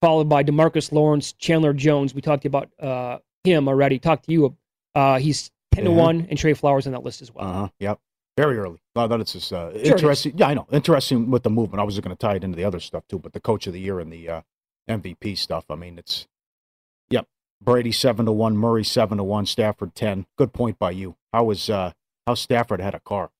followed 0.00 0.28
by 0.28 0.44
Demarcus 0.44 0.92
Lawrence, 0.92 1.32
Chandler 1.34 1.72
Jones. 1.72 2.14
We 2.14 2.20
talked 2.20 2.44
about 2.44 2.70
uh, 2.80 3.18
him 3.42 3.68
already. 3.68 3.98
Talked 3.98 4.26
to 4.26 4.32
you. 4.32 4.56
Uh, 4.94 5.18
he's 5.18 5.50
10 5.72 5.84
to 5.84 5.90
Mhm. 5.90 5.96
1, 5.96 6.26
and 6.30 6.38
Trey 6.38 6.54
Flowers 6.54 6.86
on 6.86 6.92
that 6.92 7.02
list 7.02 7.20
as 7.20 7.32
well. 7.34 7.44
Uh 7.46 7.52
huh. 7.52 7.68
Yep. 7.80 7.98
Very 8.36 8.58
early. 8.58 8.78
I 8.96 9.06
thought 9.08 9.20
it's 9.20 9.32
just 9.32 9.52
uh, 9.52 9.70
is. 9.74 9.90
interesting. 9.90 10.32
Yeah, 10.36 10.48
I 10.48 10.54
know. 10.54 10.66
Interesting 10.72 11.30
with 11.30 11.42
the 11.42 11.50
movement. 11.50 11.80
I 11.80 11.84
was 11.84 11.98
going 12.00 12.16
to 12.16 12.20
tie 12.20 12.36
it 12.36 12.44
into 12.44 12.56
the 12.56 12.64
other 12.64 12.80
stuff 12.80 13.04
too, 13.08 13.18
but 13.18 13.32
the 13.32 13.40
coach 13.40 13.66
of 13.66 13.72
the 13.72 13.80
year 13.80 13.98
and 14.00 14.12
the 14.12 14.28
uh, 14.28 14.40
MVP 14.88 15.36
stuff. 15.36 15.64
I 15.70 15.74
mean, 15.74 15.98
it's. 15.98 16.26
Brady 17.64 17.92
seven 17.92 18.26
to 18.26 18.32
one, 18.32 18.56
Murray 18.56 18.84
seven 18.84 19.18
to 19.18 19.24
one, 19.24 19.46
Stafford 19.46 19.94
ten. 19.94 20.26
Good 20.36 20.52
point 20.52 20.78
by 20.78 20.90
you. 20.90 21.16
How 21.32 21.44
was 21.44 21.70
uh, 21.70 21.92
how 22.26 22.34
Stafford 22.34 22.80
had 22.80 22.94
a 22.94 23.00
car 23.00 23.30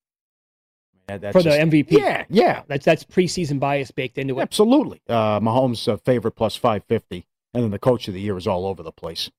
That- 1.07 1.31
for 1.33 1.41
the 1.43 1.49
just- 1.51 1.59
MVP. 1.59 1.91
Yeah, 1.91 2.25
yeah, 2.29 2.61
That's 2.67 2.83
that's 2.85 3.03
preseason 3.03 3.59
bias 3.59 3.91
baked 3.91 4.17
into 4.17 4.39
it. 4.39 4.41
absolutely. 4.41 5.01
Uh, 5.07 5.39
Mahomes' 5.39 5.87
uh, 5.87 5.97
favorite 5.97 6.31
plus 6.31 6.55
five 6.55 6.83
fifty, 6.87 7.25
and 7.53 7.63
then 7.63 7.71
the 7.71 7.79
coach 7.79 8.07
of 8.07 8.13
the 8.13 8.21
year 8.21 8.37
is 8.37 8.47
all 8.47 8.65
over 8.65 8.81
the 8.83 8.91
place. 8.91 9.29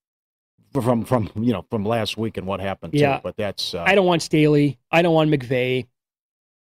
From 0.73 1.05
from 1.05 1.31
you 1.37 1.53
know 1.53 1.65
from 1.71 1.85
last 1.85 2.17
week 2.17 2.37
and 2.37 2.47
what 2.47 2.61
happened. 2.61 2.93
too. 2.93 2.99
Yeah. 3.01 3.21
but 3.23 3.37
that's 3.37 3.75
uh, 3.75 3.83
I 3.87 3.95
don't 3.95 4.07
want 4.07 4.23
Staley. 4.23 4.79
I 4.91 5.01
don't 5.03 5.15
want 5.15 5.31
McVay. 5.31 5.87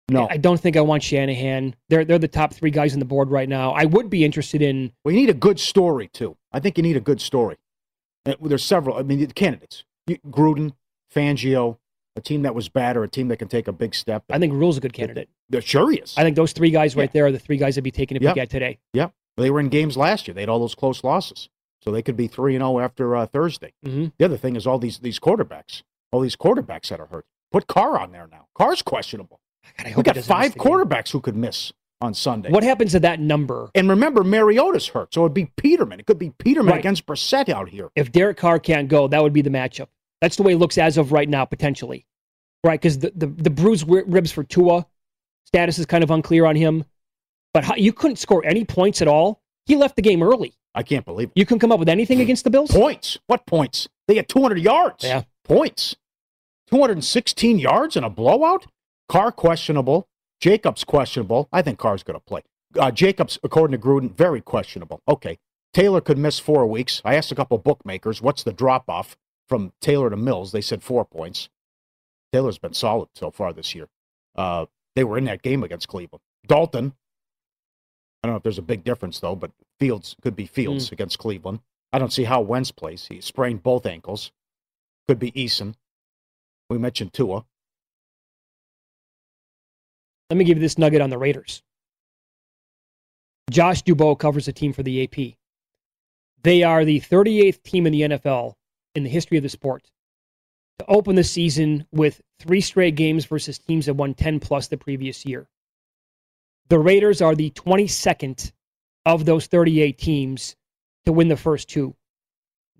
no. 0.09 0.27
I 0.29 0.37
don't 0.37 0.59
think 0.59 0.75
I 0.77 0.81
want 0.81 1.03
Shanahan. 1.03 1.75
They're 1.89 2.03
they're 2.05 2.17
the 2.17 2.27
top 2.27 2.53
three 2.53 2.71
guys 2.71 2.93
on 2.93 2.99
the 2.99 3.05
board 3.05 3.29
right 3.29 3.47
now. 3.47 3.71
I 3.71 3.85
would 3.85 4.09
be 4.09 4.25
interested 4.25 4.61
in 4.63 4.91
Well, 5.05 5.13
you 5.13 5.19
need 5.21 5.29
a 5.29 5.33
good 5.35 5.59
story 5.59 6.07
too. 6.07 6.35
I 6.51 6.59
think 6.59 6.77
you 6.77 6.81
need 6.83 6.97
a 6.97 7.01
good 7.01 7.21
story. 7.21 7.57
There's 8.25 8.63
several. 8.63 8.97
I 8.97 9.03
mean, 9.03 9.19
the 9.19 9.27
candidates: 9.33 9.83
Gruden, 10.09 10.73
Fangio, 11.13 11.77
a 12.15 12.21
team 12.21 12.41
that 12.43 12.53
was 12.55 12.69
bad 12.69 12.97
or 12.97 13.03
a 13.03 13.09
team 13.09 13.27
that 13.29 13.37
can 13.37 13.47
take 13.47 13.67
a 13.67 13.71
big 13.71 13.95
step. 13.95 14.23
I 14.29 14.39
think 14.39 14.53
Rhule's 14.53 14.77
a 14.77 14.81
good 14.81 14.93
candidate. 14.93 15.29
They're 15.49 15.61
sure 15.61 15.89
he 15.91 15.97
is. 15.99 16.13
I 16.17 16.23
think 16.23 16.35
those 16.35 16.53
three 16.53 16.71
guys 16.71 16.95
right 16.95 17.11
there 17.11 17.25
are 17.25 17.31
the 17.31 17.39
three 17.39 17.57
guys 17.57 17.77
I'd 17.77 17.83
be 17.83 17.91
taking 17.91 18.17
if 18.17 18.23
Yep. 18.23 18.35
peek 18.35 18.41
at 18.43 18.49
today. 18.49 18.79
Yep. 18.93 19.13
They 19.37 19.49
were 19.49 19.59
in 19.59 19.69
games 19.69 19.95
last 19.97 20.27
year. 20.27 20.35
They 20.35 20.41
had 20.41 20.49
all 20.49 20.59
those 20.59 20.75
close 20.75 21.03
losses, 21.03 21.49
so 21.81 21.91
they 21.91 22.01
could 22.01 22.17
be 22.17 22.27
three 22.27 22.55
and 22.55 22.61
zero 22.61 22.79
after 22.79 23.15
uh, 23.15 23.25
Thursday. 23.25 23.73
Mm-hmm. 23.85 24.07
The 24.17 24.25
other 24.25 24.37
thing 24.37 24.55
is 24.55 24.67
all 24.67 24.79
these 24.79 24.99
these 24.99 25.19
quarterbacks, 25.19 25.83
all 26.11 26.19
these 26.19 26.35
quarterbacks 26.35 26.89
that 26.89 26.99
are 26.99 27.07
hurt. 27.07 27.25
Put 27.51 27.67
Carr 27.67 27.97
on 27.99 28.11
there 28.11 28.27
now. 28.29 28.47
Carr's 28.55 28.81
questionable. 28.81 29.39
God, 29.77 29.87
I 29.87 29.93
We 29.95 30.03
got 30.03 30.17
five 30.17 30.53
the 30.53 30.59
game. 30.59 30.67
quarterbacks 30.71 31.11
who 31.11 31.19
could 31.21 31.35
miss 31.35 31.71
on 32.01 32.13
Sunday. 32.13 32.49
What 32.49 32.63
happens 32.63 32.91
to 32.93 32.99
that 33.01 33.19
number 33.19 33.69
And 33.75 33.89
remember, 33.89 34.23
Mariota's 34.23 34.87
hurt, 34.87 35.13
so 35.13 35.21
it'd 35.21 35.33
be 35.33 35.51
Peterman. 35.57 35.99
It 35.99 36.05
could 36.05 36.19
be 36.19 36.29
Peterman 36.31 36.71
Right. 36.71 36.79
against 36.79 37.05
Brissett 37.05 37.49
out 37.49 37.69
here. 37.69 37.89
if 37.95 38.11
Derek 38.11 38.37
Carr 38.37 38.59
can't 38.59 38.87
go? 38.87 39.07
That 39.07 39.21
would 39.21 39.33
be 39.33 39.41
the 39.41 39.49
matchup. 39.49 39.87
That's 40.21 40.35
the 40.35 40.43
way 40.43 40.53
it 40.53 40.57
looks 40.57 40.77
as 40.77 40.97
of 40.97 41.11
right 41.11 41.27
now, 41.29 41.45
potentially. 41.45 42.05
Right, 42.63 42.79
because 42.79 42.99
the, 42.99 43.13
the 43.15 43.27
the 43.27 43.49
bruised 43.49 43.87
ribs 43.87 44.33
for 44.33 44.43
Tua 44.43 44.85
status 45.45 45.79
is 45.79 45.85
kind 45.85 46.03
of 46.03 46.11
unclear 46.11 46.45
on 46.45 46.57
him. 46.57 46.83
But 47.53 47.63
how, 47.63 47.75
you 47.75 47.93
couldn't 47.93 48.17
score 48.17 48.43
any 48.45 48.65
points 48.65 49.01
at 49.01 49.07
all. 49.07 49.41
He 49.65 49.77
left 49.77 49.95
the 49.95 50.01
game 50.01 50.21
early. 50.21 50.53
I 50.75 50.83
can't 50.83 51.05
believe 51.05 51.29
it. 51.29 51.33
You 51.35 51.45
couldn't 51.45 51.59
come 51.59 51.71
up 51.71 51.79
with 51.79 51.87
anything 51.87 52.19
against 52.19 52.43
the 52.43 52.49
Bills. 52.49 52.69
Points. 52.69 53.17
What 53.27 53.45
points? 53.45 53.87
They 54.09 54.15
had 54.17 54.27
200 54.27 54.59
yards. 54.59 55.05
Yeah. 55.05 55.23
Points. 55.45 55.95
216 56.69 57.59
yards 57.59 57.95
in 57.95 58.03
a 58.03 58.09
blowout? 58.09 58.67
Carr 59.07 59.31
questionable. 59.31 60.08
Jacobs 60.39 60.83
questionable. 60.83 61.49
I 61.51 61.61
think 61.61 61.79
Carr's 61.79 62.03
going 62.03 62.19
to 62.19 62.25
play. 62.25 62.41
Uh, 62.77 62.91
Jacobs, 62.91 63.39
according 63.43 63.79
to 63.79 63.85
Gruden, 63.85 64.15
very 64.15 64.41
questionable. 64.41 65.01
Okay. 65.07 65.37
Taylor 65.73 66.01
could 66.01 66.17
miss 66.17 66.39
four 66.39 66.65
weeks. 66.65 67.01
I 67.05 67.15
asked 67.15 67.31
a 67.31 67.35
couple 67.35 67.57
bookmakers, 67.57 68.21
what's 68.21 68.43
the 68.43 68.53
drop 68.53 68.89
off 68.89 69.17
from 69.47 69.73
Taylor 69.81 70.09
to 70.09 70.17
Mills? 70.17 70.51
They 70.51 70.61
said 70.61 70.81
four 70.83 71.05
points. 71.05 71.49
Taylor's 72.33 72.57
been 72.57 72.73
solid 72.73 73.09
so 73.15 73.31
far 73.31 73.53
this 73.53 73.75
year. 73.75 73.87
Uh, 74.35 74.65
they 74.95 75.03
were 75.03 75.17
in 75.17 75.25
that 75.25 75.41
game 75.41 75.63
against 75.63 75.87
Cleveland. 75.87 76.21
Dalton, 76.47 76.93
I 78.21 78.27
don't 78.27 78.33
know 78.33 78.37
if 78.37 78.43
there's 78.43 78.57
a 78.57 78.63
big 78.63 78.83
difference 78.83 79.19
though, 79.19 79.35
but 79.35 79.51
Fields 79.79 80.15
could 80.21 80.35
be 80.35 80.45
Fields 80.45 80.91
against 80.91 81.19
Cleveland. 81.19 81.59
I 81.91 81.99
don't 81.99 82.13
see 82.13 82.25
how 82.25 82.41
Wentz 82.41 82.71
plays. 82.71 83.07
He 83.07 83.21
sprained 83.21 83.63
both 83.63 83.85
ankles. 83.85 84.31
Could 85.07 85.19
be 85.19 85.31
Eason. 85.31 85.75
We 86.69 86.77
mentioned 86.77 87.13
Tua. 87.13 87.45
Let 90.29 90.37
me 90.37 90.45
give 90.45 90.57
you 90.57 90.61
this 90.61 90.77
nugget 90.77 91.01
on 91.01 91.09
the 91.09 91.17
Raiders. 91.17 91.61
Josh 93.49 93.83
Dubow 93.83 94.17
covers 94.17 94.47
a 94.47 94.53
team 94.53 94.73
for 94.73 94.83
the 94.83 95.03
AP. 95.03 95.35
They 96.43 96.63
are 96.63 96.85
the 96.85 96.99
38th 97.01 97.63
team 97.63 97.87
in 97.87 97.93
the 97.93 98.01
NFL 98.01 98.53
in 98.95 99.03
the 99.03 99.09
history 99.09 99.37
of 99.37 99.43
the 99.43 99.49
sport 99.49 99.89
to 100.77 100.85
open 100.87 101.15
the 101.15 101.23
season 101.23 101.85
with 101.91 102.21
three 102.39 102.61
straight 102.61 102.95
games 102.95 103.25
versus 103.25 103.57
teams 103.57 103.87
that 103.87 103.95
won 103.95 104.13
10 104.13 104.39
plus 104.39 104.67
the 104.67 104.77
previous 104.77 105.25
year. 105.25 105.49
The 106.69 106.79
Raiders 106.79 107.21
are 107.21 107.35
the 107.35 107.49
22nd 107.51 108.51
of 109.05 109.25
those 109.25 109.47
38 109.47 109.97
teams 109.97 110.55
to 111.05 111.11
win 111.11 111.27
the 111.27 111.35
first 111.35 111.67
two. 111.69 111.95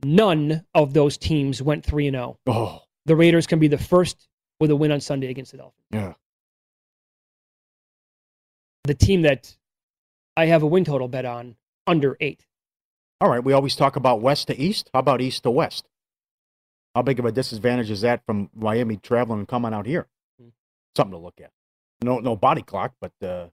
None 0.03 0.63
of 0.73 0.93
those 0.93 1.17
teams 1.17 1.61
went 1.61 1.83
3 1.83 2.07
and 2.07 2.15
0. 2.15 2.37
Oh, 2.47 2.79
The 3.05 3.15
Raiders 3.15 3.47
can 3.47 3.59
be 3.59 3.67
the 3.67 3.77
first 3.77 4.29
with 4.59 4.69
a 4.71 4.75
win 4.75 4.91
on 4.91 5.01
Sunday 5.01 5.29
against 5.29 5.51
the 5.51 5.57
Dolphins. 5.57 5.83
yeah. 5.91 6.13
The 8.83 8.93
team 8.93 9.23
that 9.23 9.55
I 10.35 10.45
have 10.47 10.63
a 10.63 10.67
win 10.67 10.85
total 10.85 11.07
bet 11.07 11.25
on 11.25 11.55
under 11.85 12.17
eight. 12.19 12.45
All 13.21 13.29
right. 13.29 13.43
We 13.43 13.53
always 13.53 13.75
talk 13.75 13.95
about 13.95 14.21
west 14.21 14.47
to 14.47 14.59
east. 14.59 14.89
How 14.93 14.99
about 14.99 15.21
east 15.21 15.43
to 15.43 15.51
west? 15.51 15.87
How 16.95 17.01
big 17.01 17.19
of 17.19 17.25
a 17.25 17.31
disadvantage 17.31 17.91
is 17.91 18.01
that 18.01 18.25
from 18.25 18.49
Miami 18.55 18.97
traveling 18.97 19.39
and 19.39 19.47
coming 19.47 19.73
out 19.73 19.85
here? 19.85 20.07
Something 20.95 21.11
to 21.11 21.17
look 21.17 21.39
at. 21.41 21.51
No, 22.01 22.19
no 22.19 22.35
body 22.35 22.61
clock, 22.61 22.93
but 22.99 23.11
uh, 23.21 23.47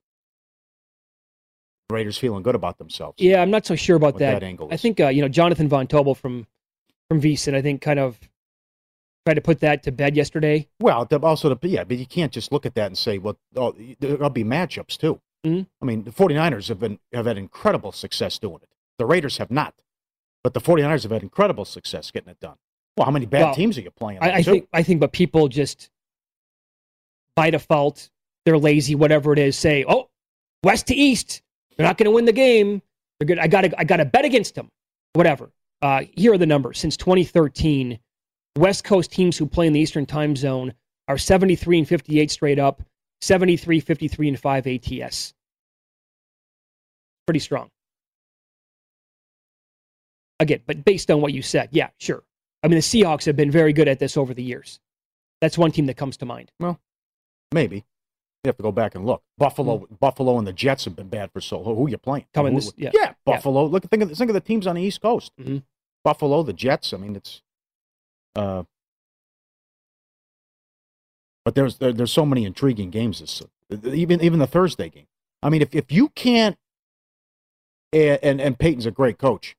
Raiders 1.91 2.17
feeling 2.17 2.43
good 2.43 2.55
about 2.55 2.79
themselves. 2.79 3.21
Yeah, 3.21 3.43
I'm 3.43 3.51
not 3.51 3.67
so 3.67 3.77
sure 3.77 3.97
about 3.97 4.19
that. 4.19 4.41
that 4.41 4.43
angle 4.43 4.69
I 4.71 4.77
think 4.77 5.01
uh, 5.01 5.09
you 5.09 5.23
know 5.23 5.29
Jonathan 5.29 5.69
Von 5.69 5.87
Tobel 5.87 6.15
from 6.15 6.47
from 7.09 7.21
VSiN, 7.21 7.55
I 7.55 7.63
think 7.63 7.81
kind 7.81 7.99
of 7.99 8.19
tried 9.27 9.35
to 9.35 9.41
put 9.41 9.59
that 9.59 9.83
to 9.83 9.91
bed 9.91 10.17
yesterday. 10.17 10.69
Well, 10.79 11.05
the- 11.05 11.19
also, 11.21 11.53
the, 11.53 11.69
yeah, 11.69 11.83
but 11.83 11.97
you 11.97 12.07
can't 12.07 12.31
just 12.33 12.53
look 12.53 12.65
at 12.65 12.75
that 12.77 12.87
and 12.87 12.97
say, 12.97 13.19
well, 13.19 13.37
oh, 13.57 13.75
there'll 13.99 14.31
be 14.31 14.45
matchups 14.45 14.97
too. 14.97 15.21
Mhm. 15.45 15.67
I 15.83 15.85
mean, 15.85 16.05
the 16.05 16.13
49ers 16.13 16.69
have 16.69 16.79
been 16.79 16.99
have 17.13 17.27
had 17.27 17.37
incredible 17.37 17.91
success 17.93 18.39
doing 18.39 18.61
it. 18.63 18.69
The 18.99 19.05
Raiders 19.07 19.39
have 19.39 19.51
not. 19.51 19.75
But 20.45 20.55
the 20.55 20.61
49ers 20.61 21.03
have 21.03 21.11
had 21.11 21.23
incredible 21.25 21.65
success 21.65 22.11
getting 22.13 22.31
it 22.31 22.39
done. 22.39 22.57
Well, 22.97 23.05
how 23.05 23.11
many 23.11 23.27
bad 23.27 23.43
Well, 23.43 23.55
teams 23.55 23.77
are 23.77 23.81
you 23.81 23.91
playing? 23.91 24.21
I, 24.23 24.31
I 24.31 24.43
think 24.43 24.69
I 24.73 24.83
think, 24.85 25.01
but 25.01 25.13
people 25.13 25.49
just 25.49 25.91
by 27.35 27.51
default 27.51 28.11
they're 28.45 28.59
lazy, 28.59 28.95
whatever 28.95 29.33
it 29.33 29.41
is. 29.41 29.59
Say, 29.59 29.85
oh, 29.89 30.09
west 30.63 30.87
to 30.87 30.95
east, 30.95 31.43
they're 31.77 31.85
not 31.87 31.99
going 31.99 32.05
to 32.05 32.13
win 32.13 32.27
the 32.27 32.33
game. 32.33 32.81
They're 33.19 33.27
good. 33.27 33.41
I 33.41 33.49
got 33.49 33.63
to 33.63 33.79
I 33.81 33.83
got 33.83 33.97
to 33.97 34.05
bet 34.05 34.25
against 34.25 34.55
them. 34.55 34.71
Whatever. 35.15 35.51
Uh, 35.83 36.05
here 36.13 36.33
are 36.33 36.39
the 36.39 36.47
numbers 36.47 36.79
since 36.79 36.97
2013. 36.97 37.99
West 38.57 38.85
Coast 38.85 39.11
teams 39.13 39.37
who 39.37 39.47
play 39.47 39.67
in 39.67 39.73
the 39.73 39.81
Eastern 39.81 40.07
Time 40.07 40.35
Zone 40.35 40.73
are 41.09 41.19
73 41.19 41.79
and 41.79 41.89
58 41.89 42.31
straight 42.31 42.59
up, 42.59 42.83
73, 43.21 43.81
53 43.81 44.29
and 44.29 44.39
5 44.41 44.67
ATS. 44.67 45.35
Pretty 47.27 47.41
strong. 47.41 47.71
Again, 50.41 50.61
but 50.67 50.85
based 50.85 51.11
on 51.11 51.21
what 51.21 51.33
you 51.33 51.43
said, 51.43 51.71
yeah, 51.73 51.89
sure. 51.99 52.23
I 52.63 52.69
mean, 52.69 52.77
the 52.77 52.83
Seahawks 52.83 53.25
have 53.27 53.37
been 53.37 53.51
very 53.51 53.73
good 53.73 53.89
at 53.89 53.99
this 53.99 54.17
over 54.17 54.35
the 54.35 54.43
years. 54.43 54.81
That's 55.41 55.57
one 55.57 55.71
team 55.71 55.87
that 55.87 55.97
comes 55.97 56.17
to 56.19 56.27
mind. 56.27 56.51
Well, 56.61 56.79
maybe. 57.53 57.85
You 58.45 58.49
have 58.51 58.57
to 58.59 58.63
go 58.63 58.73
back 58.73 58.95
and 58.95 59.05
look. 59.07 59.23
Buffalo, 59.39 59.87
Buffalo, 59.99 60.39
and 60.39 60.47
the 60.47 60.53
Jets 60.53 60.85
have 60.85 60.95
been 60.95 61.09
bad 61.09 61.33
for 61.33 61.41
so 61.41 61.61
long. 61.61 61.75
Who 61.77 61.87
are 61.87 61.89
you 61.89 61.99
playing? 61.99 62.27
Coming 62.33 62.53
Who- 62.55 62.61
this- 62.61 62.73
yeah. 62.77 62.91
yeah, 62.95 63.15
Buffalo. 63.25 63.67
Look, 63.67 63.85
think 63.91 64.03
of 64.03 64.13
think 64.17 64.31
of 64.31 64.35
the 64.35 64.41
teams 64.41 64.67
on 64.67 64.77
the 64.77 64.83
East 64.83 65.01
Coast. 65.01 65.33
Mhm. 65.41 65.63
Buffalo, 66.05 66.43
the 66.43 66.53
Jets. 66.53 66.93
I 66.93 66.99
mean, 66.99 67.17
it's 67.17 67.43
uh, 68.37 68.63
But 71.47 71.55
there's 71.55 71.79
there, 71.79 71.93
there's 71.93 72.13
so 72.13 72.27
many 72.27 72.45
intriguing 72.45 72.91
games 72.91 73.21
this 73.21 73.41
even 73.85 74.21
even 74.21 74.41
the 74.41 74.49
Thursday 74.49 74.89
game. 74.89 75.07
I 75.45 75.49
mean, 75.49 75.63
if 75.63 75.77
if 75.77 75.93
you 75.93 76.09
can't 76.09 76.57
and 77.93 78.19
and, 78.21 78.41
and 78.41 78.59
Payton's 78.59 78.85
a 78.85 78.91
great 78.91 79.17
coach, 79.17 79.55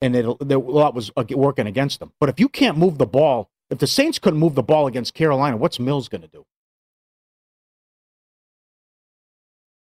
and 0.00 0.14
it 0.14 0.24
a 0.24 0.58
lot 0.58 0.94
was 0.94 1.10
working 1.30 1.66
against 1.66 1.98
them. 1.98 2.12
But 2.20 2.28
if 2.28 2.38
you 2.38 2.48
can't 2.48 2.78
move 2.78 2.98
the 2.98 3.06
ball, 3.06 3.50
if 3.68 3.78
the 3.78 3.88
Saints 3.88 4.20
couldn't 4.20 4.38
move 4.38 4.54
the 4.54 4.62
ball 4.62 4.86
against 4.86 5.12
Carolina, 5.12 5.56
what's 5.56 5.80
Mills 5.80 6.08
going 6.08 6.22
to 6.22 6.28
do? 6.28 6.44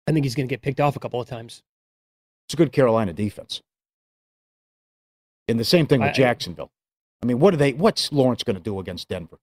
I 0.06 0.12
think 0.12 0.24
he's 0.24 0.36
going 0.36 0.46
to 0.46 0.52
get 0.52 0.62
picked 0.62 0.78
off 0.78 0.94
a 0.94 1.00
couple 1.00 1.20
of 1.20 1.28
times. 1.28 1.64
It's 2.46 2.54
a 2.54 2.56
good 2.56 2.70
Carolina 2.70 3.12
defense. 3.12 3.60
And 5.48 5.58
the 5.58 5.64
same 5.64 5.88
thing 5.88 6.00
with 6.00 6.10
I, 6.10 6.12
Jacksonville. 6.12 6.70
I 7.22 7.26
mean, 7.26 7.38
what 7.38 7.54
are 7.54 7.56
they? 7.56 7.72
What's 7.72 8.12
Lawrence 8.12 8.42
going 8.42 8.56
to 8.56 8.62
do 8.62 8.78
against 8.80 9.08
Denver? 9.08 9.38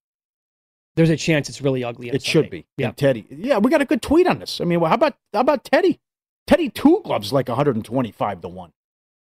There's 0.96 1.10
a 1.10 1.18
chance 1.18 1.48
it's 1.48 1.62
really 1.62 1.84
ugly. 1.84 2.10
It 2.10 2.24
should 2.24 2.50
be. 2.50 2.66
Yeah, 2.78 2.88
and 2.88 2.98
Teddy. 2.98 3.26
Yeah, 3.30 3.60
we 3.60 3.72
got 3.72 3.82
a 3.82 3.86
good 3.86 4.02
tweet 4.02 4.28
on 4.28 4.40
this. 4.40 4.60
I 4.60 4.66
mean, 4.66 4.82
how 4.82 4.94
about 4.94 5.16
how 5.34 5.42
about 5.42 5.64
Teddy? 5.64 6.00
Teddy 6.46 6.70
two 6.70 7.02
gloves 7.06 7.32
like 7.32 7.48
125 7.48 8.42
to 8.42 8.48
one. 8.48 8.74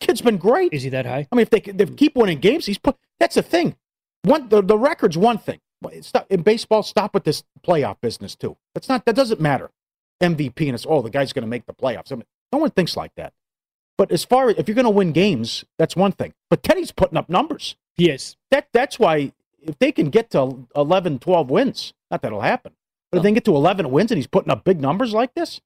Kid's 0.00 0.22
been 0.22 0.36
great. 0.36 0.72
Is 0.72 0.84
he 0.84 0.88
that 0.90 1.04
high? 1.04 1.26
I 1.30 1.36
mean, 1.36 1.42
if 1.42 1.50
they, 1.50 1.60
they 1.60 1.84
keep 1.84 2.16
winning 2.16 2.38
games, 2.38 2.66
he's 2.66 2.78
put. 2.78 2.96
That's 3.18 3.34
the 3.34 3.42
thing. 3.42 3.76
One 4.22 4.48
the, 4.48 4.62
the 4.62 4.78
record's 4.78 5.18
one 5.18 5.38
thing. 5.38 5.60
Stop, 6.00 6.26
in 6.30 6.42
baseball, 6.42 6.82
stop 6.82 7.14
with 7.14 7.24
this 7.24 7.44
playoff 7.64 8.00
business 8.00 8.34
too. 8.34 8.56
That's 8.74 8.88
not 8.88 9.04
that 9.04 9.14
doesn't 9.14 9.40
matter. 9.40 9.70
MVP 10.22 10.66
and 10.66 10.74
it's 10.74 10.86
oh 10.88 11.02
the 11.02 11.10
guy's 11.10 11.32
going 11.32 11.42
to 11.42 11.48
make 11.48 11.66
the 11.66 11.74
playoffs. 11.74 12.12
I 12.12 12.16
mean, 12.16 12.24
no 12.52 12.58
one 12.58 12.70
thinks 12.70 12.96
like 12.96 13.12
that. 13.16 13.32
But 13.96 14.10
as 14.12 14.24
far 14.24 14.48
as 14.48 14.56
if 14.56 14.68
you're 14.68 14.74
going 14.74 14.84
to 14.84 14.90
win 14.90 15.12
games, 15.12 15.64
that's 15.76 15.96
one 15.96 16.12
thing. 16.12 16.34
But 16.50 16.62
Teddy's 16.62 16.92
putting 16.92 17.18
up 17.18 17.28
numbers. 17.28 17.76
He 17.98 18.08
is. 18.08 18.36
That 18.50 18.68
that's 18.72 18.98
why 18.98 19.32
if 19.60 19.78
they 19.78 19.92
can 19.92 20.08
get 20.08 20.30
to 20.30 20.66
11, 20.74 21.18
12 21.18 21.50
wins, 21.50 21.92
not 22.10 22.22
that'll 22.22 22.40
happen. 22.40 22.72
But 23.10 23.16
no. 23.16 23.20
if 23.20 23.22
they 23.24 23.28
can 23.28 23.34
get 23.34 23.44
to 23.46 23.56
11 23.56 23.90
wins 23.90 24.10
and 24.10 24.18
he's 24.18 24.26
putting 24.26 24.50
up 24.50 24.64
big 24.64 24.80
numbers 24.80 25.12
like 25.12 25.34
this, 25.34 25.60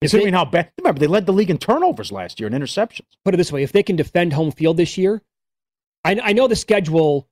considering 0.00 0.32
they, 0.32 0.38
how 0.38 0.44
bad. 0.44 0.70
Remember, 0.78 1.00
they 1.00 1.06
led 1.06 1.26
the 1.26 1.32
league 1.32 1.50
in 1.50 1.58
turnovers 1.58 2.12
last 2.12 2.38
year 2.40 2.46
and 2.46 2.54
interceptions. 2.54 3.06
Put 3.24 3.34
it 3.34 3.36
this 3.36 3.52
way: 3.52 3.62
if 3.62 3.72
they 3.72 3.82
can 3.82 3.96
defend 3.96 4.32
home 4.32 4.52
field 4.52 4.76
this 4.76 4.96
year, 4.96 5.20
I, 6.04 6.18
I 6.22 6.32
know 6.32 6.46
the 6.46 6.56
schedule. 6.56 7.28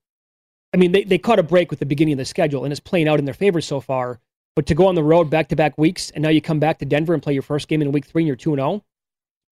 I 0.74 0.78
mean, 0.78 0.92
they, 0.92 1.04
they 1.04 1.18
caught 1.18 1.38
a 1.38 1.42
break 1.42 1.70
with 1.70 1.80
the 1.80 1.86
beginning 1.86 2.14
of 2.14 2.18
the 2.18 2.24
schedule, 2.24 2.64
and 2.64 2.72
it's 2.72 2.80
playing 2.80 3.06
out 3.06 3.18
in 3.18 3.26
their 3.26 3.34
favor 3.34 3.60
so 3.60 3.78
far. 3.80 4.20
But 4.56 4.66
to 4.66 4.74
go 4.74 4.86
on 4.86 4.94
the 4.94 5.04
road 5.04 5.30
back 5.30 5.48
to 5.48 5.56
back 5.56 5.78
weeks, 5.78 6.10
and 6.10 6.22
now 6.22 6.30
you 6.30 6.40
come 6.40 6.58
back 6.58 6.78
to 6.78 6.84
Denver 6.84 7.14
and 7.14 7.22
play 7.22 7.32
your 7.34 7.42
first 7.42 7.68
game 7.68 7.80
in 7.80 7.92
week 7.92 8.06
three, 8.06 8.22
and 8.22 8.26
you're 8.26 8.36
two 8.36 8.52
and 8.52 8.58
zero, 8.58 8.70
oh, 8.70 8.84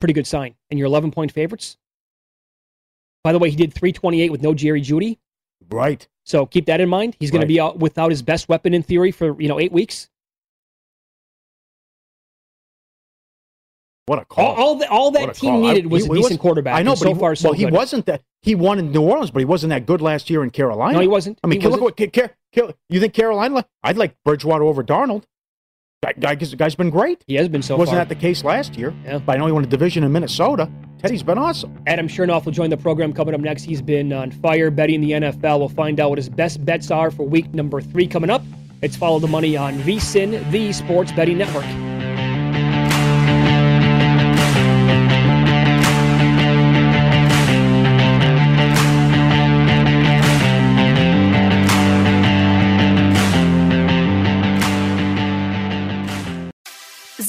pretty 0.00 0.14
good 0.14 0.26
sign. 0.26 0.54
And 0.70 0.78
you're 0.78 0.86
11 0.86 1.10
point 1.10 1.32
favorites. 1.32 1.76
By 3.22 3.32
the 3.32 3.38
way, 3.38 3.50
he 3.50 3.56
did 3.56 3.72
328 3.72 4.30
with 4.30 4.42
no 4.42 4.54
Jerry 4.54 4.80
Jeudy. 4.80 5.18
Right. 5.70 6.06
So 6.24 6.46
keep 6.46 6.66
that 6.66 6.80
in 6.80 6.88
mind. 6.88 7.16
He's 7.18 7.30
going 7.30 7.40
right. 7.40 7.44
to 7.44 7.48
be 7.48 7.60
out 7.60 7.78
without 7.78 8.10
his 8.10 8.22
best 8.22 8.48
weapon 8.48 8.74
in 8.74 8.82
theory 8.82 9.10
for 9.10 9.40
you 9.40 9.48
know 9.48 9.60
eight 9.60 9.72
weeks. 9.72 10.08
What 14.06 14.18
a 14.18 14.24
call! 14.24 14.46
All, 14.46 14.54
all, 14.56 14.74
the, 14.74 14.90
all 14.90 15.10
that 15.12 15.34
team 15.34 15.50
call. 15.50 15.60
needed 15.60 15.86
was 15.86 16.04
he, 16.04 16.10
a 16.10 16.14
decent 16.14 16.40
quarterback. 16.40 16.76
I 16.76 16.82
know, 16.82 16.92
but 16.92 16.98
so 16.98 17.14
he, 17.14 17.20
far, 17.20 17.34
so 17.36 17.48
well, 17.50 17.58
he 17.58 17.66
wasn't 17.66 18.06
that. 18.06 18.22
He 18.42 18.54
won 18.56 18.78
in 18.78 18.90
New 18.90 19.02
Orleans, 19.02 19.30
but 19.30 19.38
he 19.38 19.44
wasn't 19.44 19.70
that 19.70 19.86
good 19.86 20.00
last 20.00 20.30
year 20.30 20.42
in 20.42 20.50
Carolina. 20.50 20.94
No, 20.94 21.00
he 21.00 21.06
wasn't. 21.06 21.38
I 21.44 21.46
mean, 21.46 21.60
he 21.60 21.68
look 21.68 21.80
what 21.80 22.00
you 22.00 23.00
think 23.00 23.14
Carolina? 23.14 23.64
I'd 23.84 23.96
like 23.96 24.16
Bridgewater 24.24 24.64
over 24.64 24.82
Darnold. 24.82 25.24
Guy, 26.02 26.14
guy, 26.18 26.34
guy's 26.34 26.74
been 26.74 26.88
great. 26.88 27.22
He 27.26 27.34
has 27.34 27.46
been 27.50 27.60
so 27.60 27.76
Wasn't 27.76 27.94
far. 27.94 28.04
that 28.04 28.08
the 28.08 28.18
case 28.18 28.42
last 28.42 28.74
year? 28.74 28.94
Yeah. 29.04 29.18
But 29.18 29.36
I 29.36 29.38
know 29.38 29.44
he 29.46 29.52
won 29.52 29.64
a 29.64 29.66
division 29.66 30.02
in 30.02 30.10
Minnesota. 30.10 30.70
Teddy's 30.98 31.22
been 31.22 31.36
awesome. 31.36 31.78
Adam 31.86 32.08
Chernoff 32.08 32.46
will 32.46 32.52
join 32.52 32.70
the 32.70 32.76
program 32.78 33.12
coming 33.12 33.34
up 33.34 33.40
next. 33.42 33.64
He's 33.64 33.82
been 33.82 34.10
on 34.10 34.30
fire 34.30 34.70
betting 34.70 35.02
the 35.02 35.10
NFL. 35.10 35.58
We'll 35.58 35.68
find 35.68 36.00
out 36.00 36.08
what 36.08 36.18
his 36.18 36.30
best 36.30 36.64
bets 36.64 36.90
are 36.90 37.10
for 37.10 37.24
week 37.24 37.52
number 37.52 37.82
three 37.82 38.06
coming 38.06 38.30
up. 38.30 38.42
It's 38.80 38.96
Follow 38.96 39.18
the 39.18 39.28
Money 39.28 39.58
on 39.58 39.74
VSIN, 39.80 40.50
the 40.50 40.72
Sports 40.72 41.12
Betting 41.12 41.36
Network. 41.36 41.66